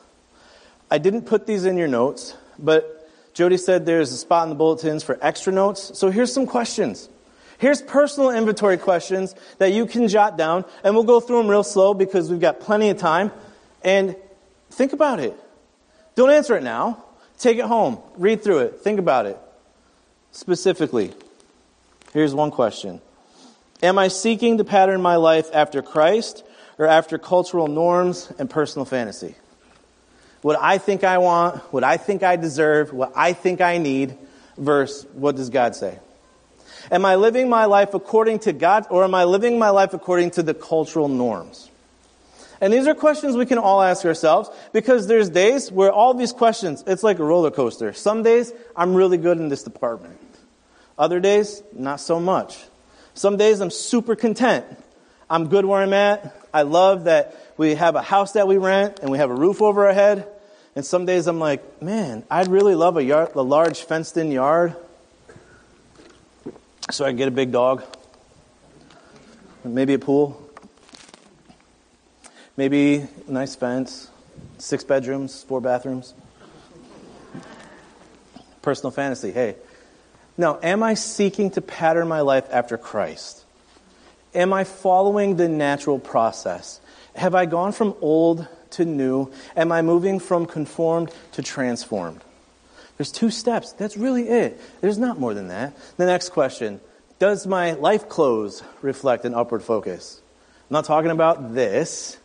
I 0.89 0.99
didn't 0.99 1.23
put 1.23 1.47
these 1.47 1.65
in 1.65 1.75
your 1.75 1.89
notes, 1.89 2.37
but 2.59 3.09
Jody 3.33 3.57
said 3.57 3.85
there's 3.85 4.11
a 4.11 4.17
spot 4.17 4.43
in 4.43 4.49
the 4.49 4.55
bulletins 4.55 5.03
for 5.03 5.17
extra 5.21 5.51
notes. 5.51 5.97
So 5.97 6.09
here's 6.09 6.33
some 6.33 6.45
questions. 6.45 7.09
Here's 7.57 7.81
personal 7.81 8.31
inventory 8.31 8.77
questions 8.77 9.35
that 9.57 9.71
you 9.71 9.85
can 9.85 10.07
jot 10.07 10.37
down, 10.37 10.65
and 10.83 10.95
we'll 10.95 11.03
go 11.03 11.19
through 11.19 11.37
them 11.37 11.47
real 11.47 11.63
slow 11.63 11.93
because 11.93 12.29
we've 12.29 12.39
got 12.39 12.59
plenty 12.59 12.89
of 12.89 12.97
time. 12.97 13.31
And 13.83 14.15
think 14.71 14.93
about 14.93 15.19
it. 15.19 15.35
Don't 16.15 16.29
answer 16.29 16.55
it 16.57 16.63
now. 16.63 17.03
Take 17.39 17.57
it 17.57 17.65
home. 17.65 17.99
Read 18.17 18.43
through 18.43 18.59
it. 18.59 18.81
Think 18.81 18.99
about 18.99 19.25
it. 19.25 19.37
Specifically, 20.31 21.13
here's 22.11 22.33
one 22.33 22.51
question 22.51 23.01
Am 23.81 23.97
I 23.97 24.07
seeking 24.07 24.57
to 24.57 24.63
pattern 24.63 25.01
my 25.01 25.15
life 25.15 25.49
after 25.53 25.81
Christ 25.81 26.43
or 26.77 26.87
after 26.87 27.17
cultural 27.17 27.67
norms 27.67 28.31
and 28.39 28.49
personal 28.49 28.85
fantasy? 28.85 29.35
What 30.43 30.59
I 30.61 30.77
think 30.77 31.03
I 31.03 31.17
want, 31.17 31.57
what 31.73 31.83
I 31.83 31.97
think 31.97 32.21
I 32.21 32.35
deserve, 32.35 32.93
what 32.93 33.13
I 33.15 33.33
think 33.33 33.61
I 33.61 33.77
need, 33.77 34.17
versus 34.57 35.07
what 35.13 35.35
does 35.35 35.49
God 35.49 35.75
say? 35.75 35.97
Am 36.91 37.05
I 37.05 37.15
living 37.15 37.49
my 37.49 37.65
life 37.65 37.93
according 37.93 38.39
to 38.39 38.53
God, 38.53 38.85
or 38.89 39.05
am 39.05 39.15
I 39.15 39.23
living 39.23 39.57
my 39.57 39.69
life 39.69 39.93
according 39.93 40.31
to 40.31 40.43
the 40.43 40.53
cultural 40.53 41.07
norms? 41.07 41.69
And 42.59 42.73
these 42.73 42.87
are 42.87 42.93
questions 42.93 43.37
we 43.37 43.45
can 43.45 43.57
all 43.57 43.81
ask 43.81 44.05
ourselves 44.05 44.49
because 44.73 45.07
there's 45.07 45.29
days 45.29 45.71
where 45.71 45.91
all 45.91 46.13
these 46.13 46.33
questions, 46.33 46.83
it's 46.87 47.03
like 47.03 47.19
a 47.19 47.23
roller 47.23 47.51
coaster. 47.51 47.93
Some 47.93 48.21
days, 48.21 48.51
I'm 48.75 48.95
really 48.95 49.17
good 49.17 49.37
in 49.37 49.47
this 49.47 49.63
department. 49.63 50.19
Other 50.97 51.19
days, 51.19 51.63
not 51.73 52.01
so 52.01 52.19
much. 52.19 52.57
Some 53.13 53.37
days, 53.37 53.61
I'm 53.61 53.71
super 53.71 54.15
content. 54.15 54.65
I'm 55.29 55.47
good 55.47 55.65
where 55.65 55.81
I'm 55.81 55.93
at. 55.93 56.35
I 56.53 56.63
love 56.63 57.05
that 57.05 57.35
we 57.57 57.75
have 57.75 57.95
a 57.95 58.01
house 58.01 58.33
that 58.33 58.47
we 58.47 58.57
rent 58.57 58.99
and 58.99 59.09
we 59.09 59.17
have 59.17 59.29
a 59.29 59.35
roof 59.35 59.61
over 59.61 59.87
our 59.87 59.93
head. 59.93 60.27
And 60.75 60.85
some 60.85 61.05
days 61.05 61.27
I'm 61.27 61.39
like, 61.39 61.81
man, 61.81 62.23
I'd 62.31 62.47
really 62.47 62.75
love 62.75 62.97
a, 62.97 63.03
yard, 63.03 63.35
a 63.35 63.41
large 63.41 63.81
fenced 63.81 64.17
in 64.17 64.31
yard 64.31 64.75
so 66.89 67.05
I 67.05 67.09
can 67.09 67.17
get 67.17 67.27
a 67.27 67.31
big 67.31 67.51
dog. 67.51 67.83
Maybe 69.63 69.93
a 69.93 69.99
pool. 69.99 70.39
Maybe 72.57 73.07
a 73.27 73.31
nice 73.31 73.55
fence. 73.55 74.09
Six 74.57 74.83
bedrooms, 74.83 75.43
four 75.43 75.61
bathrooms. 75.61 76.13
Personal 78.61 78.91
fantasy. 78.91 79.31
Hey. 79.31 79.55
Now, 80.37 80.59
am 80.63 80.81
I 80.81 80.95
seeking 80.95 81.51
to 81.51 81.61
pattern 81.61 82.07
my 82.07 82.21
life 82.21 82.47
after 82.51 82.77
Christ? 82.77 83.45
Am 84.33 84.51
I 84.51 84.63
following 84.63 85.35
the 85.35 85.47
natural 85.47 85.99
process? 85.99 86.81
Have 87.15 87.35
I 87.35 87.45
gone 87.45 87.71
from 87.71 87.95
old 88.01 88.47
to 88.73 88.85
new? 88.85 89.31
Am 89.55 89.71
I 89.71 89.81
moving 89.81 90.19
from 90.19 90.45
conformed 90.45 91.11
to 91.33 91.41
transformed? 91.41 92.21
There's 92.97 93.11
two 93.11 93.29
steps. 93.29 93.71
That's 93.73 93.97
really 93.97 94.29
it. 94.29 94.59
There's 94.81 94.97
not 94.97 95.19
more 95.19 95.33
than 95.33 95.47
that. 95.47 95.75
The 95.97 96.05
next 96.05 96.29
question 96.29 96.79
Does 97.19 97.47
my 97.47 97.73
life 97.73 98.09
clothes 98.09 98.63
reflect 98.81 99.25
an 99.25 99.33
upward 99.33 99.63
focus? 99.63 100.21
I'm 100.69 100.75
not 100.75 100.85
talking 100.85 101.11
about 101.11 101.53
this. 101.53 102.17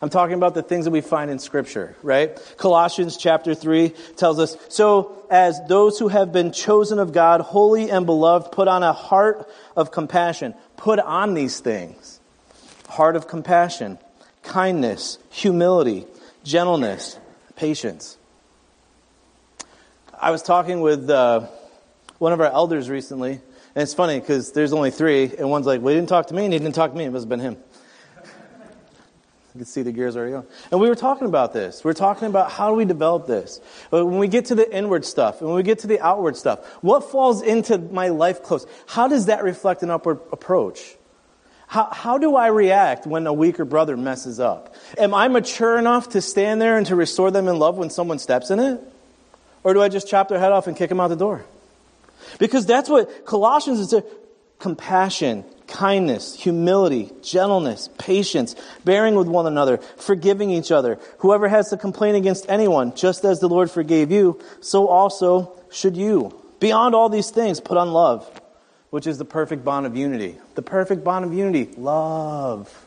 I'm 0.00 0.10
talking 0.10 0.34
about 0.34 0.54
the 0.54 0.62
things 0.62 0.84
that 0.84 0.92
we 0.92 1.00
find 1.00 1.28
in 1.28 1.40
Scripture, 1.40 1.96
right? 2.02 2.38
Colossians 2.56 3.16
chapter 3.16 3.54
3 3.54 3.88
tells 4.16 4.38
us 4.38 4.56
So, 4.68 5.24
as 5.28 5.60
those 5.66 5.98
who 5.98 6.08
have 6.08 6.32
been 6.32 6.52
chosen 6.52 7.00
of 7.00 7.12
God, 7.12 7.40
holy 7.40 7.90
and 7.90 8.06
beloved, 8.06 8.52
put 8.52 8.68
on 8.68 8.84
a 8.84 8.92
heart 8.92 9.50
of 9.76 9.90
compassion. 9.90 10.54
Put 10.76 11.00
on 11.00 11.34
these 11.34 11.58
things 11.58 12.18
heart 12.88 13.16
of 13.16 13.28
compassion, 13.28 13.98
kindness, 14.48 15.18
humility, 15.30 16.06
gentleness, 16.42 17.18
patience. 17.54 18.16
I 20.20 20.32
was 20.32 20.42
talking 20.42 20.80
with 20.80 21.08
uh, 21.08 21.46
one 22.18 22.32
of 22.32 22.40
our 22.40 22.50
elders 22.50 22.90
recently, 22.90 23.32
and 23.32 23.82
it's 23.82 23.94
funny 23.94 24.18
because 24.18 24.52
there's 24.52 24.72
only 24.72 24.90
three, 24.90 25.24
and 25.38 25.48
one's 25.50 25.66
like, 25.66 25.80
well, 25.80 25.94
he 25.94 26.00
didn't 26.00 26.08
talk 26.08 26.26
to 26.28 26.34
me, 26.34 26.44
and 26.44 26.52
he 26.52 26.58
didn't 26.58 26.74
talk 26.74 26.90
to 26.90 26.96
me. 26.96 27.04
It 27.04 27.10
must 27.10 27.24
have 27.24 27.28
been 27.28 27.40
him. 27.40 27.56
You 29.54 29.60
can 29.60 29.66
see 29.66 29.82
the 29.82 29.92
gears 29.92 30.16
already 30.16 30.32
going. 30.32 30.46
And 30.70 30.80
we 30.80 30.88
were 30.88 30.94
talking 30.94 31.26
about 31.26 31.52
this. 31.52 31.84
We 31.84 31.90
are 31.90 31.94
talking 31.94 32.28
about 32.28 32.50
how 32.50 32.70
do 32.70 32.74
we 32.74 32.84
develop 32.84 33.26
this? 33.26 33.60
When 33.90 34.18
we 34.18 34.28
get 34.28 34.46
to 34.46 34.54
the 34.54 34.74
inward 34.76 35.04
stuff, 35.04 35.40
and 35.40 35.48
when 35.48 35.56
we 35.56 35.62
get 35.62 35.80
to 35.80 35.86
the 35.86 36.00
outward 36.00 36.36
stuff, 36.36 36.66
what 36.82 37.10
falls 37.10 37.42
into 37.42 37.78
my 37.78 38.08
life 38.08 38.42
close? 38.42 38.66
How 38.86 39.08
does 39.08 39.26
that 39.26 39.44
reflect 39.44 39.82
an 39.82 39.90
upward 39.90 40.20
approach? 40.32 40.97
How, 41.68 41.88
how 41.92 42.16
do 42.16 42.34
I 42.34 42.46
react 42.46 43.06
when 43.06 43.26
a 43.26 43.32
weaker 43.32 43.66
brother 43.66 43.96
messes 43.96 44.40
up? 44.40 44.74
Am 44.96 45.12
I 45.12 45.28
mature 45.28 45.78
enough 45.78 46.08
to 46.10 46.22
stand 46.22 46.62
there 46.62 46.78
and 46.78 46.86
to 46.86 46.96
restore 46.96 47.30
them 47.30 47.46
in 47.46 47.58
love 47.58 47.76
when 47.76 47.90
someone 47.90 48.18
steps 48.18 48.50
in 48.50 48.58
it? 48.58 48.80
Or 49.62 49.74
do 49.74 49.82
I 49.82 49.90
just 49.90 50.08
chop 50.08 50.28
their 50.28 50.38
head 50.38 50.50
off 50.50 50.66
and 50.66 50.74
kick 50.74 50.88
them 50.88 50.98
out 50.98 51.08
the 51.08 51.16
door? 51.16 51.44
Because 52.38 52.64
that's 52.64 52.88
what 52.88 53.26
Colossians 53.26 53.80
is 53.80 54.02
compassion, 54.58 55.44
kindness, 55.66 56.34
humility, 56.34 57.12
gentleness, 57.22 57.90
patience, 57.98 58.56
bearing 58.84 59.14
with 59.14 59.28
one 59.28 59.46
another, 59.46 59.76
forgiving 59.98 60.50
each 60.50 60.72
other. 60.72 60.98
Whoever 61.18 61.48
has 61.48 61.68
to 61.68 61.76
complain 61.76 62.14
against 62.14 62.48
anyone, 62.48 62.94
just 62.94 63.26
as 63.26 63.40
the 63.40 63.48
Lord 63.48 63.70
forgave 63.70 64.10
you, 64.10 64.40
so 64.60 64.88
also 64.88 65.52
should 65.70 65.98
you. 65.98 66.34
Beyond 66.60 66.94
all 66.94 67.10
these 67.10 67.30
things, 67.30 67.60
put 67.60 67.76
on 67.76 67.92
love, 67.92 68.28
which 68.90 69.06
is 69.06 69.18
the 69.18 69.24
perfect 69.24 69.64
bond 69.64 69.86
of 69.86 69.96
unity. 69.96 70.36
The 70.54 70.62
perfect 70.62 71.04
bond 71.04 71.24
of 71.24 71.34
unity, 71.34 71.70
love. 71.76 72.86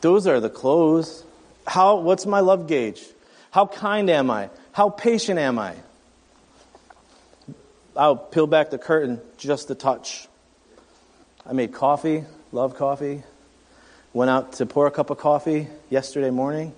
Those 0.00 0.26
are 0.26 0.40
the 0.40 0.50
clothes. 0.50 1.24
How, 1.66 1.96
what's 1.96 2.26
my 2.26 2.40
love 2.40 2.66
gauge? 2.66 3.02
How 3.50 3.66
kind 3.66 4.08
am 4.08 4.30
I? 4.30 4.50
How 4.72 4.88
patient 4.88 5.38
am 5.38 5.58
I? 5.58 5.74
I'll 7.96 8.16
peel 8.16 8.46
back 8.46 8.70
the 8.70 8.78
curtain 8.78 9.20
just 9.36 9.70
a 9.70 9.74
touch. 9.74 10.28
I 11.44 11.52
made 11.52 11.72
coffee, 11.72 12.24
love 12.52 12.76
coffee. 12.76 13.24
Went 14.12 14.30
out 14.30 14.54
to 14.54 14.66
pour 14.66 14.86
a 14.86 14.90
cup 14.90 15.10
of 15.10 15.18
coffee 15.18 15.68
yesterday 15.88 16.30
morning, 16.30 16.72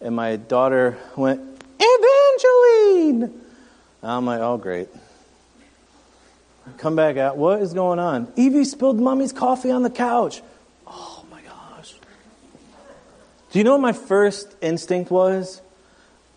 and 0.00 0.14
my 0.14 0.36
daughter 0.36 0.98
went, 1.16 1.40
Evangeline! 1.78 3.40
I'm 4.02 4.26
like, 4.26 4.40
oh, 4.40 4.56
great. 4.56 4.88
Come 6.78 6.96
back 6.96 7.16
out. 7.16 7.36
What 7.36 7.60
is 7.62 7.74
going 7.74 7.98
on? 7.98 8.32
Evie 8.36 8.64
spilled 8.64 9.00
mommy's 9.00 9.32
coffee 9.32 9.70
on 9.70 9.82
the 9.82 9.90
couch. 9.90 10.42
Oh 10.86 11.24
my 11.30 11.40
gosh. 11.42 11.94
Do 13.50 13.58
you 13.58 13.64
know 13.64 13.72
what 13.72 13.80
my 13.80 13.92
first 13.92 14.54
instinct 14.60 15.10
was? 15.10 15.60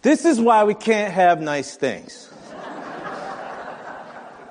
This 0.01 0.25
is 0.25 0.39
why 0.39 0.63
we 0.63 0.73
can't 0.73 1.13
have 1.13 1.41
nice 1.41 1.75
things. 1.75 2.32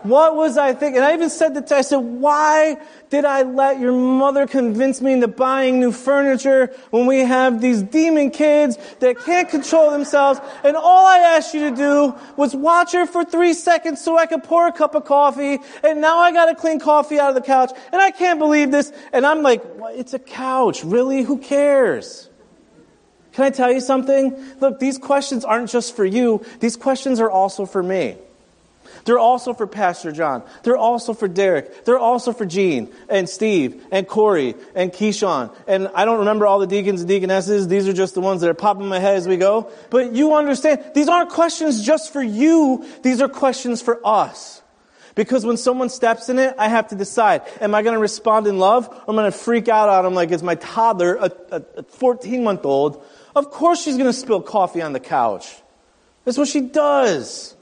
What 0.03 0.37
was 0.37 0.59
I 0.59 0.73
thinking? 0.73 0.99
And 0.99 1.05
I 1.05 1.15
even 1.15 1.31
said 1.31 1.55
that 1.55 1.71
I 1.73 1.83
said, 1.83 1.97
why 1.97 2.77
did 3.11 3.25
I 3.25 3.43
let 3.43 3.79
your 3.79 3.93
mother 3.93 4.47
convince 4.47 5.01
me 5.01 5.13
into 5.13 5.29
buying 5.29 5.81
new 5.81 5.93
furniture 5.93 6.75
when 6.91 7.07
we 7.07 7.21
have 7.21 7.61
these 7.61 7.83
demon 7.83 8.31
kids 8.31 8.79
that 9.01 9.19
can't 9.21 9.49
control 9.49 9.91
themselves? 9.91 10.41
And 10.65 10.77
all 10.77 11.07
I 11.07 11.19
asked 11.19 11.55
you 11.55 11.71
to 11.71 11.77
do 11.77 12.15
was 12.37 12.55
watch 12.55 12.93
her 12.93 13.07
for 13.07 13.25
three 13.25 13.55
seconds 13.55 14.01
so 14.01 14.19
I 14.19 14.27
could 14.27 14.43
pour 14.45 14.67
a 14.67 14.73
cup 14.73 14.95
of 14.95 15.05
coffee. 15.05 15.59
And 15.85 16.01
now 16.01 16.19
I 16.19 16.33
got 16.33 16.47
to 16.47 16.55
clean 16.55 16.81
coffee 16.81 17.21
out 17.21 17.29
of 17.29 17.35
the 17.35 17.41
couch. 17.41 17.71
And 17.93 18.01
I 18.01 18.11
can't 18.11 18.39
believe 18.39 18.71
this. 18.71 18.93
And 19.13 19.27
I'm 19.27 19.43
like, 19.43 19.63
it's 19.91 20.15
a 20.15 20.19
couch. 20.19 20.85
Really? 20.85 21.23
Who 21.23 21.39
cares? 21.39 22.29
Can 23.33 23.45
I 23.45 23.51
tell 23.51 23.73
you 23.73 23.81
something? 23.81 24.37
Look, 24.61 24.79
these 24.79 24.99
questions 24.99 25.45
aren't 25.45 25.71
just 25.71 25.97
for 25.97 26.05
you. 26.05 26.45
These 26.61 26.77
questions 26.77 27.19
are 27.19 27.31
also 27.31 27.67
for 27.67 27.83
me. 27.83 28.17
They're 29.05 29.19
also 29.19 29.53
for 29.55 29.67
Pastor 29.67 30.13
John. 30.13 30.43
They're 30.63 30.77
also 30.77 31.15
for 31.15 31.29
Derek. 31.29 31.85
They're 31.85 31.99
also 31.99 32.33
for 32.33 32.47
Gene 32.47 32.93
and 33.09 33.29
Steve 33.29 33.85
and 33.91 34.07
Corey 34.07 34.55
and 34.75 34.93
Keyshawn. 34.93 35.55
And 35.67 35.89
I 35.95 36.05
don't 36.05 36.21
remember 36.21 36.47
all 36.47 36.59
the 36.59 36.67
deacons 36.67 37.01
and 37.01 37.09
deaconesses. 37.09 37.69
These 37.69 37.89
are 37.89 37.93
just 37.93 38.15
the 38.15 38.21
ones 38.21 38.41
that 38.43 38.51
are 38.51 38.55
popping 38.55 38.83
in 38.83 38.89
my 38.89 38.99
head 38.99 39.17
as 39.17 39.27
we 39.27 39.37
go. 39.37 39.71
But 39.91 40.13
you 40.13 40.35
understand, 40.35 40.85
these 40.95 41.09
aren't 41.09 41.31
questions 41.31 41.85
just 41.85 42.13
for 42.13 42.23
you. 42.23 42.87
These 43.03 43.21
are 43.21 43.29
questions 43.29 43.83
for 43.83 44.01
us. 44.07 44.63
Because 45.15 45.45
when 45.45 45.57
someone 45.57 45.91
steps 45.91 46.29
in 46.29 46.39
it, 46.39 46.55
I 46.59 46.69
have 46.69 46.89
to 46.89 46.95
decide, 46.95 47.43
am 47.61 47.75
I 47.75 47.83
going 47.83 47.95
to 47.95 48.01
respond 48.01 48.47
in 48.47 48.59
love 48.59 48.89
or 48.89 49.13
am 49.13 49.19
I 49.19 49.23
going 49.23 49.33
to 49.33 49.39
freak 49.39 49.69
out 49.69 49.89
on 49.89 50.05
them 50.05 50.15
like 50.15 50.31
it's 50.31 50.43
my 50.43 50.55
toddler, 50.55 51.17
a 51.17 51.83
14 51.83 52.43
month 52.43 52.65
old? 52.65 53.05
Of 53.35 53.51
course 53.51 53.83
she's 53.83 53.97
going 53.97 54.09
to 54.09 54.13
spill 54.13 54.41
coffee 54.41 54.81
on 54.81 54.93
the 54.93 55.01
couch. 55.01 55.55
That's 56.25 56.39
what 56.39 56.49
she 56.49 56.61
does. 56.61 57.55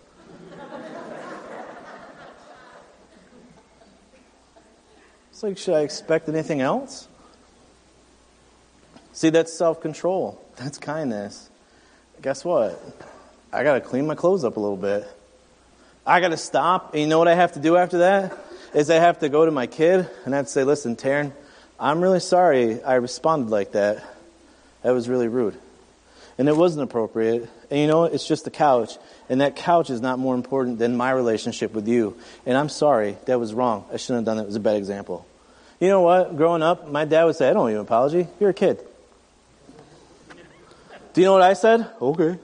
It's 5.40 5.42
like, 5.42 5.56
should 5.56 5.72
I 5.72 5.80
expect 5.80 6.28
anything 6.28 6.60
else? 6.60 7.08
See, 9.14 9.30
that's 9.30 9.50
self 9.50 9.80
control. 9.80 10.38
That's 10.56 10.76
kindness. 10.76 11.48
Guess 12.20 12.44
what? 12.44 12.78
I 13.50 13.62
got 13.62 13.72
to 13.72 13.80
clean 13.80 14.06
my 14.06 14.14
clothes 14.14 14.44
up 14.44 14.58
a 14.58 14.60
little 14.60 14.76
bit. 14.76 15.08
I 16.06 16.20
got 16.20 16.28
to 16.28 16.36
stop. 16.36 16.92
And 16.92 17.00
you 17.00 17.06
know 17.06 17.18
what 17.18 17.26
I 17.26 17.36
have 17.36 17.52
to 17.52 17.58
do 17.58 17.78
after 17.78 18.00
that? 18.00 18.36
Is 18.74 18.90
I 18.90 18.96
have 18.96 19.20
to 19.20 19.30
go 19.30 19.46
to 19.46 19.50
my 19.50 19.66
kid 19.66 20.06
and 20.26 20.34
I 20.34 20.36
have 20.36 20.44
to 20.44 20.52
say, 20.52 20.62
listen, 20.62 20.94
Taryn, 20.94 21.32
I'm 21.78 22.02
really 22.02 22.20
sorry 22.20 22.82
I 22.82 22.96
responded 22.96 23.48
like 23.48 23.72
that. 23.72 24.04
That 24.82 24.90
was 24.90 25.08
really 25.08 25.28
rude. 25.28 25.56
And 26.36 26.50
it 26.50 26.56
wasn't 26.56 26.84
appropriate. 26.84 27.48
And 27.70 27.80
you 27.80 27.86
know 27.86 28.00
what? 28.00 28.12
It's 28.12 28.28
just 28.28 28.44
the 28.44 28.50
couch. 28.50 28.98
And 29.30 29.40
that 29.40 29.56
couch 29.56 29.88
is 29.88 30.02
not 30.02 30.18
more 30.18 30.34
important 30.34 30.78
than 30.78 30.98
my 30.98 31.12
relationship 31.12 31.72
with 31.72 31.88
you. 31.88 32.18
And 32.44 32.58
I'm 32.58 32.68
sorry. 32.68 33.16
That 33.24 33.40
was 33.40 33.54
wrong. 33.54 33.86
I 33.90 33.96
shouldn't 33.96 34.18
have 34.18 34.24
done 34.26 34.36
that. 34.36 34.42
It 34.42 34.48
was 34.48 34.56
a 34.56 34.60
bad 34.60 34.76
example. 34.76 35.26
You 35.80 35.88
know 35.88 36.02
what? 36.02 36.36
Growing 36.36 36.62
up, 36.62 36.88
my 36.88 37.06
dad 37.06 37.24
would 37.24 37.36
say, 37.36 37.48
I 37.48 37.54
don't 37.54 37.64
owe 37.64 37.68
you 37.68 37.76
an 37.76 37.80
apology. 37.80 38.28
You're 38.38 38.50
a 38.50 38.54
kid. 38.54 38.86
Do 41.14 41.20
you 41.20 41.26
know 41.26 41.32
what 41.32 41.42
I 41.42 41.54
said? 41.54 41.90
Okay. 42.00 42.38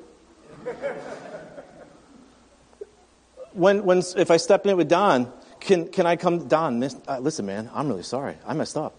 when, 3.52 3.84
when, 3.84 3.98
if 4.16 4.30
I 4.30 4.38
step 4.38 4.64
in 4.64 4.70
it 4.70 4.76
with 4.76 4.88
Don, 4.88 5.30
can, 5.60 5.88
can 5.88 6.06
I 6.06 6.16
come, 6.16 6.48
Don, 6.48 6.80
miss, 6.80 6.96
uh, 7.06 7.18
listen, 7.18 7.44
man, 7.46 7.70
I'm 7.74 7.88
really 7.88 8.02
sorry. 8.02 8.36
I 8.46 8.54
messed 8.54 8.76
up. 8.76 8.94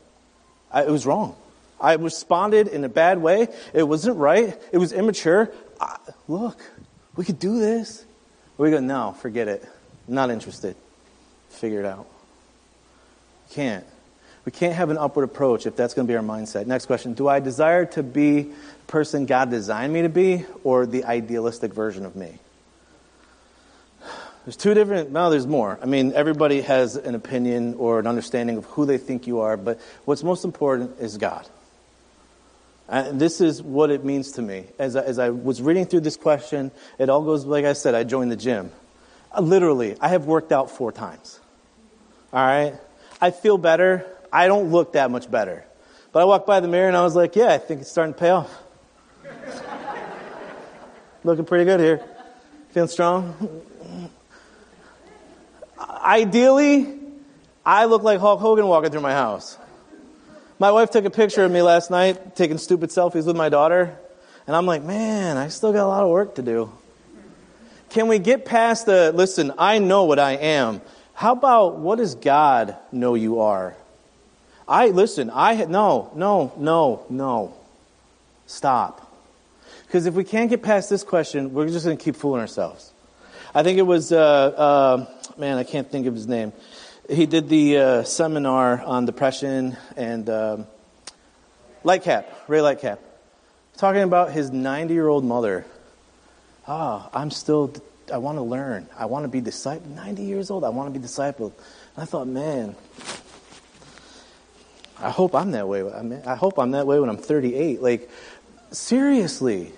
I, 0.72 0.84
it 0.84 0.90
was 0.90 1.06
wrong. 1.06 1.36
I 1.82 1.94
responded 1.94 2.68
in 2.68 2.84
a 2.84 2.90
bad 2.90 3.20
way. 3.20 3.48
It 3.74 3.84
wasn't 3.84 4.18
right. 4.18 4.60
It 4.72 4.78
was 4.78 4.94
immature. 4.94 5.52
I, 5.82 5.98
look, 6.28 6.60
we 7.16 7.26
could 7.26 7.40
do 7.40 7.60
this. 7.60 8.06
We 8.58 8.70
go, 8.70 8.80
no, 8.80 9.14
forget 9.14 9.48
it. 9.48 9.68
Not 10.08 10.30
interested. 10.30 10.76
Figure 11.50 11.80
it 11.80 11.86
out. 11.86 12.08
Can't. 13.52 13.86
We 14.48 14.52
can't 14.52 14.76
have 14.76 14.90
an 14.92 14.98
upward 14.98 15.26
approach 15.26 15.66
if 15.66 15.76
that's 15.76 15.94
going 15.94 16.08
to 16.08 16.10
be 16.10 16.16
our 16.16 16.24
mindset. 16.24 16.68
Next 16.68 16.86
question 16.86 17.14
Do 17.14 17.28
I 17.28 17.42
desire 17.42 17.86
to 17.88 18.02
be 18.02 18.44
the 18.44 18.54
person 18.88 19.26
God 19.26 19.50
designed 19.50 19.92
me 19.92 20.04
to 20.04 20.10
be 20.10 20.46
or 20.64 20.86
the 20.86 21.04
idealistic 21.04 21.74
version 21.74 22.06
of 22.06 22.16
me? 22.16 22.40
There's 24.46 24.56
two 24.56 24.74
different, 24.74 25.12
no, 25.12 25.30
there's 25.30 25.46
more. 25.46 25.78
I 25.82 25.86
mean, 25.86 26.14
everybody 26.14 26.62
has 26.62 26.96
an 26.96 27.14
opinion 27.14 27.74
or 27.74 28.00
an 28.00 28.08
understanding 28.08 28.56
of 28.56 28.64
who 28.68 28.86
they 28.86 28.98
think 28.98 29.28
you 29.28 29.42
are, 29.42 29.58
but 29.58 29.82
what's 30.06 30.24
most 30.24 30.46
important 30.46 30.98
is 31.02 31.18
God. 31.18 31.46
And 32.88 33.20
this 33.20 33.42
is 33.42 33.62
what 33.62 33.92
it 33.92 34.06
means 34.06 34.32
to 34.34 34.42
me. 34.42 34.64
As 34.80 34.96
I, 34.96 35.02
as 35.02 35.20
I 35.20 35.30
was 35.30 35.62
reading 35.62 35.88
through 35.88 36.00
this 36.00 36.16
question, 36.16 36.72
it 36.98 37.10
all 37.10 37.22
goes, 37.22 37.44
like 37.44 37.66
I 37.66 37.74
said, 37.74 37.96
I 37.96 38.06
joined 38.06 38.32
the 38.32 38.38
gym. 38.38 38.72
Literally, 39.38 39.98
I 40.00 40.08
have 40.08 40.24
worked 40.26 40.54
out 40.54 40.72
four 40.72 40.94
times. 40.94 41.38
All 42.32 42.46
right? 42.46 42.76
I 43.20 43.32
feel 43.32 43.58
better. 43.58 44.06
I 44.38 44.46
don't 44.46 44.70
look 44.70 44.94
that 44.94 45.10
much 45.10 45.32
better. 45.32 45.66
But 46.12 46.22
I 46.22 46.26
walked 46.26 46.46
by 46.46 46.60
the 46.60 46.68
mirror 46.68 46.88
and 46.88 46.96
I 46.96 47.02
was 47.02 47.16
like, 47.16 47.36
yeah, 47.36 47.48
I 47.54 47.58
think 47.58 47.82
it's 47.82 47.90
starting 47.90 48.14
to 48.14 48.20
pay 48.20 48.30
off. 48.30 48.56
Looking 51.24 51.44
pretty 51.44 51.66
good 51.66 51.80
here. 51.80 52.06
Feeling 52.70 52.88
strong? 52.88 53.64
Ideally, 55.80 57.00
I 57.66 57.86
look 57.86 58.04
like 58.04 58.20
Hulk 58.20 58.40
Hogan 58.40 58.68
walking 58.68 58.92
through 58.92 59.02
my 59.02 59.14
house. 59.14 59.58
My 60.60 60.72
wife 60.72 60.92
took 60.92 61.06
a 61.06 61.10
picture 61.10 61.44
of 61.44 61.52
me 61.52 61.64
last 61.64 61.90
night 61.90 62.36
taking 62.36 62.60
stupid 62.60 62.92
selfies 62.92 63.26
with 63.26 63.36
my 63.36 63.50
daughter, 63.50 63.98
and 64.46 64.56
I'm 64.56 64.68
like, 64.68 64.84
man, 64.84 65.38
I 65.38 65.48
still 65.48 65.74
got 65.74 65.84
a 65.84 65.88
lot 65.90 66.04
of 66.04 66.12
work 66.12 66.36
to 66.36 66.44
do. 66.44 66.72
Can 67.90 68.08
we 68.08 68.20
get 68.20 68.46
past 68.46 68.86
the, 68.86 69.12
listen, 69.16 69.52
I 69.58 69.80
know 69.80 70.04
what 70.04 70.20
I 70.20 70.34
am. 70.34 70.82
How 71.16 71.32
about 71.32 71.80
what 71.80 71.98
does 71.98 72.14
God 72.14 72.78
know 72.92 73.16
you 73.16 73.40
are? 73.40 73.76
I, 74.68 74.88
listen, 74.88 75.32
I, 75.34 75.66
no, 75.66 76.12
no, 76.16 76.54
no, 76.58 77.06
no. 77.10 77.54
Stop. 78.48 79.04
Because 79.86 80.06
if 80.06 80.14
we 80.14 80.24
can't 80.24 80.50
get 80.50 80.62
past 80.62 80.90
this 80.90 81.04
question, 81.04 81.54
we're 81.54 81.68
just 81.68 81.86
going 81.86 81.98
to 81.98 82.04
keep 82.04 82.16
fooling 82.16 82.42
ourselves. 82.42 82.92
I 83.56 83.64
think 83.64 83.78
it 83.80 83.84
was, 83.84 84.12
uh, 84.12 84.18
uh, 84.18 85.06
man, 85.38 85.58
I 85.58 85.64
can't 85.64 85.90
think 85.90 86.08
of 86.08 86.14
his 86.14 86.28
name. 86.28 86.52
He 87.10 87.26
did 87.26 87.48
the 87.48 87.78
uh, 87.78 88.04
seminar 88.04 88.82
on 88.82 89.06
depression 89.06 89.78
and 89.96 90.30
um, 90.30 90.68
Lightcap, 91.86 92.26
Ray 92.50 92.60
Lightcap, 92.60 92.98
talking 93.78 94.02
about 94.02 94.32
his 94.32 94.52
90 94.52 94.94
year 94.94 95.08
old 95.08 95.24
mother. 95.24 95.66
Ah, 96.68 97.06
oh, 97.06 97.10
I'm 97.18 97.32
still, 97.32 97.74
I 98.14 98.18
want 98.18 98.38
to 98.38 98.42
learn. 98.42 98.90
I 98.98 99.06
want 99.06 99.24
to 99.24 99.30
be 99.30 99.42
discipled. 99.42 99.86
90 99.86 100.24
years 100.24 100.52
old, 100.52 100.66
I 100.66 100.70
want 100.70 100.94
to 100.94 101.00
be 101.00 101.06
discipled. 101.06 101.54
And 101.96 102.04
I 102.04 102.06
thought, 102.06 102.28
man, 102.28 102.76
I 105.00 105.10
hope 105.10 105.36
I'm 105.36 105.52
that 105.52 105.68
way. 105.68 105.90
I, 105.92 106.02
mean, 106.02 106.22
I 106.26 106.36
hope 106.36 106.58
I'm 106.58 106.72
that 106.72 106.88
way 106.88 107.00
when 107.00 107.10
I'm 107.10 107.18
38. 107.18 107.82
Like, 107.82 108.10
seriously. 108.72 109.72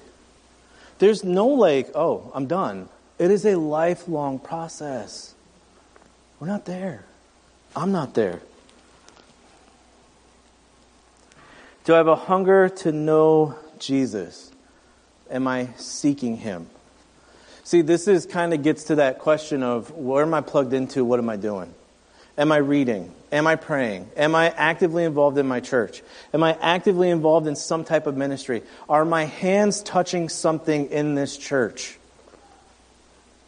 There's 1.00 1.24
no 1.24 1.48
like, 1.48 1.92
oh, 1.96 2.32
I'm 2.34 2.48
done. 2.48 2.90
It 3.18 3.32
is 3.32 3.46
a 3.46 3.56
lifelong 3.56 4.40
process. 4.40 5.34
We're 6.40 6.48
not 6.48 6.66
there. 6.66 7.06
I'm 7.76 7.92
not 7.92 8.14
there. 8.14 8.42
Do 11.84 11.94
I 11.94 11.98
have 11.98 12.08
a 12.08 12.16
hunger 12.16 12.70
to 12.70 12.92
know 12.92 13.56
Jesus? 13.78 14.52
Am 15.30 15.48
I 15.48 15.70
seeking 15.78 16.38
him? 16.38 16.70
See, 17.64 17.82
this 17.82 18.08
is 18.08 18.26
kind 18.26 18.54
of 18.54 18.64
gets 18.64 18.86
to 18.86 18.96
that 18.96 19.20
question 19.20 19.64
of 19.64 19.92
where 19.92 20.24
am 20.24 20.34
I 20.34 20.42
plugged 20.42 20.74
into? 20.74 21.06
What 21.06 21.20
am 21.20 21.30
I 21.30 21.36
doing? 21.36 21.74
Am 22.40 22.54
I 22.54 22.58
reading? 22.58 23.14
Am 23.34 23.48
I 23.48 23.58
praying? 23.58 24.10
Am 24.16 24.34
I 24.34 24.50
actively 24.50 25.04
involved 25.04 25.38
in 25.38 25.46
my 25.46 25.60
church? 25.60 26.02
Am 26.34 26.42
I 26.42 26.58
actively 26.62 27.10
involved 27.10 27.48
in 27.48 27.56
some 27.58 27.84
type 27.84 28.08
of 28.08 28.16
ministry? 28.16 28.64
Are 28.88 29.04
my 29.04 29.26
hands 29.26 29.84
touching 29.84 30.30
something 30.30 30.90
in 30.90 31.16
this 31.16 31.36
church? 31.36 32.00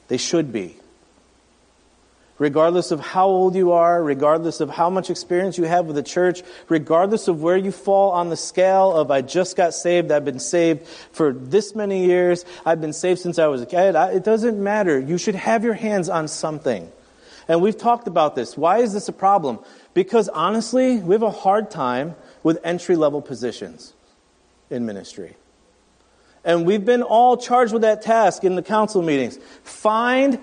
They 0.10 0.18
should 0.18 0.52
be. 0.52 0.76
Regardless 2.38 2.92
of 2.92 3.00
how 3.00 3.28
old 3.28 3.56
you 3.56 3.72
are, 3.72 4.04
regardless 4.04 4.60
of 4.60 4.70
how 4.70 4.90
much 4.90 5.10
experience 5.10 5.58
you 5.58 5.64
have 5.64 5.86
with 5.86 5.96
the 5.96 6.04
church, 6.04 6.42
regardless 6.68 7.30
of 7.30 7.42
where 7.42 7.56
you 7.56 7.72
fall 7.72 8.12
on 8.12 8.30
the 8.30 8.36
scale 8.36 8.92
of 8.92 9.10
I 9.10 9.22
just 9.22 9.56
got 9.56 9.74
saved, 9.74 10.12
I've 10.12 10.26
been 10.26 10.40
saved 10.40 10.86
for 11.14 11.32
this 11.32 11.76
many 11.76 12.08
years, 12.08 12.44
I've 12.66 12.82
been 12.82 12.94
saved 12.94 13.22
since 13.22 13.40
I 13.40 13.48
was 13.48 13.62
a 13.62 13.66
kid, 13.66 13.96
it 13.96 14.26
doesn't 14.26 14.62
matter. 14.62 15.00
You 15.00 15.18
should 15.18 15.36
have 15.36 15.64
your 15.64 15.76
hands 15.76 16.10
on 16.10 16.28
something. 16.28 16.92
And 17.48 17.62
we've 17.62 17.78
talked 17.78 18.08
about 18.08 18.36
this. 18.36 18.58
Why 18.58 18.80
is 18.80 18.94
this 18.94 19.08
a 19.08 19.14
problem? 19.14 19.60
Because 19.94 20.30
honestly, 20.30 20.98
we 20.98 21.14
have 21.16 21.24
a 21.24 21.32
hard 21.32 21.72
time 21.72 22.16
with 22.44 22.60
entry 22.64 22.96
level 22.96 23.22
positions 23.22 23.94
in 24.70 24.86
ministry. 24.86 25.36
And 26.44 26.66
we've 26.66 26.86
been 26.86 27.04
all 27.04 27.38
charged 27.38 27.74
with 27.74 27.84
that 27.84 28.02
task 28.02 28.44
in 28.44 28.56
the 28.56 28.64
council 28.64 29.02
meetings. 29.02 29.38
Find 29.64 30.40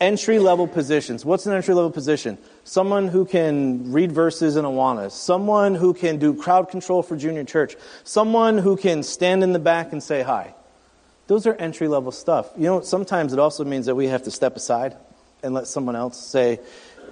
entry 0.00 0.38
level 0.38 0.66
positions. 0.66 1.24
What's 1.24 1.46
an 1.46 1.52
entry 1.52 1.74
level 1.74 1.90
position? 1.90 2.38
Someone 2.64 3.08
who 3.08 3.24
can 3.24 3.92
read 3.92 4.10
verses 4.10 4.56
in 4.56 4.64
Awanas. 4.64 5.12
Someone 5.12 5.74
who 5.74 5.94
can 5.94 6.18
do 6.18 6.34
crowd 6.34 6.70
control 6.70 7.02
for 7.02 7.16
junior 7.16 7.44
church. 7.44 7.76
Someone 8.02 8.58
who 8.58 8.76
can 8.76 9.02
stand 9.02 9.42
in 9.44 9.52
the 9.52 9.58
back 9.58 9.92
and 9.92 10.02
say 10.02 10.22
hi. 10.22 10.54
Those 11.26 11.46
are 11.46 11.54
entry 11.54 11.88
level 11.88 12.10
stuff. 12.10 12.50
You 12.56 12.64
know, 12.64 12.80
sometimes 12.80 13.32
it 13.32 13.38
also 13.38 13.64
means 13.64 13.86
that 13.86 13.94
we 13.94 14.08
have 14.08 14.24
to 14.24 14.30
step 14.30 14.56
aside 14.56 14.96
and 15.44 15.54
let 15.54 15.66
someone 15.66 15.94
else 15.94 16.18
say, 16.18 16.58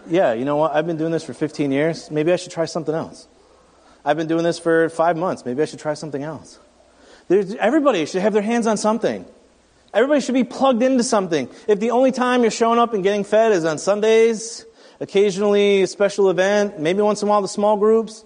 yeah, 0.08 0.32
you 0.32 0.44
know 0.44 0.56
what? 0.56 0.74
I've 0.74 0.86
been 0.86 0.96
doing 0.96 1.12
this 1.12 1.24
for 1.24 1.34
15 1.34 1.70
years. 1.70 2.10
Maybe 2.10 2.32
I 2.32 2.36
should 2.36 2.52
try 2.52 2.64
something 2.64 2.94
else. 2.94 3.28
I've 4.04 4.16
been 4.16 4.26
doing 4.26 4.42
this 4.42 4.58
for 4.58 4.88
five 4.88 5.16
months. 5.16 5.44
Maybe 5.44 5.62
I 5.62 5.64
should 5.64 5.78
try 5.78 5.94
something 5.94 6.22
else. 6.22 6.58
There's, 7.28 7.54
everybody 7.54 8.04
should 8.06 8.22
have 8.22 8.32
their 8.32 8.42
hands 8.42 8.66
on 8.66 8.76
something. 8.76 9.24
Everybody 9.94 10.20
should 10.20 10.34
be 10.34 10.44
plugged 10.44 10.82
into 10.82 11.04
something. 11.04 11.48
If 11.68 11.78
the 11.78 11.90
only 11.90 12.12
time 12.12 12.42
you're 12.42 12.50
showing 12.50 12.78
up 12.78 12.94
and 12.94 13.02
getting 13.02 13.24
fed 13.24 13.52
is 13.52 13.64
on 13.64 13.78
Sundays, 13.78 14.64
occasionally 15.00 15.82
a 15.82 15.86
special 15.86 16.30
event, 16.30 16.80
maybe 16.80 17.02
once 17.02 17.22
in 17.22 17.28
a 17.28 17.30
while 17.30 17.42
the 17.42 17.48
small 17.48 17.76
groups, 17.76 18.24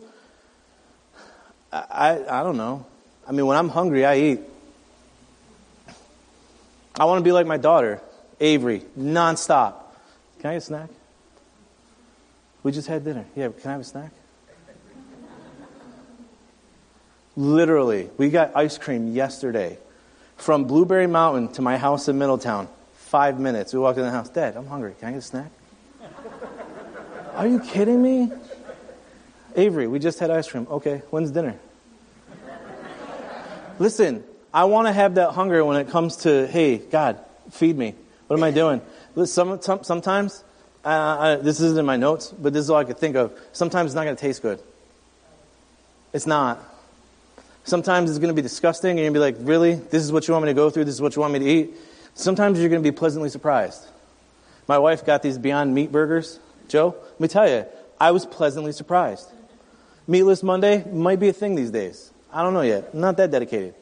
I, 1.72 1.84
I, 1.90 2.40
I 2.40 2.42
don't 2.42 2.56
know. 2.56 2.86
I 3.28 3.32
mean, 3.32 3.46
when 3.46 3.56
I'm 3.56 3.68
hungry, 3.68 4.04
I 4.04 4.16
eat. 4.18 4.40
I 6.98 7.04
want 7.04 7.18
to 7.18 7.24
be 7.24 7.32
like 7.32 7.46
my 7.46 7.56
daughter. 7.58 8.00
Avery, 8.40 8.82
nonstop. 8.98 9.74
Can 10.40 10.50
I 10.50 10.54
get 10.54 10.58
a 10.58 10.60
snack? 10.60 10.90
We 12.62 12.72
just 12.72 12.88
had 12.88 13.04
dinner. 13.04 13.24
Yeah, 13.34 13.48
can 13.48 13.70
I 13.70 13.72
have 13.72 13.80
a 13.80 13.84
snack? 13.84 14.10
Literally, 17.36 18.08
we 18.16 18.30
got 18.30 18.56
ice 18.56 18.78
cream 18.78 19.12
yesterday 19.12 19.78
from 20.36 20.64
Blueberry 20.64 21.06
Mountain 21.06 21.52
to 21.52 21.62
my 21.62 21.76
house 21.76 22.08
in 22.08 22.18
Middletown. 22.18 22.68
Five 22.94 23.38
minutes. 23.38 23.72
We 23.72 23.80
walked 23.80 23.98
in 23.98 24.04
the 24.04 24.10
house. 24.10 24.28
Dad, 24.28 24.56
I'm 24.56 24.66
hungry. 24.66 24.94
Can 24.98 25.08
I 25.08 25.12
get 25.12 25.18
a 25.18 25.22
snack? 25.22 25.50
Are 27.34 27.46
you 27.46 27.60
kidding 27.60 28.02
me? 28.02 28.32
Avery, 29.54 29.86
we 29.86 29.98
just 29.98 30.18
had 30.18 30.30
ice 30.30 30.50
cream. 30.50 30.66
Okay, 30.70 31.02
when's 31.10 31.30
dinner? 31.30 31.56
Listen, 33.78 34.24
I 34.52 34.64
want 34.64 34.88
to 34.88 34.92
have 34.92 35.16
that 35.16 35.32
hunger 35.32 35.64
when 35.64 35.76
it 35.76 35.88
comes 35.90 36.16
to, 36.18 36.46
hey, 36.46 36.78
God, 36.78 37.18
feed 37.50 37.76
me. 37.76 37.94
What 38.26 38.36
am 38.38 38.42
I 38.42 38.50
doing? 38.50 38.80
Some, 39.24 39.60
some, 39.62 39.82
sometimes, 39.82 40.44
uh, 40.84 40.88
I, 40.88 41.36
this 41.36 41.60
isn't 41.60 41.78
in 41.78 41.86
my 41.86 41.96
notes, 41.96 42.32
but 42.38 42.52
this 42.52 42.60
is 42.60 42.70
all 42.70 42.76
I 42.76 42.84
could 42.84 42.98
think 42.98 43.16
of. 43.16 43.32
Sometimes 43.52 43.88
it's 43.88 43.94
not 43.94 44.04
going 44.04 44.16
to 44.16 44.20
taste 44.20 44.42
good. 44.42 44.60
It's 46.12 46.26
not. 46.26 46.62
Sometimes 47.64 48.10
it's 48.10 48.18
going 48.18 48.28
to 48.28 48.34
be 48.34 48.42
disgusting, 48.42 48.98
you're 48.98 49.10
going 49.10 49.14
to 49.14 49.18
be 49.18 49.38
like, 49.38 49.48
really? 49.48 49.74
This 49.74 50.02
is 50.04 50.12
what 50.12 50.28
you 50.28 50.32
want 50.32 50.44
me 50.44 50.50
to 50.50 50.54
go 50.54 50.70
through? 50.70 50.84
This 50.84 50.94
is 50.94 51.00
what 51.00 51.16
you 51.16 51.20
want 51.20 51.32
me 51.32 51.38
to 51.40 51.44
eat? 51.44 51.74
Sometimes 52.14 52.60
you're 52.60 52.68
going 52.68 52.82
to 52.82 52.88
be 52.88 52.94
pleasantly 52.96 53.28
surprised. 53.28 53.86
My 54.68 54.78
wife 54.78 55.04
got 55.04 55.22
these 55.22 55.38
Beyond 55.38 55.74
Meat 55.74 55.90
burgers. 55.90 56.38
Joe, 56.68 56.94
let 57.12 57.20
me 57.20 57.28
tell 57.28 57.48
you, 57.48 57.64
I 58.00 58.10
was 58.10 58.26
pleasantly 58.26 58.72
surprised. 58.72 59.28
Meatless 60.06 60.42
Monday 60.42 60.84
might 60.90 61.18
be 61.18 61.28
a 61.28 61.32
thing 61.32 61.54
these 61.54 61.70
days. 61.70 62.12
I 62.32 62.42
don't 62.42 62.54
know 62.54 62.62
yet. 62.62 62.90
I'm 62.92 63.00
not 63.00 63.16
that 63.16 63.30
dedicated. 63.30 63.74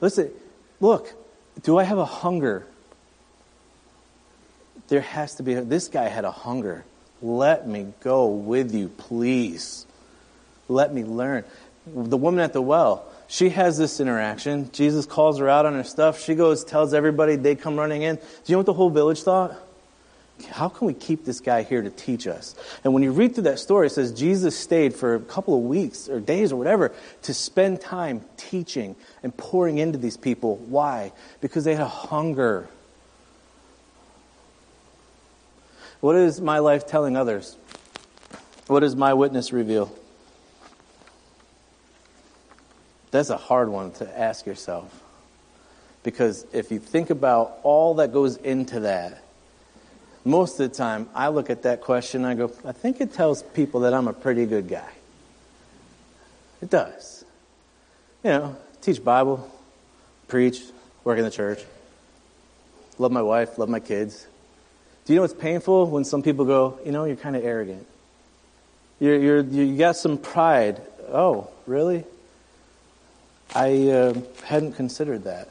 Listen, 0.00 0.30
look, 0.80 1.12
do 1.62 1.78
I 1.78 1.84
have 1.84 1.98
a 1.98 2.04
hunger? 2.04 2.66
There 4.92 5.00
has 5.00 5.36
to 5.36 5.42
be. 5.42 5.54
This 5.54 5.88
guy 5.88 6.08
had 6.08 6.26
a 6.26 6.30
hunger. 6.30 6.84
Let 7.22 7.66
me 7.66 7.94
go 8.00 8.26
with 8.26 8.74
you, 8.74 8.88
please. 8.88 9.86
Let 10.68 10.92
me 10.92 11.02
learn. 11.02 11.44
The 11.86 12.18
woman 12.18 12.40
at 12.40 12.52
the 12.52 12.60
well, 12.60 13.06
she 13.26 13.48
has 13.48 13.78
this 13.78 14.00
interaction. 14.00 14.70
Jesus 14.72 15.06
calls 15.06 15.38
her 15.38 15.48
out 15.48 15.64
on 15.64 15.72
her 15.72 15.84
stuff. 15.84 16.20
She 16.20 16.34
goes, 16.34 16.62
tells 16.62 16.92
everybody, 16.92 17.36
they 17.36 17.54
come 17.54 17.76
running 17.76 18.02
in. 18.02 18.16
Do 18.16 18.22
you 18.44 18.52
know 18.52 18.58
what 18.58 18.66
the 18.66 18.74
whole 18.74 18.90
village 18.90 19.22
thought? 19.22 19.58
how 20.50 20.68
can 20.68 20.86
we 20.88 20.94
keep 20.94 21.24
this 21.24 21.40
guy 21.40 21.62
here 21.62 21.80
to 21.80 21.90
teach 21.90 22.26
us? 22.26 22.54
And 22.84 22.92
when 22.92 23.02
you 23.02 23.12
read 23.12 23.34
through 23.34 23.44
that 23.44 23.60
story, 23.60 23.86
it 23.86 23.90
says 23.92 24.12
Jesus 24.12 24.58
stayed 24.58 24.94
for 24.94 25.14
a 25.14 25.20
couple 25.20 25.56
of 25.56 25.62
weeks 25.62 26.10
or 26.10 26.20
days 26.20 26.52
or 26.52 26.56
whatever 26.56 26.92
to 27.22 27.32
spend 27.32 27.80
time 27.80 28.22
teaching 28.36 28.94
and 29.22 29.34
pouring 29.34 29.78
into 29.78 29.96
these 29.96 30.18
people. 30.18 30.56
Why? 30.56 31.12
Because 31.40 31.64
they 31.64 31.74
had 31.74 31.82
a 31.82 31.88
hunger. 31.88 32.68
What 36.02 36.16
is 36.16 36.40
my 36.40 36.58
life 36.58 36.84
telling 36.84 37.16
others? 37.16 37.56
What 38.66 38.80
does 38.80 38.96
my 38.96 39.14
witness 39.14 39.52
reveal? 39.52 39.96
That's 43.12 43.30
a 43.30 43.36
hard 43.36 43.68
one 43.68 43.92
to 43.92 44.18
ask 44.18 44.44
yourself. 44.44 45.00
Because 46.02 46.44
if 46.52 46.72
you 46.72 46.80
think 46.80 47.10
about 47.10 47.58
all 47.62 47.94
that 47.94 48.12
goes 48.12 48.36
into 48.36 48.80
that, 48.80 49.22
most 50.24 50.58
of 50.58 50.68
the 50.68 50.76
time 50.76 51.08
I 51.14 51.28
look 51.28 51.50
at 51.50 51.62
that 51.62 51.82
question 51.82 52.24
I 52.24 52.34
go, 52.34 52.50
I 52.64 52.72
think 52.72 53.00
it 53.00 53.12
tells 53.12 53.44
people 53.44 53.80
that 53.80 53.94
I'm 53.94 54.08
a 54.08 54.12
pretty 54.12 54.44
good 54.44 54.68
guy. 54.68 54.90
It 56.60 56.68
does. 56.68 57.24
You 58.24 58.30
know, 58.30 58.56
teach 58.80 59.04
Bible, 59.04 59.48
preach, 60.26 60.62
work 61.04 61.18
in 61.18 61.24
the 61.24 61.30
church, 61.30 61.62
love 62.98 63.12
my 63.12 63.22
wife, 63.22 63.56
love 63.56 63.68
my 63.68 63.78
kids. 63.78 64.26
Do 65.04 65.12
you 65.12 65.16
know 65.16 65.22
what's 65.22 65.34
painful 65.34 65.86
when 65.86 66.04
some 66.04 66.22
people 66.22 66.44
go, 66.44 66.78
you 66.84 66.92
know, 66.92 67.04
you're 67.04 67.16
kind 67.16 67.34
of 67.34 67.44
arrogant. 67.44 67.86
You're, 69.00 69.18
you're, 69.18 69.40
you 69.40 69.76
got 69.76 69.96
some 69.96 70.16
pride. 70.16 70.80
Oh, 71.12 71.50
really? 71.66 72.04
I 73.54 73.88
uh, 73.88 74.14
hadn't 74.44 74.74
considered 74.74 75.24
that. 75.24 75.48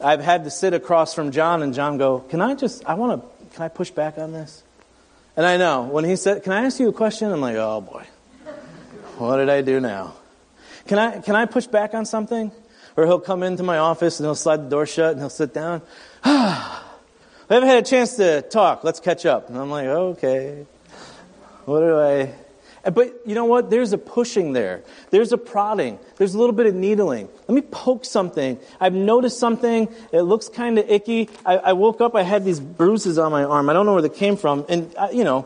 I've 0.00 0.20
had 0.20 0.44
to 0.44 0.50
sit 0.50 0.74
across 0.74 1.14
from 1.14 1.30
John 1.30 1.62
and 1.62 1.72
John 1.72 1.96
go, 1.96 2.20
Can 2.20 2.40
I 2.40 2.54
just, 2.54 2.84
I 2.84 2.94
want 2.94 3.22
to, 3.22 3.54
can 3.54 3.64
I 3.64 3.68
push 3.68 3.90
back 3.90 4.18
on 4.18 4.32
this? 4.32 4.62
And 5.36 5.46
I 5.46 5.56
know, 5.56 5.84
when 5.84 6.04
he 6.04 6.16
said, 6.16 6.42
Can 6.42 6.52
I 6.52 6.64
ask 6.64 6.78
you 6.78 6.88
a 6.88 6.92
question? 6.92 7.32
I'm 7.32 7.40
like, 7.40 7.56
Oh 7.56 7.80
boy, 7.80 8.04
what 9.16 9.36
did 9.36 9.48
I 9.48 9.62
do 9.62 9.80
now? 9.80 10.14
Can 10.86 10.98
I, 10.98 11.20
can 11.20 11.34
I 11.34 11.46
push 11.46 11.66
back 11.66 11.94
on 11.94 12.04
something? 12.04 12.52
Or 12.96 13.06
he'll 13.06 13.20
come 13.20 13.42
into 13.42 13.62
my 13.62 13.78
office 13.78 14.20
and 14.20 14.26
he'll 14.26 14.34
slide 14.34 14.66
the 14.66 14.68
door 14.68 14.84
shut 14.84 15.12
and 15.12 15.20
he'll 15.20 15.30
sit 15.30 15.54
down. 15.54 15.80
We 17.52 17.56
haven't 17.56 17.68
had 17.68 17.84
a 17.84 17.86
chance 17.86 18.16
to 18.16 18.40
talk. 18.40 18.82
Let's 18.82 18.98
catch 18.98 19.26
up. 19.26 19.50
And 19.50 19.58
I'm 19.58 19.70
like, 19.70 19.84
okay. 19.84 20.64
What 21.66 21.80
do 21.80 22.00
I, 22.00 22.32
but 22.90 23.14
you 23.26 23.34
know 23.34 23.44
what? 23.44 23.68
There's 23.68 23.92
a 23.92 23.98
pushing 23.98 24.54
there. 24.54 24.82
There's 25.10 25.32
a 25.32 25.36
prodding. 25.36 25.98
There's 26.16 26.32
a 26.32 26.38
little 26.38 26.54
bit 26.54 26.64
of 26.64 26.74
needling. 26.74 27.28
Let 27.46 27.54
me 27.54 27.60
poke 27.60 28.06
something. 28.06 28.58
I've 28.80 28.94
noticed 28.94 29.38
something. 29.38 29.90
It 30.12 30.22
looks 30.22 30.48
kind 30.48 30.78
of 30.78 30.88
icky. 30.88 31.28
I, 31.44 31.58
I, 31.58 31.72
woke 31.74 32.00
up. 32.00 32.14
I 32.14 32.22
had 32.22 32.46
these 32.46 32.58
bruises 32.58 33.18
on 33.18 33.30
my 33.32 33.44
arm. 33.44 33.68
I 33.68 33.74
don't 33.74 33.84
know 33.84 33.92
where 33.92 34.00
they 34.00 34.08
came 34.08 34.38
from. 34.38 34.64
And, 34.70 34.90
I, 34.98 35.08
uh, 35.08 35.10
you 35.10 35.24
know, 35.24 35.44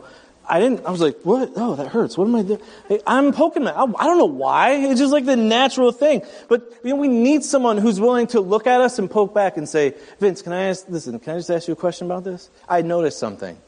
I 0.48 0.60
didn't, 0.60 0.86
I 0.86 0.90
was 0.90 1.00
like, 1.00 1.20
what? 1.22 1.52
Oh, 1.56 1.74
that 1.74 1.88
hurts. 1.88 2.16
What 2.16 2.28
am 2.28 2.36
I 2.36 2.42
doing? 2.42 2.60
I'm 3.06 3.32
poking 3.32 3.64
my, 3.64 3.72
I, 3.72 3.82
I 3.82 4.06
don't 4.06 4.18
know 4.18 4.26
why. 4.26 4.74
It's 4.74 5.00
just 5.00 5.12
like 5.12 5.24
the 5.24 5.36
natural 5.36 5.90
thing. 5.90 6.22
But, 6.48 6.72
you 6.84 6.90
know, 6.90 6.96
we 6.96 7.08
need 7.08 7.42
someone 7.44 7.78
who's 7.78 8.00
willing 8.00 8.28
to 8.28 8.40
look 8.40 8.66
at 8.66 8.80
us 8.80 8.98
and 8.98 9.10
poke 9.10 9.34
back 9.34 9.56
and 9.56 9.68
say, 9.68 9.94
Vince, 10.20 10.42
can 10.42 10.52
I 10.52 10.68
ask, 10.68 10.88
listen, 10.88 11.18
can 11.18 11.34
I 11.34 11.36
just 11.38 11.50
ask 11.50 11.66
you 11.66 11.72
a 11.72 11.76
question 11.76 12.06
about 12.06 12.24
this? 12.24 12.48
I 12.68 12.82
noticed 12.82 13.18
something. 13.18 13.58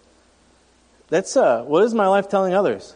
That's, 1.09 1.37
uh, 1.37 1.65
what 1.65 1.85
is 1.85 1.95
my 1.95 2.07
life 2.07 2.29
telling 2.29 2.55
others? 2.55 2.95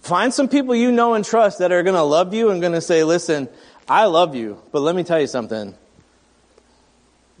Find 0.00 0.32
some 0.32 0.48
people 0.48 0.74
you 0.74 0.92
know 0.92 1.14
and 1.14 1.24
trust 1.24 1.58
that 1.58 1.72
are 1.72 1.82
going 1.82 1.96
to 1.96 2.02
love 2.02 2.34
you 2.34 2.50
and 2.50 2.60
going 2.60 2.72
to 2.72 2.80
say, 2.80 3.04
listen, 3.04 3.48
I 3.88 4.06
love 4.06 4.34
you, 4.34 4.60
but 4.72 4.80
let 4.80 4.94
me 4.94 5.04
tell 5.04 5.20
you 5.20 5.26
something. 5.26 5.74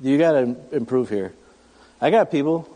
You 0.00 0.18
got 0.18 0.32
to 0.32 0.56
improve 0.72 1.10
here. 1.10 1.32
I 2.00 2.10
got 2.10 2.30
people. 2.30 2.68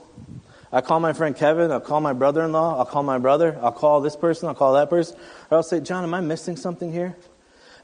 I 0.75 0.81
call 0.81 0.99
my 0.99 1.12
friend 1.12 1.37
Kevin. 1.37 1.70
I'll 1.70 1.81
call 1.81 2.01
my 2.01 2.12
brother 2.12 2.43
in 2.43 2.51
law. 2.51 2.77
I'll 2.77 2.85
call 2.85 3.05
my 3.05 3.18
brother. 3.18 3.57
I'll 3.62 3.72
call 3.72 4.01
this 4.01 4.16
person. 4.16 4.49
I'll 4.49 4.57
call 4.57 4.75
that 4.75 4.91
person. 4.91 5.16
Or 5.49 5.59
I'll 5.59 5.62
say, 5.62 5.79
John, 5.79 6.03
am 6.03 6.12
I 6.12 6.20
missing 6.20 6.57
something 6.57 6.93
here? 6.93 7.16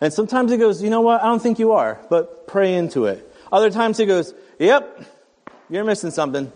And 0.01 0.13
sometimes 0.13 0.51
he 0.51 0.59
goes, 0.59 0.83
you 0.83 0.91
know 0.91 1.01
what? 1.01 1.23
I 1.23 1.27
don't 1.27 1.41
think 1.41 1.61
you 1.61 1.73
are, 1.73 2.01
but 2.11 2.49
pray 2.49 2.75
into 2.75 3.05
it. 3.05 3.33
Other 3.53 3.71
times 3.71 3.97
he 3.97 4.07
goes, 4.07 4.35
yep, 4.59 5.05
you're 5.69 5.85
missing 5.85 6.11
something. 6.11 6.51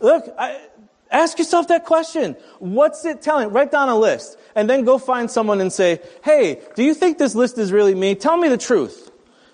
Look, 0.00 0.24
I, 0.38 0.58
Ask 1.10 1.38
yourself 1.38 1.68
that 1.68 1.84
question. 1.84 2.36
What's 2.58 3.04
it 3.04 3.22
telling? 3.22 3.50
Write 3.50 3.70
down 3.70 3.88
a 3.88 3.96
list 3.96 4.38
and 4.54 4.68
then 4.68 4.84
go 4.84 4.98
find 4.98 5.30
someone 5.30 5.60
and 5.60 5.72
say, 5.72 6.00
Hey, 6.22 6.60
do 6.76 6.84
you 6.84 6.92
think 6.92 7.16
this 7.16 7.34
list 7.34 7.56
is 7.56 7.72
really 7.72 7.94
me? 7.94 8.14
Tell 8.14 8.36
me 8.36 8.48
the 8.48 8.58
truth. 8.58 9.10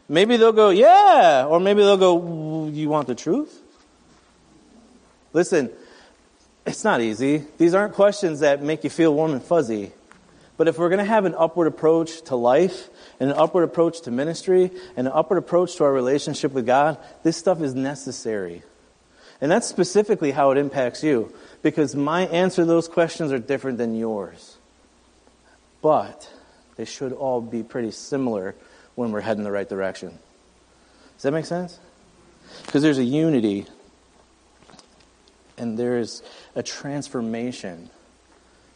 Maybe 0.09 0.37
they'll 0.37 0.53
go, 0.53 0.70
Yeah. 0.70 1.47
Or 1.49 1.61
maybe 1.61 1.82
they'll 1.82 1.97
go, 1.97 2.68
You 2.68 2.89
want 2.89 3.07
the 3.07 3.14
truth? 3.14 3.62
Listen, 5.35 5.70
it's 6.64 6.85
not 6.85 7.03
easy. 7.03 7.45
These 7.59 7.74
aren't 7.74 7.93
questions 7.93 8.41
that 8.41 8.62
make 8.62 8.85
you 8.85 8.91
feel 8.91 9.12
warm 9.12 9.32
and 9.32 9.43
fuzzy. 9.43 9.93
But 10.57 10.68
if 10.68 10.78
we're 10.78 10.89
going 10.89 11.01
to 11.01 11.05
have 11.05 11.24
an 11.24 11.35
upward 11.37 11.66
approach 11.66 12.22
to 12.22 12.37
life, 12.37 12.89
and 13.18 13.30
an 13.30 13.37
upward 13.37 13.64
approach 13.64 14.03
to 14.03 14.11
ministry, 14.12 14.70
and 14.97 15.09
an 15.09 15.12
upward 15.12 15.39
approach 15.39 15.74
to 15.76 15.85
our 15.85 15.93
relationship 15.93 16.53
with 16.53 16.64
God, 16.64 16.97
this 17.24 17.37
stuff 17.37 17.61
is 17.61 17.74
necessary. 17.74 18.62
And 19.41 19.51
that's 19.51 19.66
specifically 19.66 20.30
how 20.30 20.53
it 20.53 20.59
impacts 20.59 21.03
you, 21.03 21.35
because 21.62 21.97
my 21.97 22.26
answer 22.28 22.62
to 22.62 22.66
those 22.66 22.87
questions 22.87 23.32
are 23.32 23.39
different 23.39 23.78
than 23.78 23.97
yours. 23.97 24.57
But 25.82 26.30
they 26.76 26.85
should 26.85 27.12
all 27.12 27.41
be 27.41 27.64
pretty 27.64 27.91
similar 27.91 28.55
when 28.95 29.11
we're 29.11 29.20
heading 29.20 29.43
the 29.43 29.51
right 29.51 29.68
direction. 29.68 30.18
Does 31.16 31.22
that 31.24 31.32
make 31.32 31.47
sense? 31.47 31.80
Because 32.64 32.82
there's 32.82 32.99
a 32.99 33.05
unity 33.05 33.66
and 35.57 35.78
there's 35.78 36.22
a 36.55 36.62
transformation 36.62 37.90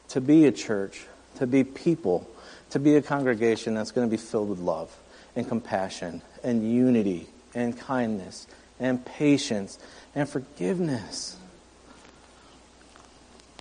to 0.08 0.20
be 0.20 0.46
a 0.46 0.52
church, 0.52 1.06
to 1.36 1.46
be 1.46 1.64
people, 1.64 2.28
to 2.70 2.78
be 2.78 2.96
a 2.96 3.02
congregation 3.02 3.74
that's 3.74 3.90
going 3.90 4.06
to 4.06 4.10
be 4.10 4.20
filled 4.20 4.48
with 4.48 4.58
love 4.58 4.94
and 5.36 5.48
compassion 5.48 6.22
and 6.42 6.70
unity 6.70 7.28
and 7.54 7.78
kindness 7.78 8.46
and 8.78 9.04
patience 9.04 9.78
and 10.14 10.28
forgiveness. 10.28 11.36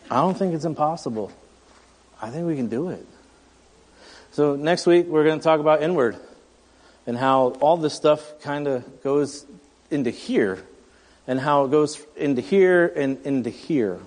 I 0.09 0.17
don't 0.17 0.37
think 0.37 0.53
it's 0.53 0.65
impossible. 0.65 1.31
I 2.21 2.29
think 2.29 2.47
we 2.47 2.55
can 2.55 2.67
do 2.67 2.89
it. 2.89 3.05
So, 4.31 4.55
next 4.55 4.85
week, 4.85 5.07
we're 5.07 5.23
going 5.23 5.39
to 5.39 5.43
talk 5.43 5.59
about 5.59 5.81
inward 5.81 6.15
and 7.05 7.17
how 7.17 7.49
all 7.59 7.77
this 7.77 7.93
stuff 7.93 8.41
kind 8.41 8.67
of 8.67 9.03
goes 9.03 9.45
into 9.89 10.11
here 10.11 10.63
and 11.27 11.39
how 11.39 11.65
it 11.65 11.71
goes 11.71 12.01
into 12.15 12.41
here 12.41 12.87
and 12.87 13.23
into 13.25 13.49
here 13.49 13.99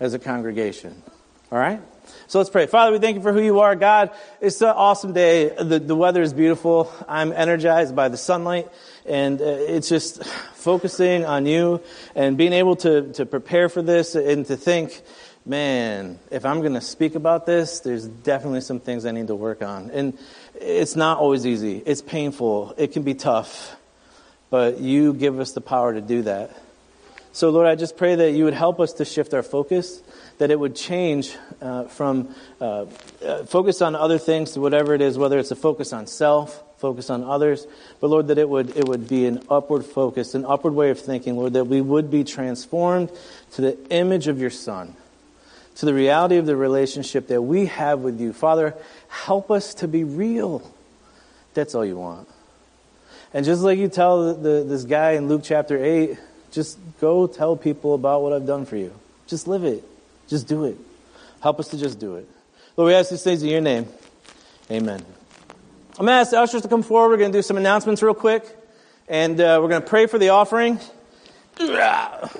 as 0.00 0.14
a 0.14 0.18
congregation. 0.18 1.02
All 1.52 1.58
right? 1.58 1.80
So 2.28 2.38
let's 2.38 2.50
pray. 2.50 2.66
Father, 2.66 2.92
we 2.92 2.98
thank 2.98 3.16
you 3.16 3.22
for 3.22 3.32
who 3.32 3.42
you 3.42 3.60
are. 3.60 3.76
God, 3.76 4.10
it's 4.40 4.60
an 4.60 4.68
awesome 4.68 5.12
day. 5.12 5.48
The, 5.48 5.78
the 5.78 5.94
weather 5.94 6.22
is 6.22 6.32
beautiful. 6.32 6.92
I'm 7.08 7.32
energized 7.32 7.94
by 7.94 8.08
the 8.08 8.16
sunlight. 8.16 8.68
And 9.04 9.40
uh, 9.40 9.44
it's 9.44 9.88
just 9.88 10.24
focusing 10.24 11.24
on 11.24 11.46
you 11.46 11.82
and 12.14 12.36
being 12.36 12.52
able 12.52 12.76
to, 12.76 13.12
to 13.14 13.26
prepare 13.26 13.68
for 13.68 13.82
this 13.82 14.14
and 14.14 14.46
to 14.46 14.56
think, 14.56 15.00
man, 15.44 16.18
if 16.30 16.44
I'm 16.44 16.60
going 16.60 16.74
to 16.74 16.80
speak 16.80 17.14
about 17.14 17.46
this, 17.46 17.80
there's 17.80 18.06
definitely 18.06 18.62
some 18.62 18.80
things 18.80 19.06
I 19.06 19.12
need 19.12 19.28
to 19.28 19.36
work 19.36 19.62
on. 19.62 19.90
And 19.90 20.18
it's 20.60 20.96
not 20.96 21.18
always 21.18 21.46
easy. 21.46 21.82
It's 21.86 22.02
painful. 22.02 22.74
It 22.76 22.92
can 22.92 23.02
be 23.02 23.14
tough. 23.14 23.76
But 24.50 24.80
you 24.80 25.12
give 25.12 25.40
us 25.40 25.52
the 25.52 25.60
power 25.60 25.92
to 25.92 26.00
do 26.00 26.22
that. 26.22 26.50
So, 27.32 27.50
Lord, 27.50 27.66
I 27.66 27.74
just 27.74 27.96
pray 27.96 28.14
that 28.14 28.32
you 28.32 28.44
would 28.44 28.54
help 28.54 28.80
us 28.80 28.94
to 28.94 29.04
shift 29.04 29.34
our 29.34 29.42
focus 29.42 30.02
that 30.38 30.50
it 30.50 30.58
would 30.58 30.76
change 30.76 31.36
uh, 31.60 31.84
from 31.84 32.34
uh, 32.60 32.86
uh, 33.24 33.44
focus 33.44 33.80
on 33.80 33.94
other 33.94 34.18
things 34.18 34.52
to 34.52 34.60
whatever 34.60 34.94
it 34.94 35.00
is, 35.00 35.16
whether 35.16 35.38
it's 35.38 35.50
a 35.50 35.56
focus 35.56 35.92
on 35.92 36.06
self, 36.06 36.62
focus 36.78 37.08
on 37.08 37.24
others, 37.24 37.66
but 38.00 38.08
Lord, 38.08 38.28
that 38.28 38.38
it 38.38 38.48
would, 38.48 38.76
it 38.76 38.86
would 38.86 39.08
be 39.08 39.26
an 39.26 39.42
upward 39.48 39.84
focus, 39.84 40.34
an 40.34 40.44
upward 40.44 40.74
way 40.74 40.90
of 40.90 41.00
thinking, 41.00 41.36
Lord, 41.36 41.54
that 41.54 41.64
we 41.64 41.80
would 41.80 42.10
be 42.10 42.22
transformed 42.22 43.10
to 43.52 43.62
the 43.62 43.88
image 43.88 44.28
of 44.28 44.38
your 44.38 44.50
Son, 44.50 44.94
to 45.76 45.86
the 45.86 45.94
reality 45.94 46.36
of 46.36 46.46
the 46.46 46.56
relationship 46.56 47.28
that 47.28 47.40
we 47.40 47.66
have 47.66 48.00
with 48.00 48.20
you. 48.20 48.32
Father, 48.32 48.74
help 49.08 49.50
us 49.50 49.74
to 49.74 49.88
be 49.88 50.04
real. 50.04 50.70
That's 51.54 51.74
all 51.74 51.84
you 51.84 51.96
want. 51.96 52.28
And 53.36 53.44
just 53.44 53.60
like 53.60 53.78
you 53.78 53.88
tell 53.88 54.34
the, 54.34 54.64
this 54.66 54.84
guy 54.84 55.10
in 55.10 55.28
Luke 55.28 55.42
chapter 55.44 55.76
8, 55.76 56.16
just 56.52 56.78
go 57.02 57.26
tell 57.26 57.54
people 57.54 57.92
about 57.92 58.22
what 58.22 58.32
I've 58.32 58.46
done 58.46 58.64
for 58.64 58.78
you. 58.78 58.94
Just 59.26 59.46
live 59.46 59.62
it. 59.62 59.84
Just 60.26 60.48
do 60.48 60.64
it. 60.64 60.78
Help 61.42 61.60
us 61.60 61.68
to 61.68 61.76
just 61.76 61.98
do 61.98 62.16
it. 62.16 62.26
Lord, 62.78 62.88
we 62.88 62.94
ask 62.94 63.10
these 63.10 63.22
things 63.22 63.42
in 63.42 63.50
your 63.50 63.60
name. 63.60 63.88
Amen. 64.70 65.04
I'm 65.98 66.06
going 66.06 66.16
to 66.16 66.20
ask 66.20 66.30
the 66.30 66.40
ushers 66.40 66.62
to 66.62 66.68
come 66.68 66.82
forward. 66.82 67.10
We're 67.10 67.18
going 67.18 67.30
to 67.30 67.36
do 67.36 67.42
some 67.42 67.58
announcements 67.58 68.02
real 68.02 68.14
quick. 68.14 68.42
And 69.06 69.38
uh, 69.38 69.58
we're 69.60 69.68
going 69.68 69.82
to 69.82 69.86
pray 69.86 70.06
for 70.06 70.16
the 70.16 70.30
offering. 70.30 70.80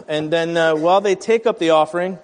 And 0.08 0.32
then 0.32 0.56
uh, 0.56 0.76
while 0.76 1.02
they 1.02 1.14
take 1.14 1.44
up 1.44 1.58
the 1.58 1.70
offering, 1.70 2.18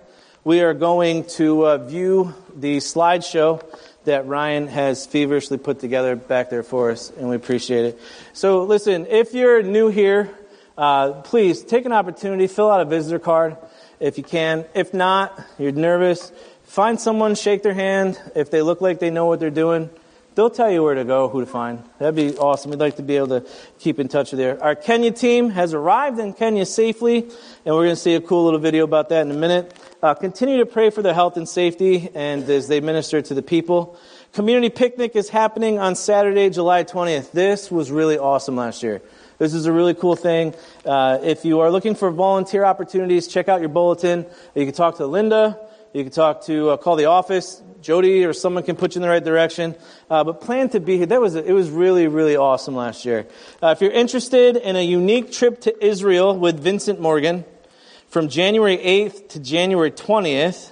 we 0.45 0.63
are 0.63 0.73
going 0.73 1.25
to 1.25 1.67
uh, 1.67 1.77
view 1.77 2.35
the 2.57 2.79
slideshow 2.79 3.63
that 4.05 4.27
Ryan 4.27 4.67
has 4.67 5.07
feverishly 5.07 5.59
put 5.59 5.81
together 5.81 6.17
back 6.17 6.51
there 6.51 6.63
for 6.63 6.91
us, 6.91 7.11
and 7.17 7.29
we 7.29 7.37
appreciate 7.37 7.85
it. 7.85 8.01
So, 8.33 8.65
listen, 8.65 9.07
if 9.07 9.35
you're 9.35 9.63
new 9.63 9.89
here, 9.89 10.31
uh, 10.77 11.13
please 11.23 11.63
take 11.63 11.85
an 11.85 11.93
opportunity, 11.93 12.47
fill 12.47 12.71
out 12.71 12.81
a 12.81 12.85
visitor 12.85 13.19
card 13.19 13.57
if 14.01 14.19
you 14.19 14.25
can. 14.25 14.65
If 14.75 14.93
not, 14.93 15.39
you're 15.59 15.73
nervous, 15.73 16.33
find 16.65 17.01
someone, 17.01 17.35
shake 17.35 17.63
their 17.63 17.75
hand. 17.75 18.21
If 18.35 18.51
they 18.51 18.63
look 18.63 18.81
like 18.81 18.99
they 18.99 19.11
know 19.11 19.27
what 19.27 19.41
they're 19.41 19.51
doing, 19.51 19.91
they'll 20.35 20.51
tell 20.51 20.71
you 20.71 20.83
where 20.83 20.95
to 20.95 21.05
go, 21.05 21.29
who 21.29 21.41
to 21.41 21.47
find. 21.47 21.83
That'd 21.99 22.15
be 22.15 22.37
awesome. 22.37 22.71
We'd 22.71 22.81
like 22.81 22.97
to 22.97 23.03
be 23.03 23.17
able 23.17 23.41
to 23.41 23.47
keep 23.79 23.99
in 23.99 24.09
touch 24.09 24.33
with 24.33 24.39
there. 24.39 24.63
Our 24.63 24.75
Kenya 24.75 25.11
team 25.11 25.51
has 25.51 25.75
arrived 25.75 26.19
in 26.19 26.33
Kenya 26.33 26.67
safely, 26.67 27.19
and 27.65 27.75
we're 27.75 27.85
going 27.85 27.91
to 27.91 27.97
see 27.97 28.15
a 28.15 28.21
cool 28.21 28.45
little 28.45 28.61
video 28.61 28.85
about 28.85 29.09
that 29.11 29.23
in 29.23 29.31
a 29.31 29.39
minute. 29.39 29.75
Uh, 30.03 30.15
continue 30.15 30.59
to 30.59 30.67
pray 30.67 30.91
for 30.91 31.03
their 31.03 31.15
health 31.15 31.37
and 31.37 31.49
safety 31.49 32.11
and 32.15 32.49
as 32.49 32.69
they 32.69 32.81
minister 32.81 33.23
to 33.23 33.35
the 33.35 33.43
people. 33.43 33.99
Community 34.33 34.71
picnic 34.71 35.15
is 35.15 35.29
happening 35.29 35.79
on 35.79 35.95
Saturday, 35.95 36.51
July 36.51 36.85
20th. 36.85 37.33
This 37.33 37.71
was 37.71 37.91
really 37.91 38.19
awesome 38.19 38.57
last 38.57 38.83
year. 38.83 39.03
This 39.39 39.55
is 39.55 39.67
a 39.67 39.73
really 39.73 39.95
cool 39.95 40.17
thing. 40.17 40.55
Uh, 40.87 41.19
if 41.23 41.45
you 41.45 41.61
are 41.61 41.71
looking 41.71 41.95
for 41.95 42.11
volunteer 42.11 42.65
opportunities, 42.65 43.27
check 43.27 43.49
out 43.49 43.61
your 43.61 43.69
bulletin. 43.69 44.25
You 44.55 44.65
can 44.65 44.75
talk 44.75 44.97
to 44.99 45.07
Linda. 45.07 45.59
You 45.93 46.05
can 46.05 46.13
talk 46.13 46.45
to 46.47 46.71
uh, 46.71 46.77
call 46.79 46.97
the 46.97 47.05
office. 47.07 47.63
Jody 47.83 48.25
or 48.25 48.33
someone 48.33 48.63
can 48.63 48.77
put 48.77 48.95
you 48.95 49.01
in 49.01 49.03
the 49.03 49.09
right 49.09 49.23
direction. 49.23 49.75
Uh, 50.09 50.25
but 50.25 50.41
plan 50.41 50.71
to 50.71 50.81
be 50.81 50.97
here. 50.97 51.07
That 51.07 51.21
was 51.21 51.35
it 51.35 51.53
was 51.53 51.69
really 51.69 52.07
really 52.09 52.37
awesome 52.37 52.75
last 52.75 53.05
year. 53.05 53.27
Uh, 53.63 53.69
if 53.69 53.83
you're 53.83 53.91
interested 53.91 54.57
in 54.57 54.77
a 54.77 54.83
unique 54.83 55.33
trip 55.33 55.61
to 55.63 55.85
Israel 55.85 56.39
with 56.39 56.61
Vincent 56.61 56.99
Morgan 56.99 57.45
from 58.09 58.29
January 58.29 58.79
8th 58.79 59.29
to 59.31 59.41
January 59.41 59.91
20th, 59.91 60.71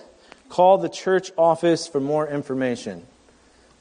call 0.49 0.79
the 0.79 0.89
church 0.89 1.33
office 1.37 1.87
for 1.87 2.01
more 2.01 2.27
information. 2.27 3.07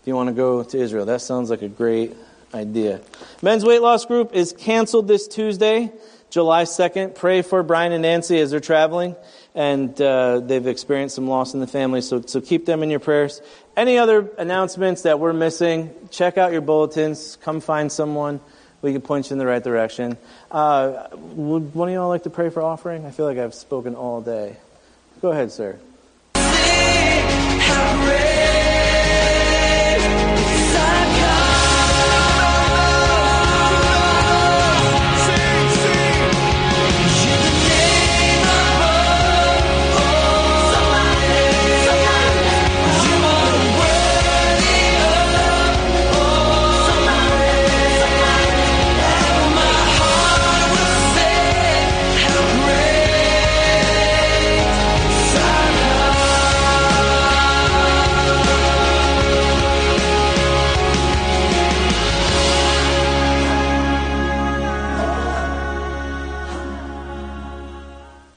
If 0.02 0.08
you 0.08 0.16
want 0.16 0.28
to 0.28 0.36
go 0.36 0.64
to 0.64 0.78
Israel, 0.78 1.06
that 1.06 1.22
sounds 1.22 1.50
like 1.50 1.62
a 1.62 1.70
great 1.70 2.16
idea. 2.54 3.02
Men's 3.42 3.64
weight 3.64 3.82
loss 3.82 4.06
group 4.06 4.34
is 4.34 4.54
canceled 4.54 5.08
this 5.08 5.28
Tuesday, 5.28 5.92
July 6.30 6.64
2nd. 6.64 7.16
Pray 7.16 7.42
for 7.42 7.64
Brian 7.64 7.92
and 7.92 8.02
Nancy 8.02 8.40
as 8.40 8.52
they're 8.52 8.60
traveling, 8.60 9.16
and 9.56 10.00
uh, 10.02 10.40
they've 10.40 10.68
experienced 10.68 11.16
some 11.16 11.28
loss 11.28 11.54
in 11.54 11.60
the 11.60 11.68
family, 11.68 12.02
so, 12.02 12.22
so 12.22 12.42
keep 12.42 12.66
them 12.66 12.84
in 12.84 12.90
your 12.90 13.00
prayers. 13.00 13.42
Any 13.76 13.98
other 13.98 14.30
announcements 14.38 15.04
that 15.04 15.20
we're 15.20 15.34
missing, 15.34 15.94
check 16.12 16.38
out 16.38 16.52
your 16.52 16.62
bulletins. 16.62 17.38
Come 17.42 17.60
find 17.60 17.92
someone. 17.92 18.40
We 18.82 18.94
can 18.94 19.02
point 19.02 19.30
you 19.30 19.34
in 19.34 19.40
the 19.40 19.46
right 19.46 19.64
direction. 19.64 20.18
Uh, 20.50 21.08
would 21.14 21.76
one 21.76 21.90
of 21.90 21.94
y'all 21.94 22.08
like 22.08 22.24
to 22.24 22.30
pray 22.30 22.50
for 22.50 22.62
offering? 22.62 23.06
I 23.06 23.12
feel 23.12 23.26
like 23.26 23.38
I've 23.38 23.54
spoken 23.54 23.96
all 23.96 24.22
day. 24.22 24.56
Go 25.22 25.32
ahead, 25.32 25.52
sir. 25.52 25.78